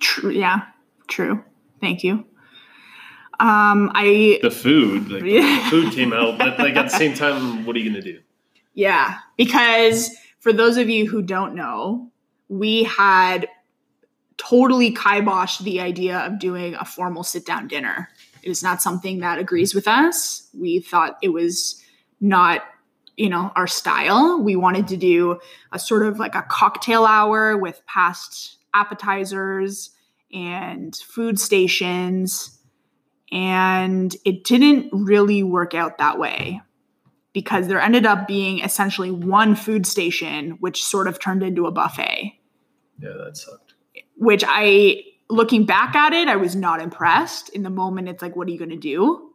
True. 0.00 0.30
Yeah. 0.30 0.62
True. 1.08 1.44
Thank 1.80 2.02
you. 2.02 2.24
Um, 3.38 3.90
I 3.94 4.38
The 4.42 4.50
food, 4.50 5.10
like 5.10 5.22
Yeah. 5.24 5.64
the 5.64 5.70
food 5.70 5.92
came 5.92 6.12
out, 6.12 6.38
but 6.38 6.58
like 6.58 6.74
at 6.76 6.84
the 6.90 6.96
same 6.96 7.14
time, 7.24 7.66
what 7.66 7.76
are 7.76 7.78
you 7.78 7.90
gonna 7.90 8.02
do? 8.02 8.20
Yeah, 8.72 9.18
because 9.36 10.10
for 10.40 10.52
those 10.52 10.76
of 10.78 10.88
you 10.88 11.06
who 11.08 11.20
don't 11.22 11.54
know, 11.54 12.10
we 12.48 12.84
had 12.84 13.48
totally 14.38 14.92
kiboshed 14.92 15.60
the 15.64 15.80
idea 15.80 16.18
of 16.20 16.38
doing 16.38 16.74
a 16.74 16.84
formal 16.84 17.22
sit 17.24 17.44
down 17.46 17.68
dinner. 17.68 18.08
It 18.46 18.50
is 18.50 18.62
not 18.62 18.80
something 18.80 19.18
that 19.18 19.40
agrees 19.40 19.74
with 19.74 19.88
us. 19.88 20.48
We 20.56 20.78
thought 20.78 21.18
it 21.20 21.30
was 21.30 21.82
not, 22.20 22.62
you 23.16 23.28
know, 23.28 23.50
our 23.56 23.66
style. 23.66 24.40
We 24.40 24.54
wanted 24.54 24.86
to 24.88 24.96
do 24.96 25.40
a 25.72 25.80
sort 25.80 26.06
of 26.06 26.20
like 26.20 26.36
a 26.36 26.46
cocktail 26.48 27.04
hour 27.04 27.56
with 27.56 27.82
passed 27.86 28.58
appetizers 28.72 29.90
and 30.32 30.94
food 30.94 31.40
stations. 31.40 32.56
And 33.32 34.14
it 34.24 34.44
didn't 34.44 34.90
really 34.92 35.42
work 35.42 35.74
out 35.74 35.98
that 35.98 36.20
way 36.20 36.60
because 37.32 37.66
there 37.66 37.80
ended 37.80 38.06
up 38.06 38.28
being 38.28 38.60
essentially 38.60 39.10
one 39.10 39.56
food 39.56 39.86
station, 39.86 40.52
which 40.60 40.84
sort 40.84 41.08
of 41.08 41.18
turned 41.18 41.42
into 41.42 41.66
a 41.66 41.72
buffet. 41.72 42.38
Yeah, 43.00 43.10
that 43.24 43.36
sucked. 43.36 43.74
Which 44.16 44.44
I, 44.46 45.02
looking 45.28 45.66
back 45.66 45.94
at 45.94 46.12
it, 46.12 46.28
I 46.28 46.36
was 46.36 46.54
not 46.56 46.80
impressed. 46.80 47.48
In 47.50 47.62
the 47.62 47.70
moment, 47.70 48.08
it's 48.08 48.22
like, 48.22 48.36
what 48.36 48.48
are 48.48 48.50
you 48.50 48.58
going 48.58 48.70
to 48.70 48.76
do? 48.76 49.32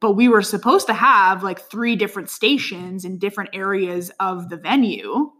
But 0.00 0.12
we 0.12 0.28
were 0.28 0.42
supposed 0.42 0.86
to 0.86 0.94
have 0.94 1.42
like 1.42 1.60
three 1.60 1.94
different 1.96 2.30
stations 2.30 3.04
in 3.04 3.18
different 3.18 3.50
areas 3.52 4.10
of 4.18 4.48
the 4.48 4.56
venue, 4.56 5.30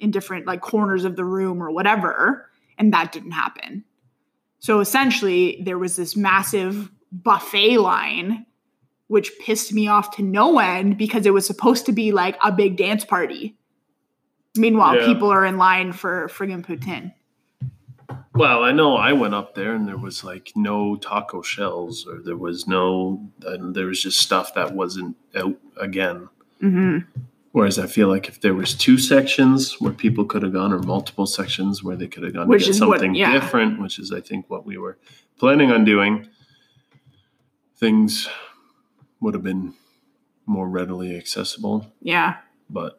in 0.00 0.10
different 0.10 0.46
like 0.46 0.60
corners 0.60 1.04
of 1.04 1.16
the 1.16 1.24
room 1.24 1.62
or 1.62 1.70
whatever. 1.70 2.50
And 2.76 2.92
that 2.92 3.12
didn't 3.12 3.32
happen. 3.32 3.84
So 4.58 4.80
essentially, 4.80 5.62
there 5.64 5.78
was 5.78 5.96
this 5.96 6.16
massive 6.16 6.90
buffet 7.12 7.78
line 7.78 8.46
which 9.08 9.30
pissed 9.38 9.72
me 9.72 9.86
off 9.86 10.16
to 10.16 10.22
no 10.22 10.58
end 10.58 10.98
because 10.98 11.26
it 11.26 11.32
was 11.32 11.46
supposed 11.46 11.86
to 11.86 11.92
be 11.92 12.10
like 12.10 12.36
a 12.42 12.50
big 12.50 12.76
dance 12.76 13.04
party. 13.04 13.56
Meanwhile, 14.56 14.96
Yeah. 14.96 15.06
people 15.06 15.28
are 15.28 15.44
in 15.44 15.58
line 15.58 15.92
for 15.92 16.26
friggin' 16.28 16.66
poutine. 16.66 17.12
Well, 18.36 18.62
I 18.64 18.72
know 18.72 18.96
I 18.96 19.12
went 19.12 19.34
up 19.34 19.54
there 19.54 19.74
and 19.74 19.86
there 19.88 19.96
was 19.96 20.22
like 20.24 20.52
no 20.54 20.96
taco 20.96 21.42
shells, 21.42 22.06
or 22.06 22.20
there 22.22 22.36
was 22.36 22.66
no, 22.66 23.28
and 23.44 23.74
there 23.74 23.86
was 23.86 24.02
just 24.02 24.18
stuff 24.18 24.54
that 24.54 24.74
wasn't 24.74 25.16
out 25.34 25.56
again. 25.80 26.28
hmm 26.60 26.98
Whereas 27.52 27.78
I 27.78 27.86
feel 27.86 28.08
like 28.08 28.28
if 28.28 28.42
there 28.42 28.52
was 28.54 28.74
two 28.74 28.98
sections 28.98 29.80
where 29.80 29.92
people 29.92 30.26
could 30.26 30.42
have 30.42 30.52
gone, 30.52 30.74
or 30.74 30.78
multiple 30.80 31.24
sections 31.26 31.82
where 31.82 31.96
they 31.96 32.06
could 32.06 32.22
have 32.22 32.34
gone 32.34 32.48
Which 32.48 32.64
to 32.64 32.66
get 32.66 32.74
is 32.74 32.80
what- 32.82 32.98
something 33.00 33.14
yeah. 33.14 33.32
different, 33.32 33.80
which 33.80 33.98
is 33.98 34.12
I 34.12 34.20
think 34.20 34.50
what 34.50 34.66
we 34.66 34.76
were 34.76 34.98
planning 35.38 35.70
on 35.72 35.84
doing, 35.86 36.28
things 37.76 38.28
would 39.20 39.32
have 39.32 39.42
been 39.42 39.72
more 40.44 40.68
readily 40.68 41.16
accessible. 41.16 41.90
Yeah, 42.02 42.36
But 42.68 42.98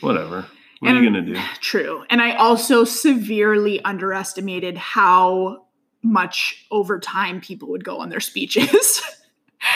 whatever. 0.00 0.46
What 0.84 0.96
are 0.96 1.02
you 1.02 1.10
gonna 1.10 1.22
do? 1.22 1.40
true. 1.60 2.04
And 2.10 2.20
I 2.20 2.34
also 2.36 2.84
severely 2.84 3.82
underestimated 3.84 4.76
how 4.76 5.66
much 6.02 6.66
over 6.70 6.98
time 7.00 7.40
people 7.40 7.70
would 7.70 7.84
go 7.84 7.98
on 7.98 8.10
their 8.10 8.20
speeches. 8.20 9.02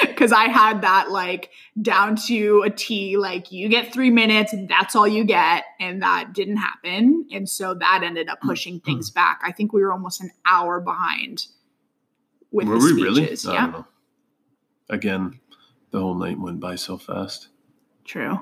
Because 0.02 0.32
I 0.32 0.48
had 0.48 0.82
that 0.82 1.10
like 1.10 1.50
down 1.80 2.16
to 2.26 2.62
a 2.62 2.68
T, 2.68 3.16
like 3.16 3.50
you 3.50 3.70
get 3.70 3.90
three 3.90 4.10
minutes 4.10 4.52
and 4.52 4.68
that's 4.68 4.94
all 4.94 5.08
you 5.08 5.24
get. 5.24 5.64
And 5.80 6.02
that 6.02 6.34
didn't 6.34 6.58
happen. 6.58 7.26
And 7.32 7.48
so 7.48 7.72
that 7.72 8.02
ended 8.04 8.28
up 8.28 8.38
hmm. 8.42 8.48
pushing 8.48 8.74
hmm. 8.74 8.84
things 8.84 9.08
back. 9.08 9.40
I 9.42 9.50
think 9.50 9.72
we 9.72 9.80
were 9.80 9.90
almost 9.90 10.20
an 10.20 10.30
hour 10.44 10.80
behind 10.80 11.46
with 12.50 12.68
Were 12.68 12.78
the 12.78 12.84
we 12.84 13.02
really? 13.02 13.22
speeches. 13.24 13.46
I 13.46 13.54
Yeah. 13.54 13.82
Again, 14.90 15.40
the 15.90 16.00
whole 16.00 16.14
night 16.14 16.38
went 16.38 16.60
by 16.60 16.74
so 16.74 16.98
fast. 16.98 17.48
True. 18.04 18.40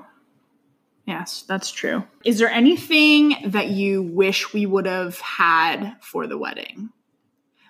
Yes, 1.07 1.45
that's 1.47 1.71
true. 1.71 2.03
Is 2.25 2.37
there 2.37 2.49
anything 2.49 3.37
that 3.45 3.69
you 3.69 4.03
wish 4.03 4.53
we 4.53 4.65
would 4.65 4.85
have 4.85 5.17
had 5.21 5.95
for 6.01 6.27
the 6.27 6.37
wedding? 6.37 6.89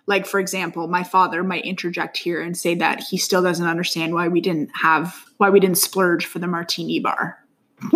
Like, 0.07 0.25
for 0.25 0.39
example, 0.39 0.87
my 0.87 1.03
father 1.03 1.43
might 1.43 1.63
interject 1.63 2.17
here 2.17 2.41
and 2.41 2.57
say 2.57 2.73
that 2.75 3.01
he 3.01 3.17
still 3.17 3.43
doesn't 3.43 3.67
understand 3.67 4.15
why 4.15 4.27
we 4.27 4.41
didn't 4.41 4.71
have, 4.73 5.23
why 5.37 5.51
we 5.51 5.59
didn't 5.59 5.77
splurge 5.77 6.25
for 6.25 6.39
the 6.39 6.47
martini 6.47 6.99
bar. 6.99 7.37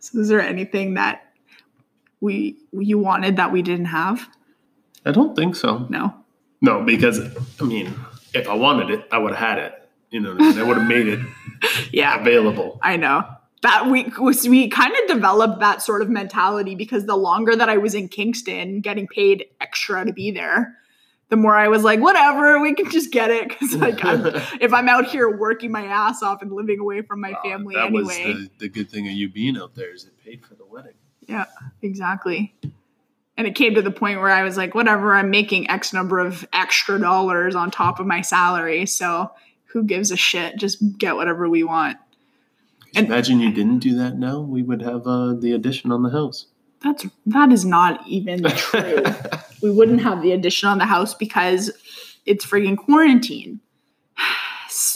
so, 0.00 0.18
is 0.18 0.28
there 0.28 0.40
anything 0.40 0.94
that 0.94 1.32
we 2.20 2.56
you 2.72 2.98
wanted 2.98 3.36
that 3.36 3.52
we 3.52 3.62
didn't 3.62 3.84
have? 3.86 4.28
I 5.06 5.12
don't 5.12 5.36
think 5.36 5.54
so. 5.54 5.86
No. 5.90 6.12
No, 6.60 6.82
because 6.82 7.20
I 7.60 7.64
mean, 7.64 7.94
if 8.32 8.48
I 8.48 8.54
wanted 8.54 8.90
it, 8.90 9.06
I 9.12 9.18
would 9.18 9.32
have 9.32 9.48
had 9.48 9.58
it. 9.58 9.83
You 10.14 10.20
know 10.20 10.32
what 10.32 10.42
I 10.42 10.48
mean? 10.50 10.58
I 10.60 10.62
would 10.62 10.76
have 10.76 10.86
made 10.86 11.08
it 11.08 11.18
Yeah. 11.92 12.20
available. 12.20 12.78
I 12.82 12.96
know 12.96 13.26
that 13.62 13.90
we 13.90 14.12
was 14.20 14.46
we 14.48 14.68
kind 14.68 14.92
of 14.94 15.08
developed 15.08 15.58
that 15.58 15.82
sort 15.82 16.02
of 16.02 16.08
mentality 16.08 16.76
because 16.76 17.04
the 17.06 17.16
longer 17.16 17.56
that 17.56 17.68
I 17.68 17.78
was 17.78 17.96
in 17.96 18.06
Kingston 18.08 18.80
getting 18.80 19.08
paid 19.08 19.46
extra 19.60 20.04
to 20.04 20.12
be 20.12 20.30
there, 20.30 20.76
the 21.30 21.36
more 21.36 21.56
I 21.56 21.66
was 21.66 21.82
like, 21.82 21.98
whatever, 21.98 22.60
we 22.60 22.74
can 22.74 22.92
just 22.92 23.10
get 23.10 23.30
it 23.32 23.48
because 23.48 23.74
like 23.74 24.04
I'm, 24.04 24.24
if 24.60 24.72
I'm 24.72 24.88
out 24.88 25.06
here 25.06 25.28
working 25.28 25.72
my 25.72 25.84
ass 25.84 26.22
off 26.22 26.42
and 26.42 26.52
living 26.52 26.78
away 26.78 27.02
from 27.02 27.20
my 27.20 27.34
family 27.42 27.74
that 27.74 27.86
anyway, 27.86 28.02
was 28.04 28.16
the, 28.16 28.50
the 28.60 28.68
good 28.68 28.88
thing 28.88 29.08
of 29.08 29.14
you 29.14 29.28
being 29.28 29.56
out 29.56 29.74
there 29.74 29.92
is 29.92 30.04
it 30.04 30.12
paid 30.24 30.44
for 30.46 30.54
the 30.54 30.64
wedding. 30.64 30.94
yeah, 31.26 31.46
exactly. 31.82 32.54
And 33.36 33.48
it 33.48 33.56
came 33.56 33.74
to 33.74 33.82
the 33.82 33.90
point 33.90 34.20
where 34.20 34.30
I 34.30 34.44
was 34.44 34.56
like, 34.56 34.76
whatever, 34.76 35.12
I'm 35.12 35.30
making 35.30 35.68
X 35.68 35.92
number 35.92 36.20
of 36.20 36.46
extra 36.52 37.00
dollars 37.00 37.56
on 37.56 37.72
top 37.72 37.98
of 37.98 38.06
my 38.06 38.20
salary, 38.20 38.86
so 38.86 39.32
who 39.74 39.82
gives 39.84 40.10
a 40.10 40.16
shit? 40.16 40.56
Just 40.56 40.78
get 40.96 41.16
whatever 41.16 41.48
we 41.50 41.62
want. 41.64 41.98
And- 42.96 43.06
Imagine 43.08 43.40
you 43.40 43.52
didn't 43.52 43.80
do 43.80 43.94
that 43.98 44.16
now, 44.18 44.40
we 44.40 44.62
would 44.62 44.80
have 44.80 45.06
uh, 45.06 45.34
the 45.34 45.52
addition 45.52 45.92
on 45.92 46.02
the 46.02 46.10
house. 46.10 46.46
That's 46.82 47.04
that 47.26 47.50
is 47.52 47.64
not 47.64 48.06
even 48.06 48.42
true. 48.56 49.02
we 49.62 49.70
wouldn't 49.70 50.02
have 50.02 50.22
the 50.22 50.32
addition 50.32 50.68
on 50.68 50.78
the 50.78 50.84
house 50.84 51.12
because 51.14 51.70
it's 52.24 52.46
friggin' 52.46 52.78
quarantine. 52.78 53.60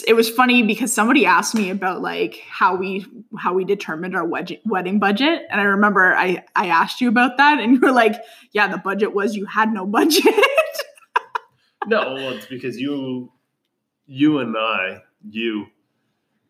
It 0.05 0.13
was 0.13 0.29
funny 0.29 0.61
because 0.63 0.91
somebody 0.93 1.25
asked 1.25 1.55
me 1.55 1.69
about 1.69 2.01
like 2.01 2.43
how 2.49 2.75
we 2.75 3.05
how 3.37 3.53
we 3.53 3.63
determined 3.63 4.13
our 4.13 4.25
wed- 4.25 4.59
wedding 4.65 4.99
budget, 4.99 5.43
and 5.49 5.61
I 5.61 5.63
remember 5.63 6.13
I 6.15 6.43
I 6.53 6.67
asked 6.67 6.99
you 6.99 7.07
about 7.07 7.37
that, 7.37 7.59
and 7.59 7.73
you 7.75 7.79
were 7.79 7.91
like, 7.93 8.15
"Yeah, 8.51 8.67
the 8.67 8.77
budget 8.77 9.13
was 9.13 9.35
you 9.37 9.45
had 9.45 9.71
no 9.71 9.85
budget." 9.85 10.25
no, 11.87 12.13
well, 12.13 12.33
it's 12.33 12.45
because 12.45 12.77
you, 12.77 13.31
you 14.11 14.39
and 14.39 14.55
I, 14.57 15.03
you 15.29 15.67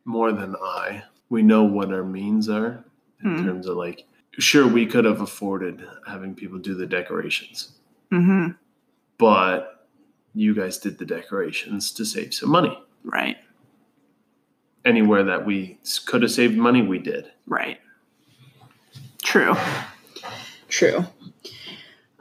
more 0.06 0.32
than 0.32 0.56
I, 0.56 1.04
we 1.30 1.44
know 1.44 1.64
what 1.64 1.92
our 1.94 2.04
means 2.04 2.48
are 2.50 2.84
in 3.24 3.38
Hmm. 3.38 3.46
terms 3.46 3.68
of 3.68 3.76
like. 3.78 4.06
Sure, 4.38 4.66
we 4.66 4.86
could 4.86 5.04
have 5.04 5.20
afforded 5.20 5.86
having 6.08 6.34
people 6.34 6.58
do 6.60 6.74
the 6.74 6.86
decorations, 6.88 7.74
mm-hmm. 8.12 8.52
but 9.18 9.88
you 10.34 10.56
guys 10.56 10.78
did 10.78 10.98
the 10.98 11.06
decorations 11.06 11.92
to 11.92 12.06
save 12.06 12.34
some 12.34 12.50
money. 12.50 12.78
Right, 13.04 13.36
Anywhere 14.86 15.24
that 15.26 15.46
we 15.46 15.78
could 16.06 16.22
have 16.22 16.32
saved 16.32 16.56
money, 16.56 16.82
we 16.82 17.00
did. 17.00 17.32
right. 17.48 17.80
True. 19.22 19.54
True. 20.70 21.06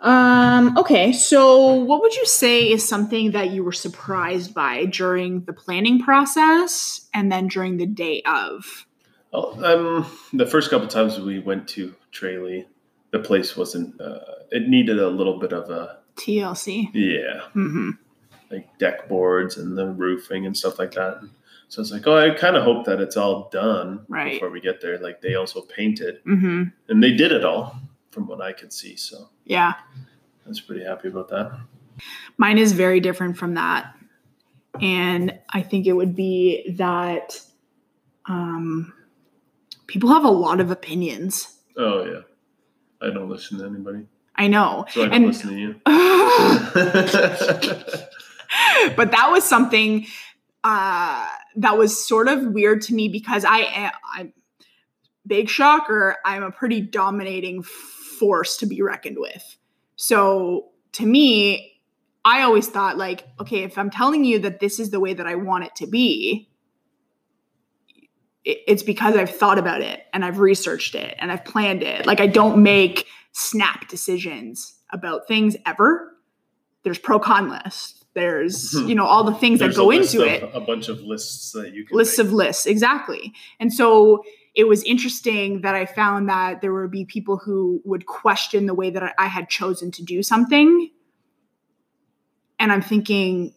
Um, 0.01 0.79
okay, 0.79 1.13
so 1.13 1.75
what 1.75 2.01
would 2.03 2.15
you 2.15 2.25
say 2.25 2.71
is 2.71 2.87
something 2.87 3.33
that 3.33 3.51
you 3.51 3.65
were 3.65 3.73
surprised 3.73 4.55
by 4.55 4.85
during 4.85 5.43
the 5.45 5.53
planning 5.53 6.01
process 6.03 7.09
and 7.13 7.33
then 7.33 7.49
during 7.49 7.77
the 7.79 7.87
day 7.87 8.23
of? 8.25 8.87
Well, 9.33 9.65
um, 9.65 10.07
the 10.33 10.47
first 10.47 10.71
couple 10.71 10.87
times 10.89 11.19
we 11.19 11.41
went 11.41 11.69
to 11.71 11.95
Tralee, 12.13 12.67
the 13.11 13.19
place 13.19 13.57
wasn't. 13.57 14.01
Uh, 14.01 14.21
it 14.51 14.69
needed 14.69 14.99
a 14.99 15.09
little 15.09 15.39
bit 15.39 15.53
of 15.53 15.69
a 15.71 15.99
TLC. 16.17 16.91
Yeah, 16.95 17.43
Mm-hmm. 17.55 17.91
like 18.51 18.79
deck 18.79 19.09
boards 19.09 19.57
and 19.57 19.77
the 19.77 19.87
roofing 19.87 20.47
and 20.47 20.57
stuff 20.57 20.79
like 20.79 20.93
that. 20.93 21.21
So 21.71 21.83
it's 21.83 21.91
like, 21.91 22.07
oh, 22.07 22.17
I 22.17 22.31
kind 22.35 22.57
of 22.57 22.63
hope 22.65 22.87
that 22.87 23.01
it's 23.01 23.17
all 23.19 23.51
done 23.53 24.07
Right. 24.09 24.33
before 24.33 24.49
we 24.49 24.61
get 24.61 24.81
there. 24.81 24.99
Like 24.99 25.21
they 25.21 25.35
also 25.35 25.61
painted, 25.61 26.21
hmm 26.25 26.65
and 26.89 27.03
they 27.03 27.13
did 27.13 27.33
it 27.33 27.45
all 27.45 27.77
from 28.19 28.27
what 28.27 28.41
I 28.41 28.53
could 28.53 28.73
see. 28.73 28.97
So 28.97 29.29
Yeah. 29.45 29.75
I 30.45 30.49
was 30.49 30.61
pretty 30.61 30.85
happy 30.85 31.07
about 31.09 31.29
that. 31.29 31.53
Mine 32.37 32.59
is 32.59 32.73
very 32.73 32.99
different 33.01 33.37
from 33.37 33.55
that. 33.55 33.95
And 34.81 35.39
I 35.53 35.63
think 35.63 35.87
it 35.87 35.93
would 35.93 36.17
be 36.17 36.73
that 36.79 37.41
um, 38.27 38.93
people 39.87 40.11
have 40.11 40.25
a 40.25 40.31
lot 40.31 40.59
of 40.61 40.71
opinions. 40.73 41.55
Oh 41.77 42.05
yeah, 42.05 42.21
I 43.01 43.13
don't 43.13 43.29
listen 43.29 43.59
to 43.59 43.65
anybody, 43.67 44.07
I 44.35 44.49
know. 44.49 44.85
so 44.91 45.03
I 45.03 45.05
don't 45.07 45.15
And- 45.15 45.27
listen 45.27 45.51
to 45.51 45.57
you. 45.57 45.81
but 48.97 49.11
that 49.13 49.29
was 49.31 49.45
something 49.45 50.07
uh, 50.65 51.27
that 51.57 51.79
was 51.79 52.07
sort 52.07 52.29
of 52.29 52.43
weird 52.47 52.83
to 52.83 52.95
me 52.95 53.09
because 53.09 53.45
I 53.45 53.59
am, 53.59 53.93
I'm 54.17 54.33
big 55.27 55.49
shocker. 55.49 56.17
I'm 56.25 56.43
a 56.43 56.51
pretty 56.51 56.81
dominating 56.81 57.63
force 58.19 58.57
to 58.59 58.67
be 58.67 58.83
reckoned 58.83 59.17
with. 59.19 59.57
So 59.97 60.71
to 60.93 61.07
me, 61.07 61.81
I 62.25 62.43
always 62.43 62.69
thought 62.69 62.99
like, 62.99 63.27
okay, 63.41 63.63
if 63.63 63.79
I'm 63.79 63.91
telling 63.91 64.25
you 64.25 64.39
that 64.41 64.61
this 64.61 64.79
is 64.81 64.91
the 64.91 65.01
way 65.01 65.15
that 65.15 65.27
I 65.27 65.35
want 65.37 65.65
it 65.65 65.75
to 65.77 65.87
be, 65.87 66.51
it's 68.45 68.83
because 68.83 69.15
I've 69.17 69.31
thought 69.35 69.59
about 69.59 69.83
it 69.83 70.05
and 70.13 70.25
I've 70.25 70.39
researched 70.39 70.95
it 70.95 71.15
and 71.19 71.31
I've 71.31 71.45
planned 71.45 71.83
it. 71.83 72.07
Like 72.07 72.21
I 72.21 72.27
don't 72.27 72.63
make 72.63 73.07
snap 73.33 73.89
decisions 73.89 74.75
about 74.91 75.29
things 75.29 75.57
ever. 75.67 76.17
There's 76.83 76.99
pro 76.99 77.19
con 77.19 77.51
list. 77.51 78.07
There's 78.15 78.73
Mhm. 78.73 78.89
you 78.89 78.95
know 78.95 79.05
all 79.05 79.23
the 79.25 79.35
things 79.35 79.59
There's 79.59 79.77
that 79.77 79.81
go 79.83 79.91
into 79.91 80.23
it. 80.23 80.49
A 80.55 80.61
bunch 80.61 80.89
of 80.89 81.01
lists 81.03 81.53
that 81.53 81.75
you 81.75 81.85
can 81.85 81.97
Lists 81.97 82.19
make. 82.19 82.27
of 82.27 82.33
lists, 82.33 82.67
exactly. 82.67 83.35
And 83.61 83.73
so 83.73 84.25
it 84.59 84.67
was 84.67 84.83
interesting 84.83 85.61
that 85.61 85.77
I 85.77 85.87
found 85.87 86.29
that 86.29 86.61
there 86.61 86.75
would 86.75 86.91
be 86.91 87.05
people 87.05 87.37
who 87.37 87.81
would 87.85 88.07
question 88.07 88.67
the 88.67 88.75
way 88.75 88.91
that 88.91 89.15
I- 89.17 89.29
had 89.29 89.49
chosen 89.49 89.93
to 89.93 90.03
do 90.03 90.21
something. 90.21 90.91
And 92.59 92.73
I'm 92.73 92.83
thinking, 92.83 93.55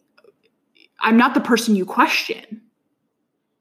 I'm 1.00 1.16
not 1.16 1.34
the 1.34 1.40
person 1.40 1.74
you 1.74 1.84
question. 1.84 2.62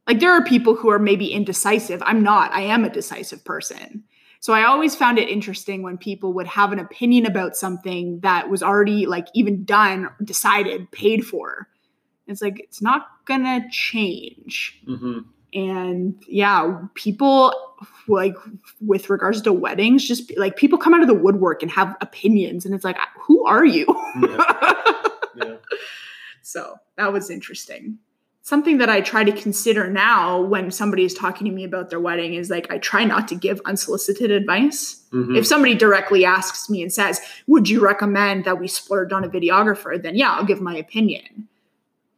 Like 0.08 0.20
there 0.20 0.32
are 0.32 0.44
people 0.44 0.76
who 0.76 0.92
are 0.92 1.00
maybe 1.00 1.32
indecisive. 1.32 2.04
I'm 2.06 2.22
not. 2.22 2.52
I 2.52 2.62
am 2.62 2.86
a 2.86 2.90
decisive 2.92 3.44
person. 3.44 4.04
So 4.40 4.54
I 4.54 4.66
always 4.66 4.96
found 4.96 5.18
it 5.18 5.28
interesting 5.28 5.82
when 5.82 5.98
people 5.98 6.34
would 6.34 6.48
have 6.48 6.72
an 6.72 6.78
opinion 6.80 7.26
about 7.26 7.56
something 7.58 8.20
that 8.20 8.52
was 8.52 8.62
already 8.62 9.08
like 9.08 9.28
even 9.34 9.66
done, 9.66 10.10
decided, 10.24 10.92
paid 10.92 11.26
for. 11.26 11.68
It's 12.28 12.42
like 12.44 12.60
it's 12.60 12.84
not 12.84 13.08
gonna 13.26 13.66
change. 13.72 14.80
Mhm. 14.88 15.26
And 15.54 16.16
yeah, 16.28 16.80
people 16.96 17.54
like 18.08 18.36
with 18.80 19.10
regards 19.10 19.42
to 19.42 19.52
weddings, 19.54 20.08
just 20.08 20.36
like 20.38 20.56
people 20.56 20.78
come 20.78 20.94
out 20.94 21.02
of 21.02 21.08
the 21.08 21.14
woodwork 21.14 21.62
and 21.62 21.72
have 21.72 21.96
opinions, 22.02 22.66
and 22.66 22.74
it's 22.74 22.86
like, 22.86 22.98
who 23.20 23.46
are 23.46 23.66
you? 23.66 23.86
Yeah. 24.22 25.56
So 26.44 26.76
that 26.98 27.14
was 27.14 27.30
interesting. 27.30 27.98
Something 28.42 28.80
that 28.80 28.90
I 28.90 29.00
try 29.02 29.24
to 29.24 29.32
consider 29.32 29.90
now 29.90 30.42
when 30.42 30.72
somebody 30.72 31.06
is 31.06 31.14
talking 31.14 31.46
to 31.46 31.54
me 31.54 31.64
about 31.64 31.90
their 31.92 32.00
wedding 32.00 32.34
is 32.34 32.50
like, 32.50 32.70
I 32.72 32.80
try 32.80 33.06
not 33.06 33.28
to 33.30 33.36
give 33.36 33.62
unsolicited 33.66 34.32
advice. 34.32 35.02
Mhm. 35.14 35.38
If 35.38 35.46
somebody 35.46 35.76
directly 35.76 36.26
asks 36.26 36.70
me 36.70 36.82
and 36.82 36.92
says, 36.92 37.22
Would 37.48 37.70
you 37.70 37.80
recommend 37.80 38.44
that 38.46 38.60
we 38.60 38.68
splurge 38.68 39.14
on 39.14 39.24
a 39.24 39.30
videographer? 39.30 40.02
Then 40.02 40.16
yeah, 40.16 40.34
I'll 40.34 40.44
give 40.44 40.60
my 40.60 40.76
opinion. 40.76 41.48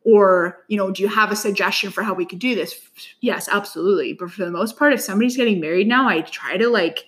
Or, 0.05 0.59
you 0.67 0.75
know, 0.77 0.91
do 0.91 1.01
you 1.01 1.07
have 1.07 1.31
a 1.31 1.35
suggestion 1.35 1.89
for 1.91 2.03
how 2.03 2.13
we 2.13 2.25
could 2.25 2.39
do 2.39 2.55
this? 2.55 2.79
Yes, 3.21 3.47
absolutely. 3.49 4.13
But 4.13 4.31
for 4.31 4.43
the 4.43 4.51
most 4.51 4.77
part, 4.77 4.93
if 4.93 4.99
somebody's 5.01 5.37
getting 5.37 5.61
married 5.61 5.87
now, 5.87 6.09
I 6.09 6.21
try 6.21 6.57
to 6.57 6.67
like 6.67 7.05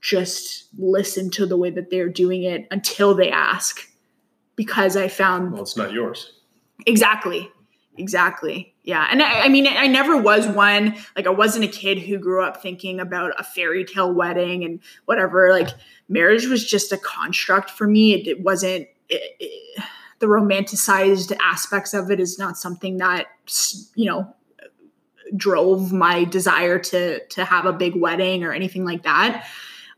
just 0.00 0.68
listen 0.78 1.30
to 1.32 1.46
the 1.46 1.56
way 1.56 1.70
that 1.70 1.90
they're 1.90 2.08
doing 2.08 2.44
it 2.44 2.66
until 2.70 3.14
they 3.14 3.30
ask 3.30 3.80
because 4.54 4.96
I 4.96 5.08
found 5.08 5.52
well, 5.52 5.62
it's 5.62 5.76
not 5.76 5.92
yours. 5.92 6.32
Exactly. 6.86 7.50
Exactly. 7.98 8.74
Yeah. 8.84 9.08
And 9.10 9.22
I, 9.22 9.46
I 9.46 9.48
mean, 9.48 9.66
I 9.66 9.86
never 9.86 10.16
was 10.16 10.46
one, 10.46 10.94
like, 11.16 11.26
I 11.26 11.30
wasn't 11.30 11.64
a 11.64 11.68
kid 11.68 11.98
who 11.98 12.18
grew 12.18 12.42
up 12.44 12.62
thinking 12.62 13.00
about 13.00 13.32
a 13.38 13.42
fairy 13.42 13.84
tale 13.84 14.12
wedding 14.12 14.64
and 14.64 14.80
whatever. 15.06 15.50
Like, 15.50 15.70
marriage 16.08 16.46
was 16.46 16.64
just 16.64 16.92
a 16.92 16.98
construct 16.98 17.70
for 17.70 17.86
me. 17.86 18.12
It, 18.14 18.26
it 18.26 18.40
wasn't, 18.42 18.86
it, 19.08 19.22
it- 19.40 19.84
the 20.18 20.26
romanticized 20.26 21.36
aspects 21.42 21.94
of 21.94 22.10
it 22.10 22.20
is 22.20 22.38
not 22.38 22.56
something 22.56 22.98
that, 22.98 23.26
you 23.94 24.06
know, 24.06 24.34
drove 25.36 25.92
my 25.92 26.24
desire 26.24 26.78
to 26.78 27.24
to 27.26 27.44
have 27.44 27.66
a 27.66 27.72
big 27.72 27.96
wedding 27.96 28.44
or 28.44 28.52
anything 28.52 28.84
like 28.84 29.02
that 29.02 29.44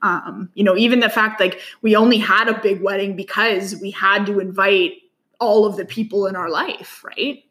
um 0.01 0.49
you 0.55 0.65
know 0.65 0.75
even 0.75 1.01
the 1.01 1.11
fact 1.11 1.39
like 1.39 1.61
we 1.83 1.95
only 1.95 2.17
had 2.17 2.49
a 2.49 2.59
big 2.63 2.81
wedding 2.83 3.15
because 3.15 3.77
we 3.83 3.91
had 3.91 4.25
to 4.25 4.41
invite 4.41 4.93
all 5.41 5.67
of 5.67 5.77
the 5.77 5.85
people 5.85 6.27
in 6.27 6.35
our 6.37 6.51
life, 6.51 7.05
right? 7.05 7.45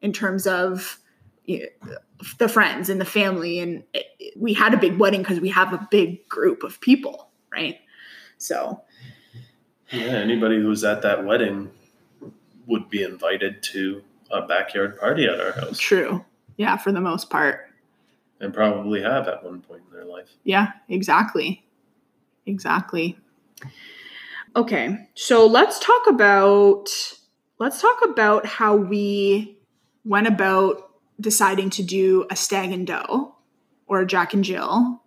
In 0.00 0.12
terms 0.12 0.46
of 0.46 0.98
you 1.44 1.66
know, 1.84 1.96
the 2.38 2.48
friends 2.48 2.88
and 2.88 3.00
the 3.00 3.04
family. 3.04 3.58
And 3.58 3.84
it, 3.92 4.06
it- 4.18 4.34
we 4.36 4.52
had 4.54 4.72
a 4.74 4.78
big 4.78 4.98
wedding 4.98 5.20
because 5.20 5.40
we 5.40 5.50
have 5.50 5.72
a 5.72 5.86
big 5.90 6.26
group 6.28 6.62
of 6.62 6.80
people, 6.80 7.30
right? 7.52 7.78
So, 8.38 8.80
Yeah, 9.90 10.00
anybody 10.16 10.56
who 10.56 10.68
was 10.68 10.82
at 10.84 11.02
that 11.02 11.24
wedding 11.24 11.70
would 12.66 12.88
be 12.88 13.02
invited 13.02 13.62
to 13.62 14.02
a 14.30 14.42
backyard 14.46 14.98
party 14.98 15.24
at 15.26 15.40
our 15.40 15.52
house 15.52 15.78
true. 15.78 16.24
Yeah, 16.56 16.76
for 16.76 16.92
the 16.92 17.00
most 17.00 17.30
part. 17.30 17.68
and 18.40 18.52
probably 18.54 19.02
have 19.02 19.26
at 19.28 19.42
one 19.44 19.60
point 19.60 19.82
in 19.86 19.92
their 19.96 20.04
life. 20.04 20.28
Yeah, 20.44 20.72
exactly. 20.88 21.64
Exactly. 22.46 23.18
Okay, 24.56 25.08
so 25.14 25.46
let's 25.46 25.78
talk 25.80 26.06
about 26.06 26.88
let's 27.58 27.80
talk 27.80 28.04
about 28.04 28.46
how 28.46 28.76
we 28.76 29.58
went 30.04 30.26
about 30.26 30.90
deciding 31.20 31.70
to 31.70 31.82
do 31.82 32.26
a 32.30 32.36
stag 32.36 32.70
and 32.70 32.86
doe 32.86 33.34
or 33.86 34.00
a 34.00 34.06
jack 34.06 34.34
and 34.34 34.44
jill 34.44 35.02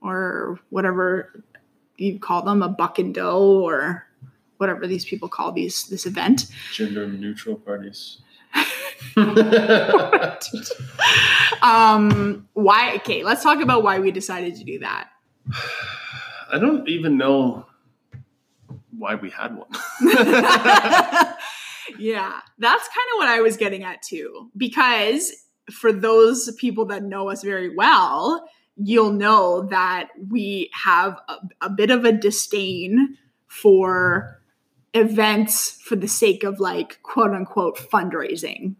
or 0.00 0.60
whatever 0.70 1.42
you 1.96 2.18
call 2.18 2.42
them, 2.42 2.62
a 2.62 2.68
buck 2.68 2.98
and 2.98 3.14
doe 3.14 3.62
or 3.62 4.06
whatever 4.58 4.86
these 4.86 5.04
people 5.04 5.28
call 5.28 5.52
these 5.52 5.86
this 5.88 6.06
event. 6.06 6.46
Gender 6.72 7.06
neutral 7.06 7.56
parties. 7.56 8.18
Um 11.62 12.48
why 12.52 12.94
okay, 12.96 13.22
let's 13.24 13.42
talk 13.42 13.60
about 13.60 13.82
why 13.82 13.98
we 13.98 14.10
decided 14.10 14.54
to 14.56 14.64
do 14.64 14.78
that. 14.80 15.08
I 16.50 16.58
don't 16.58 16.88
even 16.88 17.16
know 17.16 17.66
why 18.96 19.14
we 19.16 19.30
had 19.30 19.56
one. 19.56 19.68
yeah, 21.98 22.40
that's 22.58 22.88
kind 22.88 23.08
of 23.12 23.18
what 23.18 23.28
I 23.28 23.40
was 23.40 23.56
getting 23.56 23.82
at 23.84 24.02
too. 24.02 24.50
Because 24.56 25.32
for 25.70 25.92
those 25.92 26.52
people 26.58 26.86
that 26.86 27.02
know 27.02 27.30
us 27.30 27.42
very 27.42 27.74
well, 27.74 28.48
you'll 28.76 29.12
know 29.12 29.62
that 29.70 30.08
we 30.30 30.70
have 30.72 31.18
a, 31.28 31.36
a 31.62 31.70
bit 31.70 31.90
of 31.90 32.04
a 32.04 32.12
disdain 32.12 33.16
for 33.46 34.40
events 34.94 35.72
for 35.82 35.96
the 35.96 36.08
sake 36.08 36.44
of 36.44 36.60
like 36.60 37.02
quote 37.02 37.32
unquote 37.32 37.76
fundraising. 37.76 38.76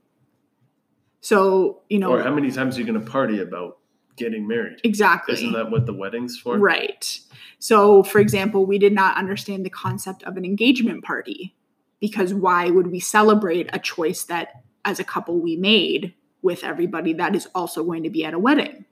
So, 1.21 1.83
you 1.89 1.99
know, 1.99 2.13
or 2.13 2.23
how 2.23 2.35
many 2.35 2.51
times 2.51 2.77
are 2.77 2.81
you 2.81 2.87
going 2.87 3.03
to 3.03 3.11
party 3.11 3.41
about 3.41 3.79
getting 4.17 4.47
married? 4.47 4.81
exactly. 4.85 5.35
Isn't 5.35 5.53
that 5.53 5.71
what 5.71 5.87
the 5.87 5.95
wedding's 5.95 6.39
for? 6.39 6.59
Right. 6.59 7.19
So, 7.59 8.03
for 8.03 8.21
example, 8.21 8.67
we 8.67 8.79
did 8.79 8.93
not 8.93 9.17
understand 9.17 9.65
the 9.65 9.71
concept 9.71 10.23
of 10.25 10.37
an 10.37 10.45
engagement 10.45 11.03
party 11.03 11.55
because 11.99 12.33
why 12.33 12.71
would 12.71 12.89
we 12.89 13.01
celebrate 13.01 13.71
a 13.73 13.79
choice 13.79 14.25
that 14.25 14.63
as 14.85 15.01
a 15.01 15.05
couple 15.05 15.41
we 15.41 15.57
made 15.57 16.15
with 16.43 16.63
everybody 16.63 17.15
that 17.15 17.35
is 17.35 17.49
also 17.55 17.83
going 17.83 18.03
to 18.03 18.11
be 18.11 18.25
at 18.25 18.35
a 18.35 18.39
wedding? 18.39 18.85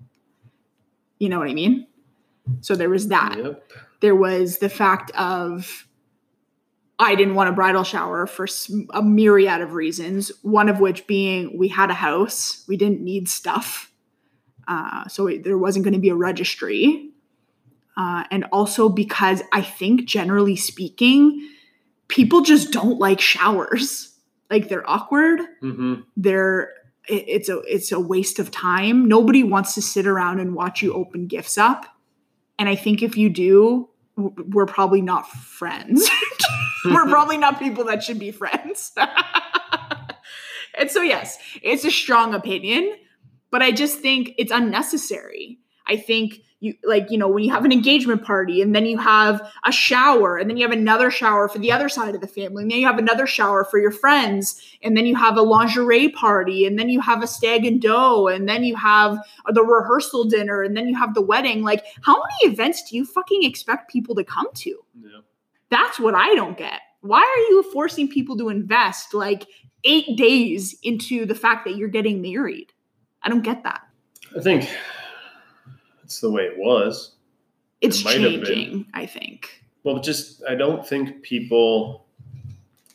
You 1.18 1.28
know 1.28 1.38
what 1.38 1.48
I 1.48 1.54
mean? 1.54 1.86
So, 2.62 2.74
there 2.74 2.90
was 2.90 3.08
that. 3.08 3.36
Yep. 3.38 3.72
There 4.00 4.16
was 4.16 4.58
the 4.58 4.70
fact 4.70 5.12
of 5.12 5.86
I 7.02 7.14
didn't 7.14 7.34
want 7.34 7.48
a 7.48 7.52
bridal 7.52 7.84
shower 7.84 8.26
for 8.26 8.46
a 8.94 9.02
myriad 9.02 9.60
of 9.60 9.72
reasons, 9.72 10.30
one 10.42 10.68
of 10.68 10.80
which 10.80 11.06
being 11.06 11.58
we 11.58 11.68
had 11.68 11.90
a 11.90 11.94
house, 11.94 12.64
we 12.68 12.76
didn't 12.76 13.00
need 13.00 13.28
stuff. 13.28 13.90
Uh, 14.68 15.06
so 15.08 15.26
it, 15.26 15.42
there 15.44 15.58
wasn't 15.58 15.84
going 15.84 15.94
to 15.94 16.00
be 16.00 16.08
a 16.10 16.14
registry. 16.14 17.10
Uh, 17.96 18.24
and 18.30 18.44
also 18.52 18.88
because 18.88 19.42
I 19.52 19.60
think, 19.62 20.06
generally 20.06 20.56
speaking, 20.56 21.46
people 22.08 22.40
just 22.42 22.72
don't 22.72 22.98
like 22.98 23.20
showers. 23.20 24.16
Like 24.50 24.68
they're 24.68 24.88
awkward. 24.88 25.40
hmm 25.60 25.94
They're 26.16 26.70
it- 27.08 27.24
it's 27.26 27.48
a 27.48 27.58
it's 27.66 27.90
a 27.90 27.98
waste 27.98 28.38
of 28.38 28.50
time. 28.50 29.08
Nobody 29.08 29.42
wants 29.42 29.74
to 29.74 29.82
sit 29.82 30.06
around 30.06 30.38
and 30.40 30.54
watch 30.54 30.82
you 30.82 30.94
open 30.94 31.26
gifts 31.26 31.58
up. 31.58 31.84
And 32.58 32.68
I 32.68 32.76
think 32.76 33.02
if 33.02 33.16
you 33.16 33.28
do, 33.28 33.88
we're 34.16 34.66
probably 34.66 35.00
not 35.02 35.28
friends. 35.28 36.08
We're 36.84 37.06
probably 37.08 37.38
not 37.38 37.58
people 37.58 37.84
that 37.84 38.02
should 38.02 38.18
be 38.18 38.30
friends. 38.30 38.92
and 40.78 40.90
so, 40.90 41.02
yes, 41.02 41.38
it's 41.62 41.84
a 41.84 41.90
strong 41.90 42.34
opinion, 42.34 42.94
but 43.50 43.62
I 43.62 43.72
just 43.72 43.98
think 44.00 44.34
it's 44.38 44.52
unnecessary. 44.52 45.58
I 45.86 45.96
think 45.96 46.40
you 46.62 46.74
like 46.84 47.10
you 47.10 47.18
know 47.18 47.28
when 47.28 47.42
you 47.42 47.50
have 47.50 47.64
an 47.64 47.72
engagement 47.72 48.22
party 48.22 48.62
and 48.62 48.72
then 48.72 48.86
you 48.86 48.96
have 48.96 49.42
a 49.66 49.72
shower 49.72 50.38
and 50.38 50.48
then 50.48 50.56
you 50.56 50.64
have 50.64 50.76
another 50.76 51.10
shower 51.10 51.48
for 51.48 51.58
the 51.58 51.72
other 51.72 51.88
side 51.88 52.14
of 52.14 52.20
the 52.20 52.28
family 52.28 52.62
and 52.62 52.70
then 52.70 52.78
you 52.78 52.86
have 52.86 52.98
another 52.98 53.26
shower 53.26 53.64
for 53.64 53.80
your 53.80 53.90
friends 53.90 54.62
and 54.80 54.96
then 54.96 55.04
you 55.04 55.16
have 55.16 55.36
a 55.36 55.42
lingerie 55.42 56.08
party 56.10 56.64
and 56.64 56.78
then 56.78 56.88
you 56.88 57.00
have 57.00 57.20
a 57.20 57.26
stag 57.26 57.66
and 57.66 57.82
doe, 57.82 58.28
and 58.28 58.48
then 58.48 58.62
you 58.62 58.76
have 58.76 59.18
the 59.52 59.62
rehearsal 59.62 60.24
dinner 60.24 60.62
and 60.62 60.76
then 60.76 60.86
you 60.86 60.96
have 60.96 61.14
the 61.14 61.20
wedding 61.20 61.62
like 61.62 61.84
how 62.02 62.14
many 62.14 62.52
events 62.52 62.88
do 62.88 62.96
you 62.96 63.04
fucking 63.04 63.42
expect 63.42 63.90
people 63.90 64.14
to 64.14 64.22
come 64.22 64.46
to 64.54 64.78
Yeah. 65.02 65.20
That's 65.72 65.98
what 65.98 66.14
i 66.14 66.34
don't 66.36 66.56
get 66.56 66.80
why 67.00 67.20
are 67.20 67.42
you 67.50 67.58
forcing 67.72 68.06
people 68.08 68.36
to 68.38 68.48
invest 68.48 69.12
like 69.14 69.46
8 69.84 70.16
days 70.16 70.76
into 70.84 71.26
the 71.26 71.34
fact 71.34 71.64
that 71.66 71.76
you're 71.76 71.88
getting 71.98 72.22
married 72.22 72.68
i 73.22 73.28
don't 73.28 73.42
get 73.42 73.62
that 73.64 73.80
I 74.36 74.40
think 74.40 74.62
it's 76.04 76.20
the 76.20 76.30
way 76.30 76.44
it 76.44 76.56
was. 76.56 77.16
it's 77.80 78.02
been. 78.02 78.22
changing 78.22 78.86
i 78.94 79.04
think 79.06 79.40
Well, 79.84 79.98
just 80.00 80.42
I 80.48 80.54
don't 80.54 80.86
think 80.86 81.22
people. 81.22 82.06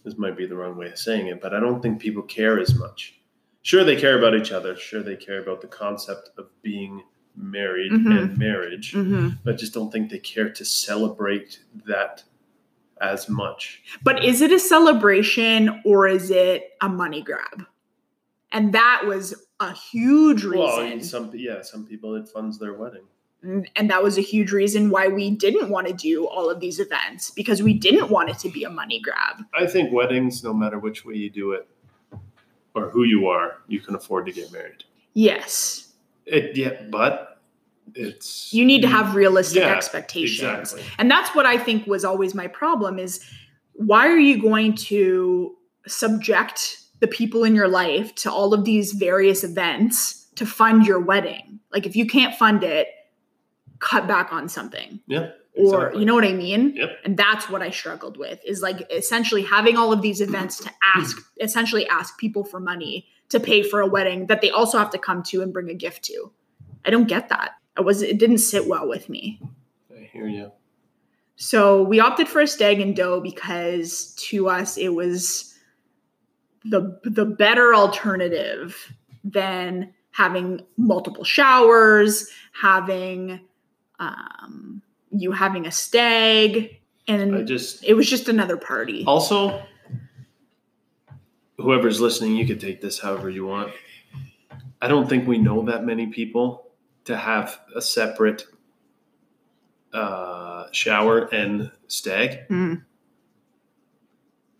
This 0.05 0.17
might 0.17 0.38
be 0.38 0.45
the 0.47 0.55
wrong 0.55 0.78
way 0.78 0.88
of 0.89 0.97
saying 0.97 1.28
it, 1.28 1.41
but 1.41 1.51
I 1.53 1.59
don't 1.59 1.82
think 1.82 1.99
people 1.99 2.23
care 2.23 2.57
as 2.65 2.71
much. 2.80 3.19
Sure, 3.61 3.84
they 3.84 3.97
care 3.97 4.17
about 4.17 4.34
each 4.39 4.53
other. 4.53 4.73
Sure, 4.78 5.03
they 5.03 5.17
care 5.17 5.41
about 5.41 5.59
the 5.59 5.67
concept 5.67 6.30
of 6.38 6.45
being 6.61 7.03
married 7.36 7.91
Mhm. 7.91 8.17
and 8.17 8.38
marriage. 8.38 8.93
mm-hmm. 8.93 9.32
But 9.43 9.57
just 9.57 9.73
don't 9.73 9.91
think 9.91 10.09
they 10.09 10.19
care 10.19 10.49
to 10.49 10.63
celebrate 10.63 11.59
that 11.93 12.23
as 13.02 13.30
much. 13.30 13.82
But 14.04 14.24
is 14.24 14.41
it 14.41 14.52
a 14.52 14.60
celebration 14.60 15.82
or 15.86 16.08
is 16.08 16.32
it 16.32 16.72
a 16.82 16.89
money 16.89 17.22
grab? 17.22 17.66
And 18.52 18.74
that 18.74 19.04
was 19.06 19.34
a 19.60 19.74
huge 19.74 20.45
Well, 20.45 20.62
I 20.68 20.82
reason. 20.84 20.89
mean, 20.89 21.04
some 21.04 21.32
yeah, 21.34 21.62
some 21.62 21.86
people 21.86 22.16
it 22.16 22.28
funds 22.30 22.58
their 22.60 22.74
wedding. 22.74 23.04
and 23.43 23.70
and 23.76 23.89
that 23.89 24.02
was 24.02 24.18
a 24.18 24.22
huge 24.22 24.52
reason 24.52 24.89
why 24.89 25.08
we 25.08 25.30
didn't 25.32 25.70
want 25.70 25.88
to 25.88 25.93
do 25.93 26.26
all 26.28 26.50
of 26.50 26.60
these 26.60 26.80
events 26.80 27.32
because 27.32 27.62
we 27.62 27.74
didn't 27.74 28.10
want 28.10 28.30
it 28.30 28.38
to 28.39 28.50
be 28.50 28.64
a 28.64 28.70
money 28.70 29.00
grab. 29.02 29.43
I 29.54 29.68
think 29.68 29.91
weddings, 29.91 30.43
no 30.43 30.54
matter 30.54 30.80
which 30.80 31.06
way 31.06 31.16
you 31.16 31.30
do 31.30 31.52
it 31.52 31.68
or 32.74 32.89
who 32.89 33.04
you 33.04 33.28
are, 33.28 33.58
you 33.68 33.80
can 33.80 33.95
afford 33.95 34.26
to 34.28 34.32
get 34.32 34.52
married. 34.52 34.84
Yes. 35.14 35.93
It 36.26 36.56
yeah, 36.56 36.82
but 36.89 37.37
it's 37.96 38.54
You 38.54 38.66
need 38.66 38.82
to 38.82 38.88
have 38.88 39.16
realistic 39.16 39.62
Yeah, 39.62 39.76
expectations. 39.76 40.74
exactly. 40.74 40.84
And 40.98 41.10
that's 41.10 41.34
what 41.36 41.46
I 41.46 41.58
think 41.58 41.88
was 41.88 42.04
always 42.06 42.34
my 42.36 42.48
problem 42.48 43.00
is 43.00 43.24
why 43.74 44.08
are 44.08 44.18
you 44.18 44.42
going 44.42 44.76
to 44.76 45.56
subject 45.86 46.78
the 47.00 47.08
people 47.08 47.44
in 47.44 47.56
your 47.56 47.68
life 47.68 48.14
to 48.16 48.32
all 48.32 48.54
of 48.54 48.66
these 48.66 48.94
various 48.94 49.44
events 49.44 50.28
to 50.36 50.46
fund 50.46 50.86
your 50.86 51.00
wedding? 51.00 51.60
Like 51.72 51.86
if 51.86 51.96
you 51.96 52.08
can't 52.08 52.36
fund 52.36 52.64
it, 52.64 52.88
cut 53.80 54.08
back 54.08 54.32
on 54.34 54.50
something. 54.50 55.00
Yeah. 55.08 55.30
Or 55.56 55.92
you 55.96 56.06
know 56.06 56.14
what 56.14 56.24
I 56.24 56.34
mean? 56.34 56.76
Yep. 56.76 56.90
And 57.04 57.18
that's 57.18 57.50
what 57.50 57.64
I 57.64 57.72
struggled 57.72 58.18
with 58.18 58.40
is 58.46 58.62
like 58.62 58.86
essentially 58.92 59.42
having 59.42 59.76
all 59.76 59.92
of 59.92 60.04
these 60.04 60.22
events 60.22 60.58
to 60.60 60.72
ask 60.96 61.18
essentially 61.42 61.88
ask 61.88 62.18
people 62.20 62.44
for 62.44 62.60
money 62.60 63.08
to 63.30 63.40
pay 63.40 63.62
for 63.64 63.82
a 63.82 63.88
wedding 63.88 64.28
that 64.28 64.42
they 64.42 64.52
also 64.52 64.78
have 64.78 64.92
to 64.92 64.98
come 65.00 65.22
to 65.24 65.42
and 65.42 65.52
bring 65.52 65.70
a 65.70 65.74
gift 65.74 66.04
to. 66.06 66.32
I 66.86 66.90
don't 66.92 67.08
get 67.08 67.30
that. 67.30 67.52
I 67.78 67.82
was 67.82 68.01
it 68.01 68.17
didn't 68.17 68.39
sit 68.39 68.67
well 68.67 68.88
with 68.88 69.09
me. 69.09 69.41
I 69.95 70.03
hear 70.11 70.28
you. 70.28 70.51
So 71.36 71.84
we 71.84 71.99
opted 71.99 72.28
for 72.28 72.41
a 72.41 72.47
stag 72.47 72.80
and 72.80 72.95
doe 72.95 73.21
because 73.21 74.15
to 74.30 74.49
us 74.49 74.78
it 74.78 74.89
was 74.89 75.55
the 76.65 76.99
the 77.03 77.25
better 77.25 77.75
alternative 77.75 78.93
than 79.23 79.93
having 80.11 80.61
multiple 80.78 81.23
showers, 81.23 82.28
having 82.51 83.39
um, 83.99 84.82
you 85.11 85.32
having 85.32 85.67
a 85.67 85.71
stag, 85.71 86.80
and 87.07 87.36
I 87.36 87.43
just 87.43 87.84
it 87.84 87.93
was 87.93 88.09
just 88.09 88.28
another 88.28 88.57
party. 88.57 89.03
also 89.05 89.61
whoever's 91.57 92.01
listening, 92.01 92.36
you 92.36 92.45
could 92.47 92.59
take 92.59 92.82
this 92.82 92.99
however 92.99 93.30
you 93.30 93.45
want. 93.45 93.71
I 94.82 94.88
don't 94.88 95.09
think 95.09 95.28
we 95.28 95.38
know 95.38 95.63
that 95.63 95.86
many 95.86 96.07
people 96.07 96.66
to 97.08 97.18
have 97.18 97.60
a 97.76 97.82
separate 97.82 98.45
uh, 99.93 100.66
shower 100.72 101.26
and 101.34 101.72
stag. 101.88 102.47
Mm. 102.49 102.84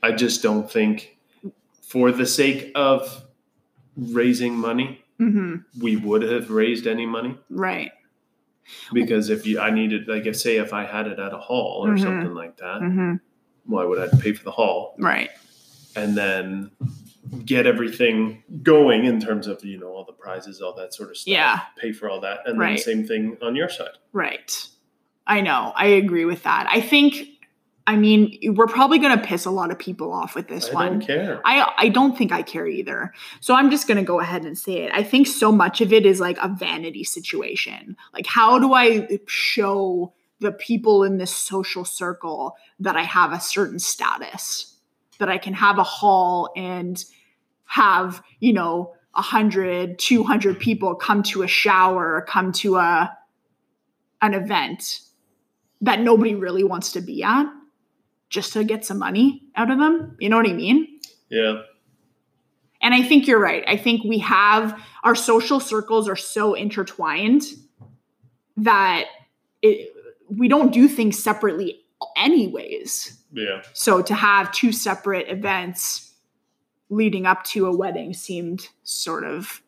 I 0.02 0.14
just 0.14 0.42
don't 0.42 0.72
think, 0.72 1.18
for 1.82 2.12
the 2.12 2.26
sake 2.26 2.72
of 2.76 3.24
raising 3.96 4.56
money, 4.56 5.04
hmm 5.20 5.56
we 5.82 5.96
would 5.96 6.22
have 6.22 6.50
raised 6.52 6.86
any 6.88 7.06
money 7.06 7.36
Right. 7.50 7.92
because 8.94 9.30
if 9.30 9.46
you, 9.48 9.60
I 9.60 9.70
needed, 9.72 10.08
like, 10.08 10.26
if 10.26 10.38
say 10.38 10.58
if 10.58 10.72
I 10.74 10.86
had 10.86 11.08
it 11.08 11.20
at 11.20 11.34
a 11.34 11.38
hall 11.38 11.86
or 11.86 11.94
Mhm. 11.96 12.02
something 12.04 12.34
like 12.34 12.58
that, 12.58 12.80
hmm 12.82 13.16
well, 13.66 13.84
I 13.84 13.86
would 13.86 13.98
have 14.00 14.12
to 14.12 14.18
pay 14.18 14.32
for 14.32 14.44
the 14.46 14.52
hall 14.52 14.96
Right. 14.98 15.30
and 15.96 16.16
then 16.16 16.72
get 17.46 17.66
everything 17.68 18.44
going 18.64 19.06
in 19.06 19.20
terms 19.20 19.48
of 19.48 19.64
you 19.64 19.78
know 19.80 19.88
all 19.90 20.06
the 20.06 20.14
prizes, 20.14 20.62
all 20.62 20.74
that 20.76 20.94
sort 20.94 21.10
of 21.10 21.18
stuff. 21.18 21.32
Yeah. 21.32 21.60
pay 21.78 21.92
for 21.92 22.10
all 22.10 22.22
that, 22.22 22.40
and 22.46 22.58
Right. 22.60 22.78
then 22.78 22.84
same 22.84 23.08
thing 23.08 23.38
on 23.42 23.56
your 23.56 23.70
side. 23.70 23.98
Right. 24.14 24.68
I 25.26 25.42
know. 25.42 25.74
I 25.76 25.88
agree 25.88 26.26
with 26.26 26.44
that. 26.44 26.68
I 26.70 26.82
think. 26.82 27.30
I 27.90 27.96
mean, 27.96 28.38
we're 28.56 28.68
probably 28.68 29.00
going 29.00 29.18
to 29.18 29.26
piss 29.26 29.46
a 29.46 29.50
lot 29.50 29.72
of 29.72 29.80
people 29.80 30.12
off 30.12 30.36
with 30.36 30.50
this 30.50 30.70
I 30.70 30.74
one. 30.74 31.00
don't 31.00 31.08
care. 31.08 31.40
I 31.46 31.72
I 31.78 31.88
don't 31.88 32.18
think 32.18 32.34
I 32.34 32.42
care 32.42 32.68
either. 32.68 33.14
So 33.40 33.56
I'm 33.56 33.72
just 33.72 33.88
going 33.88 33.96
to 33.98 34.04
go 34.04 34.20
ahead 34.20 34.44
and 34.44 34.58
say 34.58 34.80
it. 34.82 34.92
I 34.94 35.04
think 35.04 35.26
so 35.26 35.54
much 35.54 35.80
of 35.80 35.94
it 35.94 36.06
is 36.06 36.20
like 36.20 36.38
a 36.42 36.50
vanity 36.50 37.06
situation. 37.06 37.96
Like 38.14 38.26
how 38.28 38.60
do 38.60 38.74
I 38.74 39.20
show 39.28 40.14
the 40.42 40.52
people 40.52 41.04
in 41.06 41.18
this 41.18 41.34
social 41.34 41.86
circle 41.86 42.58
that 42.82 42.98
I 42.98 43.04
have 43.04 43.32
a 43.32 43.40
certain 43.40 43.80
status? 43.80 44.76
That 45.20 45.30
I 45.30 45.38
can 45.38 45.54
have 45.54 45.78
a 45.80 45.84
hall 45.84 46.50
and 46.58 47.02
have, 47.68 48.24
you 48.40 48.54
know, 48.54 48.94
100, 49.14 49.98
200 50.00 50.60
people 50.60 50.96
come 50.96 51.24
to 51.24 51.44
a 51.44 51.48
shower, 51.48 52.26
come 52.28 52.52
to 52.54 52.78
a 52.78 53.16
an 54.22 54.34
event 54.34 55.02
that 55.82 56.00
nobody 56.00 56.34
really 56.34 56.64
wants 56.64 56.92
to 56.94 57.02
be 57.02 57.24
at 57.24 57.46
just 58.30 58.54
to 58.54 58.64
get 58.64 58.84
some 58.84 58.98
money 58.98 59.44
out 59.56 59.70
of 59.70 59.78
them. 59.78 60.16
You 60.20 60.30
know 60.30 60.38
what 60.38 60.50
I 60.50 60.54
mean? 60.54 61.00
yeah, 61.30 61.62
And 62.82 62.94
I 62.94 63.04
think 63.04 63.28
you're 63.28 63.40
right. 63.40 63.64
I 63.68 63.78
think 63.78 64.04
we 64.04 64.20
have 64.20 64.82
our 65.04 65.16
social 65.16 65.60
circles 65.60 66.10
are 66.10 66.16
so 66.16 66.54
intertwined 66.54 67.44
that 68.58 69.06
it, 69.62 69.94
we 70.30 70.48
don't 70.48 70.74
do 70.74 70.88
things 70.88 71.22
separately, 71.22 71.82
anyways. 72.18 73.22
yeah. 73.32 73.62
So 73.74 74.02
to 74.02 74.16
have 74.16 74.52
two 74.52 74.72
separate 74.72 75.30
events 75.30 76.07
leading 76.90 77.26
up 77.26 77.44
to 77.44 77.68
a 77.68 77.76
wedding 77.76 78.14
seemed 78.14 78.70
sort 78.84 79.24
of 79.24 79.62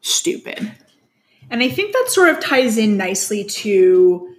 stupid. 0.00 0.72
And 1.50 1.62
I 1.62 1.68
think 1.68 1.92
that 1.92 2.06
sort 2.08 2.28
of 2.28 2.40
ties 2.40 2.78
in 2.78 2.96
nicely 2.96 3.44
to 3.44 4.34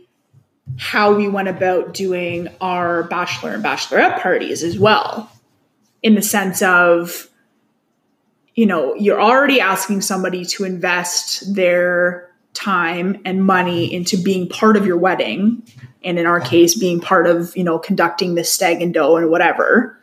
how 0.77 1.13
we 1.13 1.27
went 1.27 1.49
about 1.49 1.93
doing 1.93 2.47
our 2.61 3.03
bachelor 3.03 3.53
and 3.53 3.63
bachelorette 3.63 4.21
parties 4.21 4.63
as 4.63 4.79
well, 4.79 5.29
in 6.01 6.15
the 6.15 6.21
sense 6.21 6.61
of, 6.61 7.29
you 8.55 8.65
know, 8.65 8.95
you're 8.95 9.21
already 9.21 9.59
asking 9.59 10.01
somebody 10.01 10.45
to 10.45 10.63
invest 10.63 11.53
their 11.53 12.31
time 12.53 13.21
and 13.25 13.45
money 13.45 13.93
into 13.93 14.17
being 14.17 14.47
part 14.47 14.77
of 14.77 14.85
your 14.85 14.97
wedding 14.97 15.63
and 16.03 16.19
in 16.19 16.25
our 16.25 16.39
case 16.39 16.77
being 16.77 16.99
part 16.99 17.27
of 17.27 17.55
you 17.55 17.63
know 17.63 17.79
conducting 17.79 18.35
the 18.35 18.43
stag 18.43 18.81
and 18.81 18.93
doe 18.93 19.15
and 19.15 19.29
whatever 19.29 19.97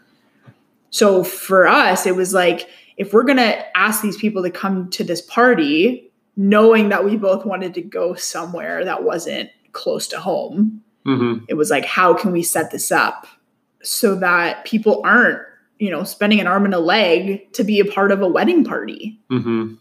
so 0.91 1.23
for 1.25 1.67
us 1.69 2.07
it 2.07 2.17
was 2.17 2.33
like 2.35 2.69
if 2.97 3.13
we're 3.13 3.23
going 3.23 3.37
to 3.39 3.77
ask 3.79 4.03
these 4.03 4.17
people 4.17 4.43
to 4.43 4.51
come 4.51 4.91
to 4.91 5.05
this 5.05 5.21
party 5.23 6.11
knowing 6.37 6.89
that 6.89 7.05
we 7.05 7.17
both 7.17 7.45
wanted 7.45 7.75
to 7.75 7.83
go 7.83 8.15
somewhere 8.15 8.85
that 8.85 9.03
wasn't 9.05 9.51
close 9.73 10.07
to 10.09 10.19
home 10.21 10.83
Mm-hmm. 11.07 11.45
it 11.49 11.55
was 11.55 11.71
like 11.71 11.85
how 11.87 12.13
can 12.13 12.33
we 12.33 12.43
set 12.43 12.71
this 12.71 12.93
up 12.93 13.27
so 13.83 14.15
that 14.17 14.65
people 14.67 15.01
aren't 15.05 15.39
you 15.79 15.91
know 15.91 16.05
spending 16.05 16.39
an 16.41 16.47
arm 16.47 16.65
and 16.67 16.75
a 16.75 16.81
leg 16.81 17.51
to 17.55 17.65
be 17.65 17.81
a 17.81 17.85
part 17.87 18.13
of 18.13 18.21
a 18.21 18.29
wedding 18.29 18.63
party 18.65 19.19
Mm-hmm. 19.31 19.75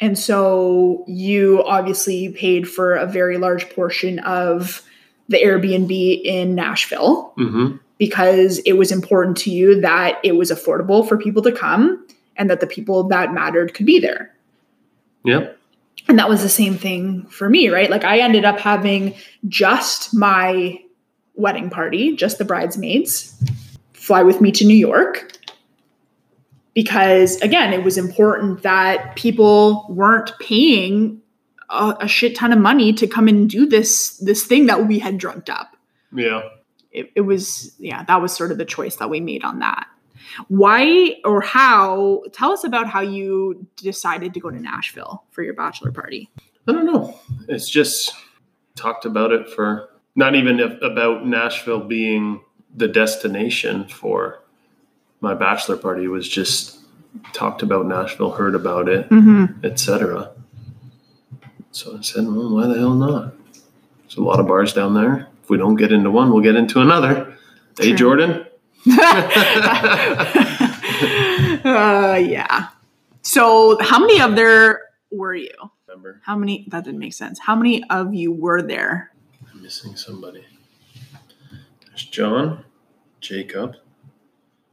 and 0.00 0.18
so 0.18 1.04
you 1.06 1.62
obviously 1.64 2.30
paid 2.30 2.68
for 2.68 2.94
a 2.96 3.06
very 3.06 3.36
large 3.38 3.68
portion 3.70 4.18
of 4.20 4.82
the 5.28 5.36
Airbnb 5.36 6.22
in 6.24 6.54
Nashville 6.56 7.32
Mm-hmm. 7.38 7.76
Because 8.02 8.58
it 8.66 8.72
was 8.72 8.90
important 8.90 9.36
to 9.36 9.48
you 9.48 9.80
that 9.80 10.18
it 10.24 10.32
was 10.32 10.50
affordable 10.50 11.08
for 11.08 11.16
people 11.16 11.40
to 11.40 11.52
come 11.52 12.04
and 12.34 12.50
that 12.50 12.58
the 12.58 12.66
people 12.66 13.04
that 13.04 13.32
mattered 13.32 13.74
could 13.74 13.86
be 13.86 14.00
there. 14.00 14.34
Yeah. 15.24 15.52
And 16.08 16.18
that 16.18 16.28
was 16.28 16.42
the 16.42 16.48
same 16.48 16.74
thing 16.74 17.26
for 17.26 17.48
me, 17.48 17.68
right? 17.68 17.88
Like 17.88 18.02
I 18.02 18.18
ended 18.18 18.44
up 18.44 18.58
having 18.58 19.14
just 19.46 20.12
my 20.12 20.82
wedding 21.36 21.70
party, 21.70 22.16
just 22.16 22.38
the 22.38 22.44
bridesmaids 22.44 23.40
fly 23.92 24.24
with 24.24 24.40
me 24.40 24.50
to 24.50 24.64
New 24.64 24.74
York 24.74 25.38
because 26.74 27.40
again, 27.40 27.72
it 27.72 27.84
was 27.84 27.96
important 27.96 28.64
that 28.64 29.14
people 29.14 29.86
weren't 29.88 30.32
paying 30.40 31.22
a, 31.70 31.94
a 32.00 32.08
shit 32.08 32.34
ton 32.34 32.52
of 32.52 32.58
money 32.58 32.92
to 32.94 33.06
come 33.06 33.28
and 33.28 33.48
do 33.48 33.64
this 33.64 34.16
this 34.16 34.42
thing 34.42 34.66
that 34.66 34.88
we 34.88 34.98
had 34.98 35.18
dreamt 35.18 35.48
up. 35.48 35.76
Yeah. 36.12 36.42
It, 36.92 37.10
it 37.14 37.22
was 37.22 37.74
yeah, 37.78 38.04
that 38.04 38.20
was 38.20 38.32
sort 38.34 38.52
of 38.52 38.58
the 38.58 38.64
choice 38.64 38.96
that 38.96 39.08
we 39.10 39.20
made 39.20 39.44
on 39.44 39.58
that. 39.60 39.86
Why 40.48 41.16
or 41.24 41.40
how? 41.40 42.22
Tell 42.32 42.52
us 42.52 42.64
about 42.64 42.86
how 42.88 43.00
you 43.00 43.66
decided 43.76 44.34
to 44.34 44.40
go 44.40 44.50
to 44.50 44.60
Nashville 44.60 45.24
for 45.30 45.42
your 45.42 45.54
bachelor 45.54 45.90
party. 45.92 46.30
I 46.68 46.72
don't 46.72 46.86
know. 46.86 47.18
It's 47.48 47.68
just 47.68 48.14
talked 48.76 49.04
about 49.04 49.32
it 49.32 49.48
for 49.48 49.88
not 50.14 50.34
even 50.34 50.60
if, 50.60 50.80
about 50.80 51.26
Nashville 51.26 51.80
being 51.80 52.40
the 52.74 52.88
destination 52.88 53.88
for 53.88 54.40
my 55.20 55.34
bachelor 55.34 55.76
party. 55.76 56.04
It 56.04 56.08
was 56.08 56.28
just 56.28 56.78
talked 57.32 57.62
about 57.62 57.86
Nashville, 57.86 58.30
heard 58.30 58.54
about 58.54 58.88
it, 58.88 59.08
Mm-hmm. 59.10 59.64
etc. 59.66 60.30
So 61.72 61.98
I 61.98 62.02
said, 62.02 62.26
well, 62.26 62.54
why 62.54 62.66
the 62.68 62.78
hell 62.78 62.94
not? 62.94 63.34
There's 64.02 64.16
a 64.16 64.22
lot 64.22 64.40
of 64.40 64.46
bars 64.46 64.72
down 64.72 64.94
there. 64.94 65.28
If 65.42 65.50
we 65.50 65.58
don't 65.58 65.76
get 65.76 65.92
into 65.92 66.10
one, 66.10 66.32
we'll 66.32 66.42
get 66.42 66.56
into 66.56 66.80
another. 66.80 67.36
Hey, 67.78 67.88
True. 67.88 67.96
Jordan. 67.96 68.46
uh, 71.64 72.20
yeah. 72.22 72.68
So, 73.22 73.78
how 73.80 73.98
many 74.00 74.20
of 74.20 74.34
there 74.36 74.82
were 75.10 75.34
you? 75.34 75.54
Remember, 75.86 76.20
How 76.24 76.36
many? 76.36 76.66
That 76.68 76.84
didn't 76.84 77.00
make 77.00 77.12
sense. 77.12 77.38
How 77.38 77.54
many 77.54 77.84
of 77.90 78.14
you 78.14 78.32
were 78.32 78.62
there? 78.62 79.12
I'm 79.52 79.62
missing 79.62 79.94
somebody. 79.96 80.44
There's 81.86 82.04
John, 82.06 82.64
Jacob, 83.20 83.76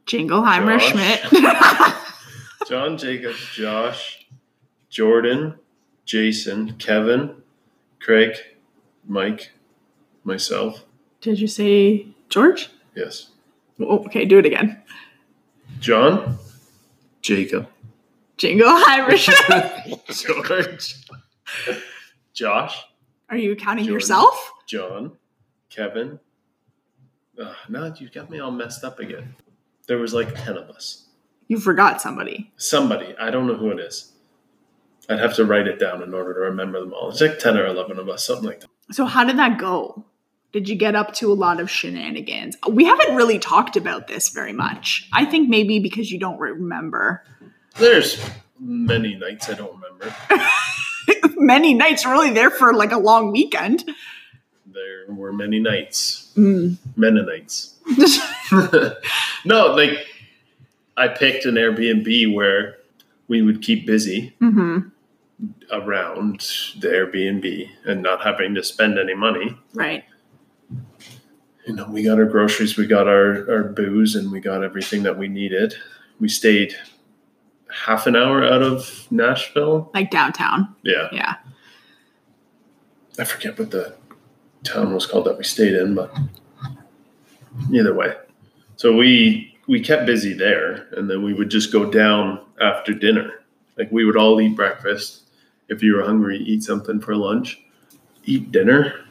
Jingleheimer 0.05 0.79
Josh. 0.79 0.91
Schmidt. 0.91 2.67
John, 2.69 2.97
Jacob, 2.97 3.35
Josh, 3.53 4.27
Jordan, 4.89 5.55
Jason, 6.05 6.73
Kevin, 6.77 7.35
Craig, 7.99 8.35
Mike, 9.05 9.51
myself. 10.23 10.85
Did 11.21 11.39
you 11.39 11.47
say 11.47 12.07
George? 12.29 12.69
Yes. 12.95 13.29
Oh, 13.79 13.99
okay, 14.05 14.25
do 14.25 14.37
it 14.39 14.45
again. 14.45 14.81
John, 15.79 16.37
Jacob, 17.21 17.67
Jingleheimer 18.37 19.15
Schmidt. 20.07 20.45
George, 20.45 20.95
Josh, 22.33 22.85
Are 23.29 23.37
you 23.37 23.55
counting 23.55 23.85
Jordan. 23.85 23.93
yourself? 23.93 24.51
John, 24.67 25.13
Kevin. 25.69 26.19
Uh, 27.41 27.53
no, 27.69 27.93
you 27.97 28.09
got 28.09 28.29
me 28.29 28.39
all 28.39 28.51
messed 28.51 28.83
up 28.83 28.99
again. 28.99 29.35
There 29.87 29.97
was 29.97 30.13
like 30.13 30.33
10 30.43 30.57
of 30.57 30.69
us. 30.69 31.05
You 31.47 31.57
forgot 31.59 32.01
somebody. 32.01 32.51
Somebody, 32.57 33.15
I 33.19 33.31
don't 33.31 33.47
know 33.47 33.55
who 33.55 33.69
it 33.71 33.79
is. 33.79 34.11
I'd 35.09 35.19
have 35.19 35.35
to 35.35 35.45
write 35.45 35.67
it 35.67 35.79
down 35.79 36.03
in 36.03 36.13
order 36.13 36.33
to 36.33 36.39
remember 36.41 36.79
them 36.81 36.93
all. 36.93 37.09
It's 37.09 37.21
like 37.21 37.39
10 37.39 37.57
or 37.57 37.65
11 37.65 37.97
of 37.97 38.09
us, 38.09 38.25
something 38.27 38.45
like 38.45 38.59
that. 38.59 38.69
So, 38.91 39.05
how 39.05 39.23
did 39.23 39.37
that 39.37 39.57
go? 39.57 40.03
Did 40.51 40.67
you 40.67 40.75
get 40.75 40.95
up 40.95 41.13
to 41.15 41.31
a 41.31 41.35
lot 41.35 41.59
of 41.59 41.69
shenanigans? 41.69 42.55
We 42.67 42.85
haven't 42.85 43.15
really 43.15 43.37
talked 43.37 43.75
about 43.77 44.07
this 44.07 44.29
very 44.29 44.53
much. 44.53 45.07
I 45.13 45.25
think 45.25 45.47
maybe 45.47 45.79
because 45.79 46.11
you 46.11 46.17
don't 46.19 46.39
remember. 46.39 47.23
There's 47.77 48.19
many 48.59 49.15
nights 49.15 49.47
I 49.49 49.53
don't 49.53 49.73
remember. 49.73 50.15
Many 51.37 51.73
nights 51.73 52.05
really 52.05 52.31
there 52.31 52.51
for 52.51 52.73
like 52.73 52.91
a 52.91 52.97
long 52.97 53.31
weekend. 53.31 53.83
There 54.71 55.05
were 55.07 55.31
many 55.33 55.59
nights, 55.59 56.31
Mm. 56.35 56.77
Mennonites. 56.95 57.75
no, 59.45 59.67
like 59.67 60.05
I 60.97 61.07
picked 61.07 61.45
an 61.45 61.55
Airbnb 61.55 62.33
where 62.33 62.77
we 63.27 63.41
would 63.41 63.61
keep 63.61 63.85
busy 63.87 64.35
hmm 64.39 64.79
around 65.71 66.41
the 66.79 66.87
Airbnb 66.89 67.69
and 67.85 68.03
not 68.03 68.23
having 68.23 68.53
to 68.55 68.63
spend 68.63 68.99
any 68.99 69.13
money. 69.15 69.57
Right. 69.73 70.03
You 71.69 71.75
know, 71.75 71.87
we 71.87 72.01
got 72.01 72.17
our 72.17 72.25
groceries, 72.25 72.77
we 72.77 72.87
got 72.87 73.07
our, 73.07 73.47
our 73.47 73.63
booze, 73.63 74.15
and 74.15 74.31
we 74.31 74.39
got 74.39 74.63
everything 74.63 75.03
that 75.03 75.19
we 75.19 75.27
needed. 75.27 75.75
We 76.19 76.27
stayed 76.27 76.73
half 77.71 78.07
an 78.07 78.15
hour 78.15 78.43
out 78.43 78.63
of 78.63 79.05
Nashville. 79.11 79.91
Like 79.93 80.09
downtown. 80.09 80.75
Yeah. 80.81 81.09
Yeah. 81.11 81.35
I 83.19 83.23
forget 83.23 83.59
what 83.59 83.69
the 83.69 83.93
town 84.63 84.95
was 84.95 85.05
called 85.05 85.25
that 85.27 85.37
we 85.37 85.43
stayed 85.43 85.75
in, 85.75 85.93
but 85.93 86.11
either 87.71 87.93
way. 87.93 88.15
So 88.75 88.95
we 88.95 89.55
we 89.67 89.79
kept 89.79 90.07
busy 90.07 90.33
there 90.33 90.87
and 90.93 91.07
then 91.07 91.21
we 91.21 91.35
would 91.35 91.51
just 91.51 91.71
go 91.71 91.85
down 91.85 92.43
after 92.59 92.95
dinner. 92.95 93.43
Like 93.77 93.91
we 93.91 94.05
would 94.05 94.17
all 94.17 94.41
eat 94.41 94.55
breakfast. 94.55 95.21
If 95.67 95.83
you 95.83 95.97
were 95.97 96.03
hungry, 96.03 96.39
eat 96.39 96.63
something 96.63 96.99
for 96.99 97.15
lunch, 97.15 97.61
eat 98.25 98.51
dinner, 98.51 99.05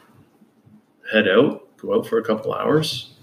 head 1.09 1.29
out, 1.29 1.68
go 1.81 1.95
out 1.95 2.07
for 2.07 2.17
a 2.17 2.23
couple 2.23 2.53
hours. 2.53 3.13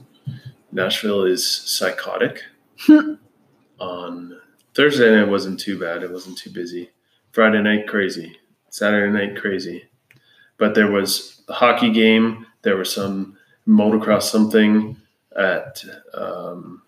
Nashville 0.73 1.25
is 1.25 1.47
psychotic. 1.47 2.43
On 3.79 4.41
Thursday 4.75 5.15
night 5.15 5.29
wasn't 5.29 5.61
too 5.61 5.79
bad. 5.79 6.03
It 6.03 6.11
wasn't 6.11 6.39
too 6.39 6.51
busy. 6.51 6.91
Friday 7.33 7.63
night 7.63 7.87
crazy. 7.87 8.39
Saturday 8.71 9.13
night 9.13 9.41
crazy. 9.41 9.85
But 10.59 10.75
there 10.75 10.91
was 10.91 11.43
a 11.49 11.53
hockey 11.55 11.93
game. 11.93 12.47
There 12.63 12.77
was 12.77 12.93
some 12.93 13.37
motocross 13.67 14.23
something 14.23 14.97
at 15.37 15.85
um, 16.15 16.83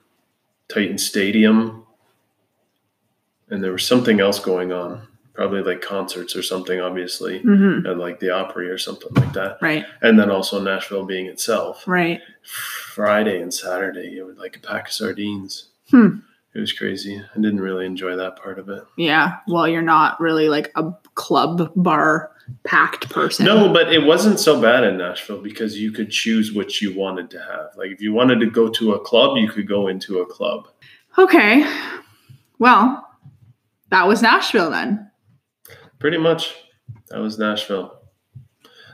Titan 0.69 0.99
Stadium, 0.99 1.87
and 3.51 3.62
there 3.62 3.73
was 3.73 3.87
something 3.87 4.21
else 4.21 4.39
going 4.39 4.73
on. 4.73 5.07
Probably 5.39 5.62
like 5.62 5.80
concerts 5.80 6.34
or 6.34 6.43
something, 6.43 6.80
obviously, 6.80 7.39
hmm 7.39 7.86
at 7.86 7.97
like 7.97 8.18
the 8.18 8.30
Opry 8.30 8.68
or 8.68 8.76
something 8.76 9.14
like 9.14 9.32
that. 9.34 9.59
Right. 9.62 9.84
And 10.03 10.18
then 10.18 10.32
also 10.32 10.61
Nashville 10.61 11.05
being 11.05 11.26
itself. 11.26 11.86
Right. 11.86 12.20
Friday 12.43 13.41
and 13.41 13.55
Saturday, 13.55 14.18
it 14.18 14.26
was 14.26 14.36
like 14.36 14.57
a 14.57 14.59
pack 14.59 14.89
of 14.89 14.93
sardines. 14.93 15.68
Hmm. 15.91 16.16
It 16.57 16.59
was 16.59 16.72
crazy. 16.72 17.22
I 17.22 17.36
didn't 17.36 17.61
really 17.61 17.86
enjoy 17.86 18.16
that 18.16 18.34
part 18.34 18.59
of 18.59 18.68
it. 18.68 18.82
Yeah. 18.97 19.36
Well, 19.47 19.68
you're 19.68 19.80
not 19.80 20.20
really 20.20 20.49
like 20.49 20.72
a 20.74 20.91
club 21.14 21.70
bar 21.76 22.32
packed 22.64 23.09
person. 23.09 23.47
No, 23.47 23.72
but 23.72 23.93
it 23.95 24.05
wasn't 24.05 24.41
so 24.41 24.61
bad 24.61 24.82
in 24.82 24.99
Nashville 24.99 25.41
because 25.41 25.78
you 25.78 25.93
could 25.93 26.11
choose 26.11 26.53
what 26.53 26.80
you 26.80 26.97
wanted 26.97 27.30
to 27.30 27.39
have. 27.39 27.76
Like 27.76 27.93
if 27.93 28.01
you 28.01 28.12
wanted 28.12 28.41
to 28.41 28.47
go 28.47 28.68
to 28.70 28.95
a 28.95 28.99
club, 28.99 29.36
you 29.36 29.49
could 29.49 29.68
go 29.68 29.86
into 29.86 30.18
a 30.18 30.26
club. 30.26 30.66
Okay. 31.16 31.64
Well, 32.59 33.07
that 33.91 34.09
was 34.09 34.20
Nashville 34.20 34.72
then. 34.72 35.08
Pretty 35.99 36.19
much. 36.19 36.55
That 37.09 37.19
was 37.21 37.39
Nashville. 37.39 37.99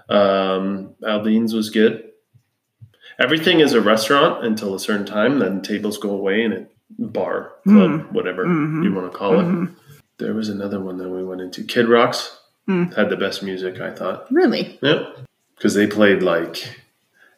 Um, 0.08 0.94
Aldean's 1.02 1.54
was 1.54 1.70
good. 1.70 2.10
Everything 3.18 3.60
is 3.60 3.72
a 3.74 3.80
restaurant 3.80 4.44
until 4.44 4.74
a 4.74 4.80
certain 4.80 5.06
time. 5.06 5.38
Then 5.38 5.62
tables 5.62 5.98
go 5.98 6.10
away 6.10 6.42
and 6.42 6.52
it 6.54 6.70
bar, 6.98 7.52
club, 7.66 7.90
Mm. 7.90 8.12
whatever 8.12 8.44
Mhm. 8.44 8.84
you 8.84 8.92
want 8.92 9.10
to 9.10 9.16
call 9.16 9.38
it. 9.40 9.44
Mhm. 9.44 9.70
There 10.18 10.34
was 10.34 10.48
another 10.48 10.80
one 10.80 10.98
that 10.98 11.08
we 11.08 11.24
went 11.24 11.40
into. 11.40 11.62
Kid 11.64 11.88
Rocks 11.88 12.38
Mm. 12.68 12.94
had 12.94 13.10
the 13.10 13.16
best 13.16 13.42
music, 13.42 13.80
I 13.80 13.90
thought. 13.90 14.26
Really? 14.30 14.78
Yep. 14.82 15.18
Because 15.56 15.74
they 15.74 15.86
played 15.86 16.22
like, 16.22 16.80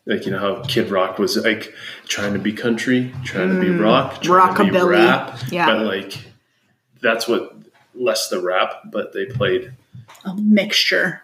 like 0.07 0.25
you 0.27 0.33
know 0.33 0.39
how 0.39 0.63
Kid 0.63 0.91
Rock 0.91 1.19
was 1.19 1.37
like 1.43 1.73
trying 2.07 2.33
to 2.33 2.39
be 2.39 2.53
country, 2.53 3.15
trying 3.25 3.55
to 3.55 3.61
be 3.61 3.69
Mm, 3.69 3.81
rock, 3.83 4.23
trying 4.23 4.55
to 4.57 4.65
be 4.73 4.79
rap, 4.81 5.39
Yeah. 5.51 5.67
but 5.67 5.85
like 5.87 6.19
that's 7.03 7.29
what 7.29 7.53
less 7.99 8.29
the 8.29 8.41
rap. 8.41 8.83
But 8.91 9.13
they 9.13 9.27
played. 9.27 9.73
A 10.25 10.35
mixture. 10.37 11.23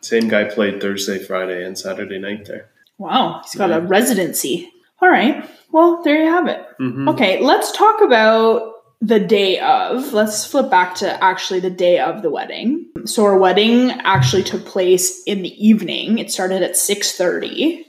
Same 0.00 0.28
guy 0.28 0.44
played 0.44 0.80
Thursday, 0.80 1.18
Friday, 1.18 1.64
and 1.64 1.78
Saturday 1.78 2.18
night 2.18 2.46
there. 2.46 2.68
Wow. 2.98 3.40
He's 3.44 3.54
got 3.54 3.70
Yeah. 3.70 3.76
a 3.76 3.80
residency. 3.80 4.70
All 5.00 5.08
right. 5.08 5.44
Well, 5.70 6.02
there 6.02 6.22
you 6.22 6.28
have 6.30 6.48
it. 6.48 6.64
Mhm. 6.80 7.08
Okay, 7.10 7.40
let's 7.42 7.72
talk 7.72 8.00
about 8.00 8.72
the 9.00 9.18
day 9.20 9.58
of. 9.58 10.12
Let's 10.12 10.44
flip 10.44 10.70
back 10.70 10.94
to 10.96 11.22
actually 11.24 11.60
the 11.60 11.70
day 11.70 11.98
of 11.98 12.22
the 12.22 12.30
wedding. 12.30 12.86
So 13.04 13.24
our 13.24 13.36
wedding 13.36 13.90
actually 14.04 14.42
took 14.44 14.64
place 14.64 15.22
in 15.24 15.42
the 15.42 15.66
evening. 15.66 16.18
It 16.18 16.30
started 16.30 16.62
at 16.62 16.76
6:30, 16.76 17.86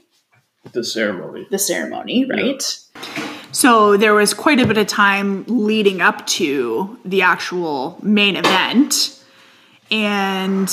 The 0.72 0.82
ceremony. 0.82 1.46
the 1.50 1.58
ceremony, 1.58 2.24
right? 2.24 2.62
So 3.54 3.96
there 3.96 4.14
was 4.14 4.34
quite 4.34 4.58
a 4.58 4.66
bit 4.66 4.78
of 4.78 4.88
time 4.88 5.44
leading 5.46 6.00
up 6.00 6.26
to 6.26 6.98
the 7.04 7.22
actual 7.22 7.96
main 8.02 8.34
event. 8.34 9.22
And 9.92 10.68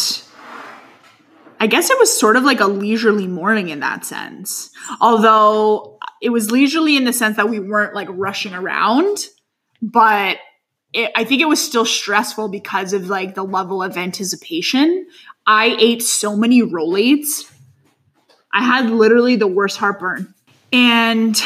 I 1.60 1.68
guess 1.68 1.92
it 1.92 2.00
was 2.00 2.12
sort 2.12 2.38
of 2.38 2.44
like 2.44 2.60
a 2.60 2.66
leisurely 2.66 3.28
morning 3.28 3.70
in 3.70 3.82
that 3.82 4.04
sense. 4.04 4.72
Although 5.00 6.00
it 6.24 6.32
was 6.32 6.50
leisurely 6.50 6.98
in 6.98 7.04
the 7.04 7.14
sense 7.14 7.38
that 7.38 7.50
we 7.50 7.60
weren't 7.60 7.94
like 7.94 8.08
rushing 8.10 8.56
around, 8.56 9.28
but 9.80 10.38
it, 10.92 11.12
I 11.16 11.24
think 11.24 11.40
it 11.44 11.48
was 11.48 11.64
still 11.64 11.86
stressful 11.86 12.48
because 12.48 12.94
of 12.94 13.10
like 13.10 13.36
the 13.36 13.44
level 13.44 13.84
of 13.84 13.96
anticipation. 13.96 15.08
I 15.46 15.78
ate 15.80 16.02
so 16.02 16.36
many 16.36 16.64
Rolaids. 16.64 17.48
I 18.52 18.64
had 18.64 18.90
literally 18.90 19.36
the 19.36 19.46
worst 19.46 19.78
heartburn. 19.78 20.34
And 20.74 21.40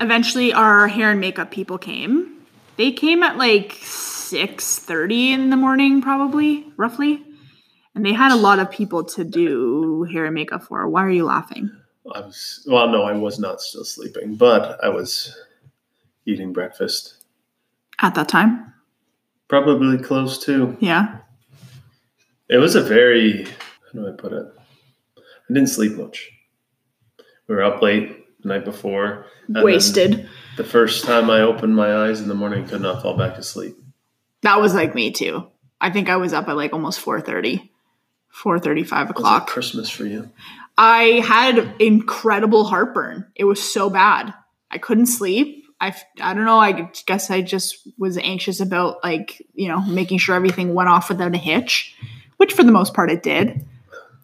eventually 0.00 0.52
our 0.52 0.88
hair 0.88 1.10
and 1.10 1.20
makeup 1.20 1.50
people 1.50 1.78
came. 1.78 2.32
They 2.76 2.92
came 2.92 3.22
at 3.22 3.38
like 3.38 3.72
6:30 3.72 5.30
in 5.30 5.50
the 5.50 5.56
morning 5.56 6.02
probably, 6.02 6.66
roughly. 6.76 7.22
And 7.94 8.04
they 8.04 8.12
had 8.12 8.32
a 8.32 8.36
lot 8.36 8.58
of 8.58 8.70
people 8.70 9.04
to 9.04 9.24
do 9.24 10.02
hair 10.02 10.26
and 10.26 10.34
makeup 10.34 10.64
for. 10.64 10.86
Why 10.86 11.02
are 11.02 11.10
you 11.10 11.24
laughing? 11.24 11.70
I 12.14 12.20
was 12.20 12.64
well, 12.68 12.88
no, 12.88 13.04
I 13.04 13.12
was 13.12 13.38
not 13.38 13.62
still 13.62 13.84
sleeping, 13.84 14.36
but 14.36 14.82
I 14.84 14.90
was 14.90 15.34
eating 16.26 16.52
breakfast. 16.52 17.24
At 18.00 18.14
that 18.14 18.28
time? 18.28 18.74
Probably 19.48 19.96
close 19.96 20.38
to. 20.44 20.76
Yeah. 20.80 21.18
It 22.50 22.58
was 22.58 22.74
a 22.74 22.82
very 22.82 23.44
how 23.44 23.92
do 23.94 24.06
I 24.06 24.12
put 24.12 24.34
it? 24.34 24.46
I 25.16 25.52
didn't 25.52 25.68
sleep 25.68 25.96
much. 25.96 26.30
We 27.48 27.54
were 27.54 27.64
up 27.64 27.80
late 27.80 28.25
the 28.46 28.54
night 28.54 28.64
before. 28.64 29.26
Wasted. 29.48 30.28
The 30.56 30.64
first 30.64 31.04
time 31.04 31.30
I 31.30 31.40
opened 31.40 31.76
my 31.76 32.04
eyes 32.04 32.20
in 32.20 32.28
the 32.28 32.34
morning, 32.34 32.66
could 32.66 32.80
not 32.80 33.02
fall 33.02 33.16
back 33.16 33.36
asleep. 33.36 33.76
That 34.42 34.60
was 34.60 34.74
like 34.74 34.94
me 34.94 35.10
too. 35.10 35.46
I 35.80 35.90
think 35.90 36.08
I 36.08 36.16
was 36.16 36.32
up 36.32 36.48
at 36.48 36.56
like 36.56 36.72
almost 36.72 37.04
4:30. 37.04 37.68
4:35 38.32 38.62
It 38.66 38.80
was 38.80 38.90
like 38.90 39.10
o'clock. 39.10 39.46
Christmas 39.46 39.90
for 39.90 40.04
you. 40.04 40.30
I 40.78 41.22
had 41.26 41.74
incredible 41.80 42.64
heartburn. 42.64 43.26
It 43.34 43.44
was 43.44 43.62
so 43.62 43.88
bad. 43.90 44.34
I 44.70 44.78
couldn't 44.78 45.06
sleep. 45.06 45.64
I, 45.80 45.94
I 46.20 46.34
don't 46.34 46.44
know. 46.44 46.58
I 46.58 46.90
guess 47.06 47.30
I 47.30 47.42
just 47.42 47.88
was 47.98 48.16
anxious 48.18 48.60
about 48.60 49.02
like, 49.02 49.42
you 49.54 49.68
know, 49.68 49.80
making 49.82 50.18
sure 50.18 50.34
everything 50.34 50.74
went 50.74 50.88
off 50.88 51.08
without 51.08 51.34
a 51.34 51.38
hitch, 51.38 51.94
which 52.38 52.52
for 52.54 52.62
the 52.62 52.72
most 52.72 52.94
part 52.94 53.10
it 53.10 53.22
did. 53.22 53.66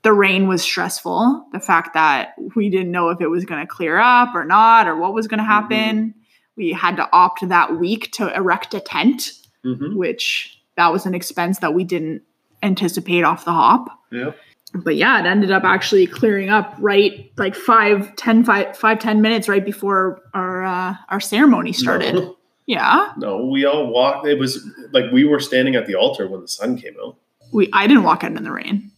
The 0.03 0.12
rain 0.12 0.48
was 0.48 0.62
stressful. 0.62 1.46
The 1.53 1.61
fact 1.61 1.94
that 1.94 2.34
we 2.57 2.68
didn't 2.70 2.90
know 2.90 3.11
if 3.11 3.20
it 3.20 3.28
was 3.28 3.44
going 3.44 3.61
to 3.61 3.66
clear 3.66 3.98
up 3.98 4.34
or 4.34 4.44
not 4.44 4.88
or 4.88 4.96
what 4.96 5.14
was 5.14 5.28
going 5.28 5.38
to 5.38 5.44
happen. 5.44 6.14
We 6.57 6.72
had 6.72 6.96
to 6.96 7.09
opt 7.12 7.48
that 7.48 7.78
week 7.78 8.11
to 8.12 8.34
erect 8.34 8.74
a 8.74 8.80
tent, 8.80 9.32
Mm-hmm. 9.64 9.96
which 9.96 10.59
that 10.76 10.92
was 10.92 11.07
an 11.07 11.14
expense 11.14 11.61
that 11.61 11.72
we 11.72 11.84
didn't 11.84 12.22
anticipate 12.64 13.22
off 13.24 13.44
the 13.44 13.53
hop 13.53 13.86
Yeah. 14.11 14.32
but 14.74 14.96
yeah, 14.96 15.20
it 15.20 15.26
ended 15.26 15.50
up 15.53 15.64
actually 15.64 16.07
clearing 16.07 16.48
up 16.48 16.74
right 16.78 17.30
like 17.36 17.55
five, 17.55 18.14
ten, 18.16 18.42
five, 18.44 18.76
five, 18.76 18.98
ten 18.98 19.20
minutes 19.22 19.48
right 19.48 19.64
before 19.64 20.20
our 20.34 20.64
uh, 20.64 20.94
our 21.11 21.20
ceremony 21.20 21.72
started. 21.72 22.14
No, 22.14 22.36
Yeah, 22.66 23.12
no, 23.18 23.46
we 23.46 23.64
all 23.64 23.86
walked. 23.88 24.26
It 24.26 24.38
was 24.38 24.64
like 24.92 25.11
we 25.12 25.24
were 25.24 25.40
standing 25.40 25.74
at 25.74 25.86
the 25.86 25.96
altar 25.96 26.28
when 26.28 26.40
the 26.40 26.48
sun 26.48 26.76
came 26.76 26.94
out. 27.05 27.16
we 27.53 27.68
I 27.72 27.86
didn't 27.88 28.05
walk 28.05 28.22
out 28.24 28.32
in 28.36 28.42
the 28.44 28.53
rain. 28.53 28.90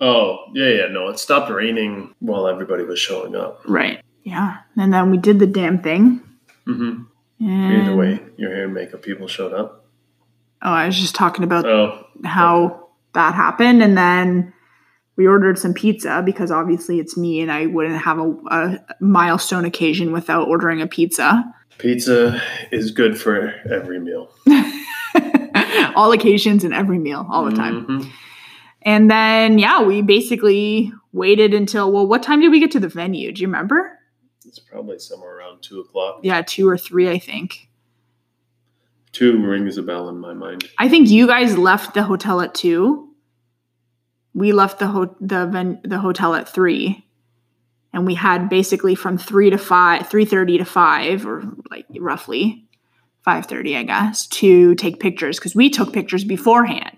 Oh, 0.00 0.38
yeah, 0.54 0.68
yeah. 0.68 0.86
No, 0.88 1.08
it 1.08 1.18
stopped 1.18 1.50
raining 1.50 2.14
while 2.18 2.48
everybody 2.48 2.82
was 2.84 2.98
showing 2.98 3.36
up. 3.36 3.60
Right. 3.66 4.00
Yeah, 4.24 4.58
and 4.76 4.92
then 4.92 5.10
we 5.10 5.18
did 5.18 5.38
the 5.38 5.46
damn 5.46 5.82
thing. 5.82 6.20
Mm-hmm. 6.66 7.02
And, 7.44 7.82
Either 7.82 7.96
way, 7.96 8.20
your 8.36 8.50
hair 8.54 8.64
and 8.64 8.74
makeup 8.74 9.02
people 9.02 9.26
showed 9.26 9.52
up. 9.52 9.84
Oh, 10.62 10.70
I 10.70 10.86
was 10.86 10.98
just 10.98 11.14
talking 11.16 11.42
about 11.44 11.64
Oh, 11.66 12.06
how 12.24 12.88
that 13.14 13.34
happened, 13.34 13.82
and 13.82 13.96
then 13.98 14.52
we 15.16 15.26
ordered 15.26 15.58
some 15.58 15.74
pizza 15.74 16.22
because 16.24 16.52
obviously 16.52 17.00
it's 17.00 17.16
me, 17.16 17.40
and 17.40 17.50
I 17.50 17.66
wouldn't 17.66 18.00
have 18.00 18.18
a, 18.18 18.30
a 18.50 18.78
milestone 19.00 19.64
occasion 19.64 20.12
without 20.12 20.46
ordering 20.46 20.80
a 20.80 20.86
pizza. 20.86 21.44
pizza 21.78 22.40
is 22.70 22.92
good 22.92 23.20
for 23.20 23.52
every 23.70 23.98
meal. 23.98 24.30
all 25.96 26.12
occasions 26.12 26.62
and 26.64 26.72
every 26.72 26.98
meal, 26.98 27.26
all 27.28 27.44
the 27.44 27.56
time. 27.56 27.86
Mhm. 27.86 28.10
And 28.84 29.10
then, 29.10 29.58
yeah, 29.58 29.82
we 29.82 30.02
basically 30.02 30.92
waited 31.12 31.54
until, 31.54 31.92
well, 31.92 32.06
what 32.06 32.22
time 32.22 32.40
did 32.40 32.50
we 32.50 32.60
get 32.60 32.72
to 32.72 32.80
the 32.80 32.88
venue? 32.88 33.32
Do 33.32 33.40
you 33.40 33.46
remember? 33.46 33.98
It's 34.44 34.58
probably 34.58 34.98
somewhere 34.98 35.38
around 35.38 35.62
two 35.62 35.80
o'clock. 35.80 36.20
Yeah, 36.22 36.42
two 36.42 36.68
or 36.68 36.76
three, 36.76 37.08
I 37.08 37.18
think. 37.18 37.68
Two 39.12 39.44
rings 39.46 39.76
a 39.76 39.82
bell 39.82 40.08
in 40.08 40.18
my 40.18 40.32
mind. 40.32 40.68
I 40.78 40.88
think 40.88 41.08
you 41.10 41.26
guys 41.26 41.56
left 41.56 41.94
the 41.94 42.02
hotel 42.02 42.40
at 42.40 42.54
two. 42.54 43.10
We 44.34 44.52
left 44.52 44.78
the 44.78 44.86
ho- 44.86 45.16
the 45.20 45.46
ven- 45.46 45.80
the 45.84 45.98
hotel 45.98 46.34
at 46.34 46.48
three, 46.48 47.06
and 47.92 48.06
we 48.06 48.14
had 48.14 48.48
basically 48.48 48.94
from 48.94 49.18
three 49.18 49.50
to 49.50 49.58
five, 49.58 50.08
three 50.08 50.24
thirty 50.24 50.56
to 50.56 50.64
five, 50.64 51.26
or 51.26 51.42
like 51.70 51.84
roughly 52.00 52.66
five 53.22 53.44
thirty, 53.44 53.76
I 53.76 53.82
guess, 53.82 54.26
to 54.28 54.74
take 54.76 54.98
pictures 54.98 55.38
because 55.38 55.54
we 55.54 55.68
took 55.68 55.92
pictures 55.92 56.24
beforehand. 56.24 56.91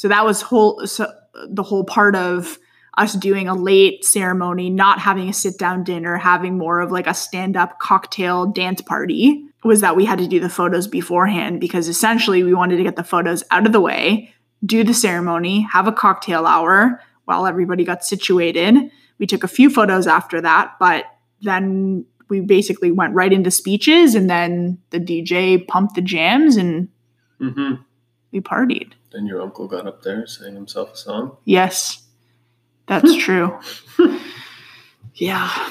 So 0.00 0.08
that 0.08 0.24
was 0.24 0.40
whole 0.40 0.86
so 0.86 1.12
the 1.46 1.62
whole 1.62 1.84
part 1.84 2.16
of 2.16 2.58
us 2.96 3.12
doing 3.12 3.48
a 3.48 3.54
late 3.54 4.02
ceremony, 4.02 4.70
not 4.70 4.98
having 4.98 5.28
a 5.28 5.32
sit 5.34 5.58
down 5.58 5.84
dinner, 5.84 6.16
having 6.16 6.56
more 6.56 6.80
of 6.80 6.90
like 6.90 7.06
a 7.06 7.12
stand 7.12 7.54
up 7.54 7.78
cocktail 7.80 8.46
dance 8.46 8.80
party 8.80 9.44
was 9.62 9.82
that 9.82 9.96
we 9.96 10.06
had 10.06 10.18
to 10.18 10.26
do 10.26 10.40
the 10.40 10.48
photos 10.48 10.86
beforehand 10.86 11.60
because 11.60 11.86
essentially 11.86 12.42
we 12.42 12.54
wanted 12.54 12.78
to 12.78 12.82
get 12.82 12.96
the 12.96 13.04
photos 13.04 13.44
out 13.50 13.66
of 13.66 13.72
the 13.72 13.80
way, 13.80 14.32
do 14.64 14.82
the 14.84 14.94
ceremony, 14.94 15.68
have 15.70 15.86
a 15.86 15.92
cocktail 15.92 16.46
hour 16.46 17.02
while 17.26 17.46
everybody 17.46 17.84
got 17.84 18.02
situated. 18.02 18.74
We 19.18 19.26
took 19.26 19.44
a 19.44 19.48
few 19.48 19.68
photos 19.68 20.06
after 20.06 20.40
that, 20.40 20.76
but 20.80 21.04
then 21.42 22.06
we 22.30 22.40
basically 22.40 22.90
went 22.90 23.14
right 23.14 23.34
into 23.34 23.50
speeches 23.50 24.14
and 24.14 24.30
then 24.30 24.78
the 24.88 24.98
DJ 24.98 25.68
pumped 25.68 25.94
the 25.94 26.00
jams 26.00 26.56
and 26.56 26.88
Mm-hmm. 27.40 27.82
We 28.32 28.40
partied. 28.40 28.92
Then 29.12 29.26
your 29.26 29.42
uncle 29.42 29.66
got 29.66 29.86
up 29.86 30.02
there, 30.02 30.26
sang 30.26 30.54
himself 30.54 30.94
a 30.94 30.96
song. 30.96 31.36
Yes, 31.44 32.02
that's 32.86 33.16
true. 33.18 33.58
yeah. 35.14 35.70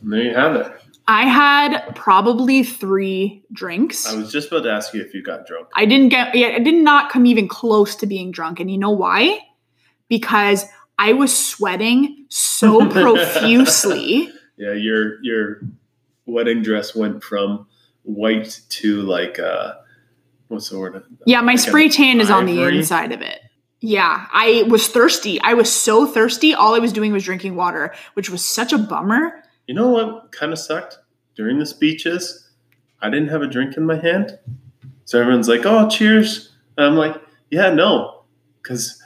And 0.00 0.12
there 0.12 0.22
you 0.22 0.34
have 0.34 0.56
it. 0.56 0.72
I 1.06 1.26
had 1.26 1.94
probably 1.94 2.62
three 2.62 3.42
drinks. 3.52 4.06
I 4.06 4.16
was 4.16 4.32
just 4.32 4.48
about 4.48 4.62
to 4.62 4.70
ask 4.72 4.94
you 4.94 5.02
if 5.02 5.12
you 5.12 5.22
got 5.22 5.46
drunk. 5.46 5.68
I 5.74 5.84
didn't 5.84 6.08
get 6.08 6.34
yeah, 6.34 6.48
I 6.56 6.60
did 6.60 6.82
not 6.82 7.10
come 7.10 7.26
even 7.26 7.46
close 7.46 7.94
to 7.96 8.06
being 8.06 8.30
drunk. 8.30 8.58
And 8.58 8.70
you 8.70 8.78
know 8.78 8.90
why? 8.90 9.38
Because 10.08 10.64
I 10.98 11.12
was 11.12 11.36
sweating 11.36 12.24
so 12.28 12.88
profusely. 12.90 14.30
Yeah, 14.56 14.72
your 14.74 15.20
your 15.24 15.62
wedding 16.26 16.62
dress 16.62 16.94
went 16.94 17.24
from 17.24 17.66
white 18.04 18.60
to 18.68 19.02
like 19.02 19.40
uh 19.40 19.72
what's 20.54 20.70
the 20.70 20.78
word? 20.78 21.02
Yeah, 21.26 21.40
my 21.40 21.52
Like 21.52 21.60
spray 21.60 21.88
tan 21.88 22.20
is 22.20 22.30
on 22.30 22.46
the 22.46 22.62
inside 22.62 23.12
of 23.12 23.20
it. 23.20 23.40
Yeah, 23.80 24.26
I 24.32 24.64
was 24.68 24.88
thirsty. 24.88 25.38
I 25.42 25.52
was 25.52 25.70
so 25.70 26.06
thirsty. 26.06 26.54
All 26.54 26.74
I 26.74 26.78
was 26.78 26.92
doing 26.92 27.12
was 27.12 27.24
drinking 27.24 27.54
water, 27.54 27.94
which 28.14 28.30
was 28.30 28.42
such 28.42 28.72
a 28.72 28.78
bummer. 28.78 29.42
You 29.66 29.74
know 29.74 29.90
what 29.90 30.32
kind 30.32 30.52
of 30.52 30.58
sucked? 30.58 30.98
During 31.36 31.58
the 31.58 31.66
speeches, 31.66 32.48
I 33.02 33.10
didn't 33.10 33.28
have 33.28 33.42
a 33.42 33.46
drink 33.46 33.76
in 33.76 33.84
my 33.84 33.96
hand. 33.96 34.38
So 35.04 35.20
everyone's 35.20 35.48
like, 35.48 35.66
oh, 35.66 35.88
cheers. 35.90 36.50
And 36.78 36.86
I'm 36.86 36.96
like, 36.96 37.20
yeah, 37.50 37.74
no. 37.74 38.24
Because 38.62 39.02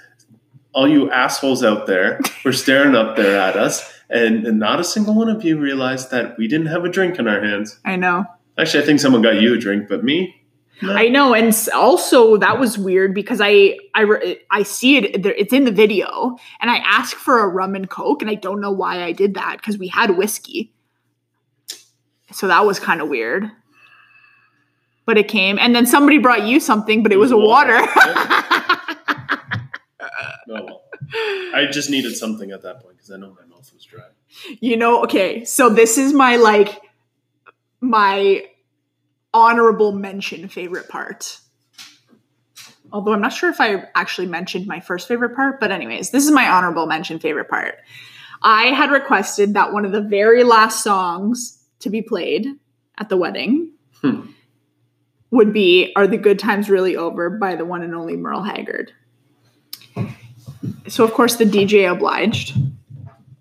all 0.72 0.86
you 0.86 1.11
assholes 1.11 1.64
out 1.64 1.88
there 1.88 2.20
were 2.44 2.53
staring 2.53 2.94
up 2.94 3.16
there 3.16 3.40
at 3.40 3.57
us, 3.57 3.92
and, 4.09 4.46
and 4.46 4.61
not 4.61 4.78
a 4.78 4.84
single 4.84 5.14
one 5.14 5.28
of 5.28 5.44
you 5.44 5.59
realized 5.59 6.12
that 6.12 6.38
we 6.38 6.46
didn't 6.46 6.66
have 6.66 6.84
a 6.84 6.88
drink 6.88 7.18
in 7.18 7.26
our 7.26 7.42
hands. 7.42 7.80
I 7.84 7.96
know. 7.96 8.26
Actually, 8.57 8.84
I 8.84 8.86
think 8.86 9.01
someone 9.01 9.22
got 9.22 9.40
you 9.40 9.55
a 9.55 9.59
drink, 9.59 9.88
but 9.88 10.05
me? 10.05 10.38
No. 10.81 10.95
I 10.95 11.09
know, 11.09 11.35
and 11.35 11.53
also 11.74 12.37
that 12.37 12.61
was 12.61 12.79
weird 12.79 13.12
because 13.14 13.41
I 13.41 13.79
I 13.95 14.03
re- 14.03 14.39
I 14.51 14.62
see 14.62 14.97
it. 14.97 15.22
there- 15.22 15.35
It's 15.35 15.53
in 15.53 15.64
the 15.64 15.72
video, 15.72 16.37
and 16.61 16.70
I 16.70 16.76
asked 16.79 17.16
for 17.16 17.41
a 17.41 17.49
rum 17.49 17.74
and 17.74 17.91
coke, 17.91 18.22
and 18.22 18.31
I 18.31 18.35
don't 18.35 18.61
know 18.61 18.70
why 18.70 19.03
I 19.03 19.12
did 19.12 19.35
that 19.35 19.57
because 19.57 19.76
we 19.76 19.89
had 19.89 20.16
whiskey, 20.16 20.72
so 22.33 22.47
that 22.49 22.64
was 22.64 22.79
kind 22.79 23.01
of 23.01 23.09
weird. 23.09 23.51
But 25.05 25.18
it 25.18 25.26
came, 25.26 25.59
and 25.59 25.74
then 25.74 25.85
somebody 25.87 26.18
brought 26.18 26.45
you 26.47 26.61
something, 26.61 27.03
but 27.03 27.12
it, 27.12 27.16
was, 27.16 27.31
a 27.33 27.37
water. 27.39 27.81
Well. 30.47 30.83
I 31.55 31.66
just 31.70 31.91
needed 31.91 32.16
something 32.16 32.51
at 32.53 32.62
that 32.62 32.81
point 32.83 32.97
because 32.97 33.11
I 33.11 33.16
know 33.16 33.29
my 33.39 33.47
mouth 33.47 33.70
was 33.72 33.85
dry. 33.85 34.05
you 34.61 34.76
know, 34.76 35.03
okay, 35.05 35.45
so 35.45 35.68
this 35.70 35.99
is 35.99 36.12
my 36.12 36.37
like 36.37 36.81
my 37.81 38.45
honorable 39.35 39.93
mention 39.93 40.49
favorite 40.49 40.89
part. 40.89 41.39
Although 42.93 43.12
I'm 43.12 43.20
not 43.20 43.33
sure 43.35 43.51
if 43.51 43.61
I 43.61 43.85
actually 43.95 44.29
mentioned 44.29 44.66
my 44.66 44.81
first 44.81 45.09
favorite 45.09 45.37
part, 45.37 45.61
but 45.61 45.70
anyways, 45.70 46.11
this 46.11 46.24
is 46.24 46.31
my 46.31 46.49
honorable 46.49 46.87
mention 46.87 47.18
favorite 47.18 47.49
part. 47.49 47.76
I 48.43 48.66
had 48.66 48.91
requested 48.91 49.55
that 49.55 49.72
one 49.72 49.85
of 49.85 49.93
the 49.93 50.01
very 50.01 50.45
last 50.45 50.83
songs 50.83 51.62
to 51.81 51.91
be 51.91 52.03
played 52.03 52.47
at 52.99 53.09
the 53.09 53.16
wedding 53.16 53.72
Hmm. 54.01 54.20
would 55.31 55.53
be 55.53 55.93
Are 55.97 56.07
the 56.07 56.16
Good 56.16 56.39
Times 56.39 56.70
Really 56.70 56.97
Over 56.97 57.31
by 57.31 57.57
the 57.57 57.64
one 57.64 57.83
and 57.83 57.95
only 57.95 58.16
Merle 58.16 58.43
Haggard. 58.43 58.93
So 60.87 61.05
of 61.05 61.12
course 61.12 61.37
the 61.37 61.45
DJ 61.45 61.91
obliged. 61.91 62.57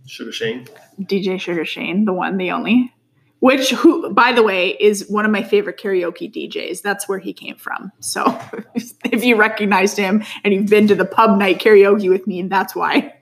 Sugar 0.05 0.31
Shane. 0.31 0.67
DJ 1.01 1.39
Sugar 1.39 1.63
Shane, 1.63 2.05
the 2.05 2.13
one, 2.13 2.37
the 2.37 2.51
only. 2.51 2.93
Which, 3.39 3.69
who, 3.69 4.11
by 4.13 4.31
the 4.31 4.41
way, 4.41 4.69
is 4.69 5.07
one 5.09 5.23
of 5.23 5.31
my 5.31 5.43
favorite 5.43 5.79
karaoke 5.79 6.31
DJs. 6.33 6.81
That's 6.81 7.07
where 7.07 7.19
he 7.19 7.33
came 7.33 7.55
from. 7.55 7.91
So, 7.99 8.25
if 8.75 9.23
you 9.23 9.35
recognized 9.35 9.95
him 9.97 10.23
and 10.43 10.53
you've 10.53 10.69
been 10.69 10.87
to 10.87 10.95
the 10.95 11.05
pub 11.05 11.37
night 11.37 11.59
karaoke 11.59 12.09
with 12.09 12.25
me, 12.25 12.41
that's 12.43 12.75
why. 12.75 13.13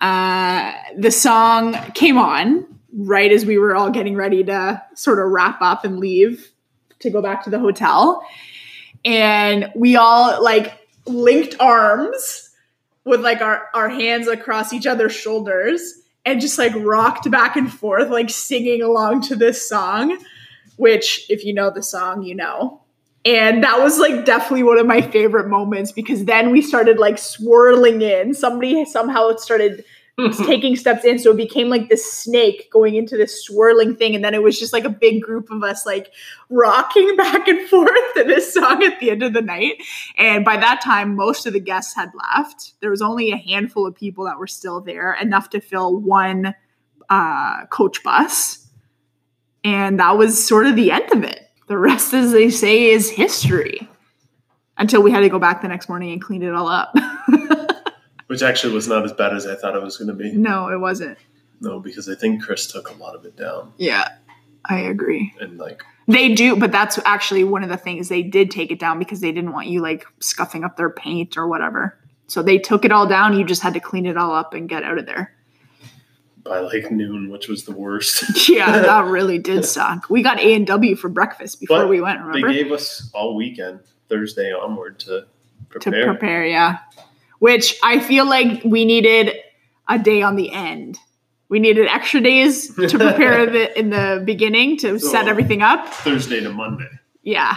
Uh, 0.00 0.72
the 0.96 1.10
song 1.10 1.74
came 1.94 2.18
on, 2.18 2.66
right 2.92 3.32
as 3.32 3.44
we 3.44 3.58
were 3.58 3.74
all 3.74 3.90
getting 3.90 4.14
ready 4.14 4.44
to 4.44 4.82
sort 4.94 5.18
of 5.18 5.30
wrap 5.30 5.60
up 5.60 5.84
and 5.84 5.98
leave 5.98 6.52
to 7.00 7.10
go 7.10 7.20
back 7.20 7.44
to 7.44 7.50
the 7.50 7.58
hotel. 7.58 8.24
And 9.04 9.70
we 9.74 9.96
all 9.96 10.42
like 10.42 10.78
linked 11.06 11.56
arms 11.60 12.50
with 13.04 13.20
like 13.20 13.40
our, 13.40 13.68
our 13.74 13.88
hands 13.88 14.28
across 14.28 14.72
each 14.72 14.86
other's 14.86 15.14
shoulders 15.14 15.99
and 16.24 16.40
just 16.40 16.58
like 16.58 16.74
rocked 16.76 17.30
back 17.30 17.56
and 17.56 17.72
forth, 17.72 18.10
like 18.10 18.30
singing 18.30 18.82
along 18.82 19.22
to 19.22 19.36
this 19.36 19.68
song, 19.68 20.18
which, 20.76 21.26
if 21.30 21.44
you 21.44 21.54
know 21.54 21.70
the 21.70 21.82
song, 21.82 22.22
you 22.22 22.34
know. 22.34 22.82
And 23.24 23.62
that 23.64 23.80
was 23.80 23.98
like 23.98 24.24
definitely 24.24 24.62
one 24.62 24.78
of 24.78 24.86
my 24.86 25.02
favorite 25.02 25.48
moments 25.48 25.92
because 25.92 26.24
then 26.24 26.52
we 26.52 26.62
started 26.62 26.98
like 26.98 27.18
swirling 27.18 28.00
in. 28.00 28.32
Somebody 28.32 28.84
somehow 28.86 29.28
it 29.28 29.40
started 29.40 29.84
taking 30.46 30.76
steps 30.76 31.04
in. 31.04 31.18
So 31.18 31.30
it 31.30 31.36
became 31.36 31.68
like 31.68 31.88
this 31.88 32.10
snake 32.10 32.70
going 32.70 32.94
into 32.94 33.16
this 33.16 33.44
swirling 33.44 33.96
thing. 33.96 34.14
And 34.14 34.24
then 34.24 34.34
it 34.34 34.42
was 34.42 34.58
just 34.58 34.72
like 34.72 34.84
a 34.84 34.90
big 34.90 35.22
group 35.22 35.50
of 35.50 35.62
us 35.62 35.86
like 35.86 36.12
rocking 36.48 37.16
back 37.16 37.48
and 37.48 37.68
forth 37.68 38.14
to 38.16 38.24
this 38.24 38.52
song 38.52 38.82
at 38.82 38.98
the 39.00 39.10
end 39.10 39.22
of 39.22 39.32
the 39.32 39.42
night. 39.42 39.82
And 40.16 40.44
by 40.44 40.56
that 40.56 40.80
time, 40.80 41.16
most 41.16 41.46
of 41.46 41.52
the 41.52 41.60
guests 41.60 41.94
had 41.94 42.10
left. 42.14 42.74
There 42.80 42.90
was 42.90 43.02
only 43.02 43.32
a 43.32 43.36
handful 43.36 43.86
of 43.86 43.94
people 43.94 44.24
that 44.24 44.38
were 44.38 44.46
still 44.46 44.80
there, 44.80 45.14
enough 45.14 45.50
to 45.50 45.60
fill 45.60 45.96
one 45.96 46.54
uh, 47.08 47.66
coach 47.66 48.02
bus. 48.02 48.66
And 49.64 50.00
that 50.00 50.16
was 50.16 50.46
sort 50.46 50.66
of 50.66 50.76
the 50.76 50.90
end 50.90 51.12
of 51.12 51.22
it. 51.24 51.48
The 51.66 51.78
rest, 51.78 52.14
as 52.14 52.32
they 52.32 52.50
say, 52.50 52.86
is 52.86 53.10
history. 53.10 53.88
Until 54.76 55.02
we 55.02 55.10
had 55.10 55.20
to 55.20 55.28
go 55.28 55.38
back 55.38 55.60
the 55.60 55.68
next 55.68 55.88
morning 55.88 56.12
and 56.12 56.22
clean 56.22 56.42
it 56.42 56.54
all 56.54 56.68
up. 56.68 56.94
Which 58.30 58.42
actually 58.42 58.72
was 58.74 58.86
not 58.86 59.04
as 59.04 59.12
bad 59.12 59.34
as 59.34 59.44
I 59.44 59.56
thought 59.56 59.74
it 59.74 59.82
was 59.82 59.96
going 59.96 60.06
to 60.06 60.14
be. 60.14 60.30
no, 60.30 60.68
it 60.68 60.78
wasn't. 60.78 61.18
No, 61.60 61.80
because 61.80 62.08
I 62.08 62.14
think 62.14 62.44
Chris 62.44 62.66
took 62.68 62.88
a 62.88 62.92
lot 62.94 63.16
of 63.16 63.24
it 63.24 63.36
down. 63.36 63.72
Yeah, 63.76 64.06
I 64.64 64.78
agree. 64.82 65.34
And 65.40 65.58
like, 65.58 65.82
They 66.06 66.32
do, 66.34 66.54
but 66.56 66.70
that's 66.70 66.98
actually 67.04 67.42
one 67.42 67.64
of 67.64 67.68
the 67.70 67.76
things 67.76 68.08
they 68.08 68.22
did 68.22 68.52
take 68.52 68.70
it 68.70 68.78
down 68.78 69.00
because 69.00 69.20
they 69.20 69.32
didn't 69.32 69.52
want 69.52 69.66
you 69.66 69.80
like 69.80 70.06
scuffing 70.20 70.62
up 70.62 70.76
their 70.76 70.90
paint 70.90 71.36
or 71.36 71.48
whatever. 71.48 71.98
So 72.28 72.40
they 72.42 72.58
took 72.58 72.84
it 72.84 72.92
all 72.92 73.06
down. 73.08 73.36
You 73.36 73.44
just 73.44 73.62
had 73.62 73.74
to 73.74 73.80
clean 73.80 74.06
it 74.06 74.16
all 74.16 74.32
up 74.32 74.54
and 74.54 74.68
get 74.68 74.84
out 74.84 74.96
of 74.98 75.06
there. 75.06 75.34
by 76.44 76.60
like 76.60 76.90
noon, 76.92 77.30
which 77.30 77.48
was 77.48 77.64
the 77.64 77.72
worst. 77.72 78.22
Yeah, 78.48 78.70
that 78.80 79.04
really 79.06 79.38
did 79.38 79.64
suck. 79.64 80.08
We 80.08 80.22
got 80.22 80.38
A 80.38 80.54
and 80.54 80.66
W 80.68 80.94
for 80.94 81.08
breakfast 81.08 81.58
before 81.60 81.80
But 81.80 81.88
we 81.88 82.00
went. 82.00 82.20
Remember? 82.20 82.48
They 82.48 82.54
gave 82.62 82.70
us 82.72 83.10
all 83.12 83.34
weekend, 83.34 83.80
Thursday 84.08 84.52
onward, 84.52 85.00
to 85.00 85.26
prepare. 85.68 85.92
to 86.06 86.06
prepare. 86.06 86.14
prepare. 86.14 86.46
Yeah, 86.46 86.78
which 87.40 87.76
I 87.82 87.98
feel 87.98 88.26
like 88.26 88.62
we 88.64 88.84
needed 88.84 89.34
a 89.88 89.98
day 89.98 90.22
on 90.22 90.36
the 90.36 90.52
end. 90.52 90.98
We 91.48 91.58
needed 91.58 91.88
extra 91.88 92.20
days 92.20 92.68
to 92.76 92.96
prepare 92.96 93.44
the, 93.50 93.76
in 93.76 93.90
the 93.90 94.22
beginning 94.24 94.76
to 94.78 95.00
set 95.00 95.26
everything 95.26 95.62
up. 95.62 95.88
Thursday 95.88 96.40
to 96.40 96.50
Monday. 96.50 96.88
Yeah. 97.22 97.56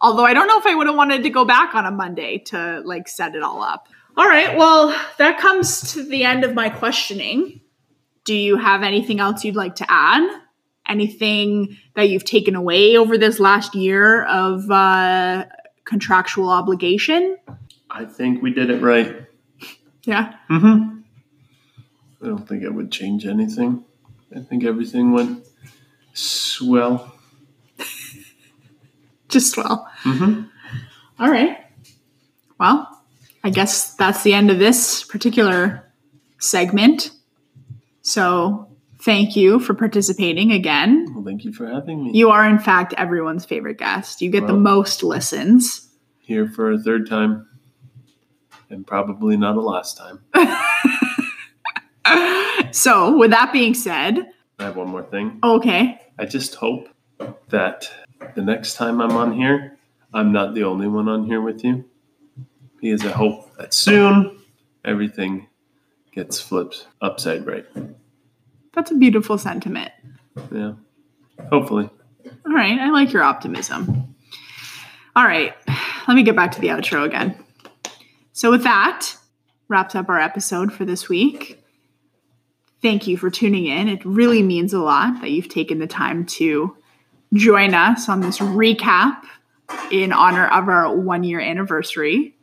Although 0.00 0.24
I 0.24 0.32
don't 0.32 0.46
know 0.46 0.58
if 0.58 0.66
I 0.66 0.74
would 0.74 0.86
have 0.86 0.96
wanted 0.96 1.22
to 1.24 1.30
go 1.30 1.44
back 1.44 1.74
on 1.74 1.84
a 1.84 1.90
Monday 1.90 2.38
to 2.46 2.80
like 2.84 3.08
set 3.08 3.34
it 3.34 3.42
all 3.42 3.62
up. 3.62 3.88
All 4.16 4.26
right. 4.26 4.56
Well, 4.56 4.98
that 5.18 5.38
comes 5.38 5.92
to 5.92 6.02
the 6.02 6.24
end 6.24 6.44
of 6.44 6.54
my 6.54 6.70
questioning. 6.70 7.60
Do 8.24 8.34
you 8.34 8.56
have 8.56 8.82
anything 8.82 9.20
else 9.20 9.44
you'd 9.44 9.56
like 9.56 9.76
to 9.76 9.86
add? 9.88 10.26
Anything 10.88 11.76
that 11.94 12.08
you've 12.08 12.24
taken 12.24 12.54
away 12.54 12.96
over 12.96 13.18
this 13.18 13.38
last 13.38 13.74
year 13.74 14.24
of 14.24 14.70
uh, 14.70 15.44
contractual 15.84 16.48
obligation? 16.48 17.36
I 17.90 18.04
think 18.04 18.42
we 18.42 18.52
did 18.52 18.70
it 18.70 18.82
right. 18.82 19.26
Yeah. 20.04 20.34
Mm-hmm. 20.50 21.00
I 22.22 22.26
don't 22.26 22.48
think 22.48 22.64
I 22.64 22.68
would 22.68 22.90
change 22.90 23.26
anything. 23.26 23.84
I 24.34 24.40
think 24.40 24.64
everything 24.64 25.12
went 25.12 25.46
swell. 26.14 27.14
Just 29.28 29.56
well. 29.56 29.88
Mm-hmm. 30.02 30.42
All 31.18 31.30
right. 31.30 31.58
Well, 32.58 32.88
I 33.44 33.50
guess 33.50 33.94
that's 33.94 34.22
the 34.22 34.34
end 34.34 34.50
of 34.50 34.58
this 34.58 35.04
particular 35.04 35.84
segment. 36.38 37.10
So 38.02 38.68
thank 39.00 39.36
you 39.36 39.60
for 39.60 39.74
participating 39.74 40.52
again. 40.52 41.12
Well, 41.14 41.24
thank 41.24 41.44
you 41.44 41.52
for 41.52 41.66
having 41.66 42.04
me. 42.04 42.12
You 42.12 42.30
are, 42.30 42.48
in 42.48 42.58
fact, 42.58 42.94
everyone's 42.96 43.44
favorite 43.44 43.78
guest. 43.78 44.20
You 44.20 44.30
get 44.30 44.46
the 44.46 44.54
most 44.54 45.02
listens. 45.02 45.88
Here 46.20 46.48
for 46.48 46.72
a 46.72 46.78
third 46.78 47.08
time, 47.08 47.46
and 48.70 48.86
probably 48.86 49.36
not 49.36 49.54
the 49.54 49.60
last 49.60 49.96
time. 49.96 50.20
So, 52.72 53.16
with 53.16 53.30
that 53.30 53.54
being 53.54 53.72
said, 53.72 54.32
I 54.58 54.64
have 54.64 54.76
one 54.76 54.88
more 54.88 55.02
thing. 55.02 55.38
okay. 55.42 55.98
I 56.18 56.26
just 56.26 56.54
hope 56.54 56.88
that 57.48 57.90
the 58.34 58.42
next 58.42 58.74
time 58.74 59.00
I'm 59.00 59.12
on 59.12 59.32
here, 59.32 59.78
I'm 60.12 60.30
not 60.30 60.54
the 60.54 60.64
only 60.64 60.86
one 60.86 61.08
on 61.08 61.24
here 61.24 61.40
with 61.40 61.64
you. 61.64 61.84
Because 62.78 63.04
I 63.04 63.10
hope 63.12 63.56
that 63.56 63.72
soon 63.72 64.38
everything 64.84 65.46
gets 66.12 66.38
flipped 66.38 66.86
upside 67.00 67.46
right. 67.46 67.64
That's 68.74 68.90
a 68.90 68.94
beautiful 68.94 69.38
sentiment. 69.38 69.92
Yeah. 70.52 70.74
Hopefully. 71.50 71.88
All 72.46 72.52
right. 72.52 72.78
I 72.78 72.90
like 72.90 73.12
your 73.12 73.22
optimism. 73.22 74.14
All 75.16 75.24
right. 75.24 75.54
Let 76.06 76.14
me 76.14 76.22
get 76.22 76.36
back 76.36 76.52
to 76.52 76.60
the 76.60 76.68
outro 76.68 77.04
again. 77.04 77.42
So, 78.36 78.50
with 78.50 78.64
that, 78.64 79.16
wraps 79.68 79.94
up 79.94 80.10
our 80.10 80.20
episode 80.20 80.70
for 80.70 80.84
this 80.84 81.08
week. 81.08 81.58
Thank 82.82 83.06
you 83.06 83.16
for 83.16 83.30
tuning 83.30 83.64
in. 83.64 83.88
It 83.88 84.04
really 84.04 84.42
means 84.42 84.74
a 84.74 84.78
lot 84.78 85.22
that 85.22 85.30
you've 85.30 85.48
taken 85.48 85.78
the 85.78 85.86
time 85.86 86.26
to 86.26 86.76
join 87.32 87.72
us 87.72 88.10
on 88.10 88.20
this 88.20 88.38
recap 88.38 89.22
in 89.90 90.12
honor 90.12 90.48
of 90.48 90.68
our 90.68 90.94
one 90.94 91.24
year 91.24 91.40
anniversary. 91.40 92.36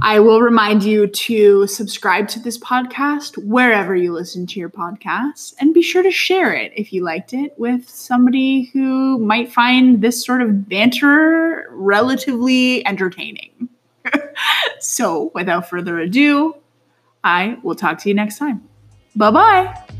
I 0.00 0.20
will 0.20 0.42
remind 0.42 0.84
you 0.84 1.08
to 1.08 1.66
subscribe 1.66 2.28
to 2.28 2.38
this 2.38 2.56
podcast 2.56 3.36
wherever 3.44 3.96
you 3.96 4.12
listen 4.12 4.46
to 4.46 4.60
your 4.60 4.70
podcasts 4.70 5.54
and 5.58 5.74
be 5.74 5.82
sure 5.82 6.04
to 6.04 6.12
share 6.12 6.52
it 6.52 6.70
if 6.76 6.92
you 6.92 7.02
liked 7.02 7.32
it 7.32 7.52
with 7.58 7.88
somebody 7.88 8.70
who 8.72 9.18
might 9.18 9.52
find 9.52 10.02
this 10.02 10.24
sort 10.24 10.40
of 10.40 10.68
banter 10.68 11.66
relatively 11.72 12.86
entertaining. 12.86 13.68
so, 14.80 15.30
without 15.34 15.68
further 15.68 15.98
ado, 15.98 16.56
I 17.22 17.58
will 17.62 17.74
talk 17.74 17.98
to 18.00 18.08
you 18.08 18.14
next 18.14 18.38
time. 18.38 18.68
Bye 19.14 19.30
bye. 19.30 19.99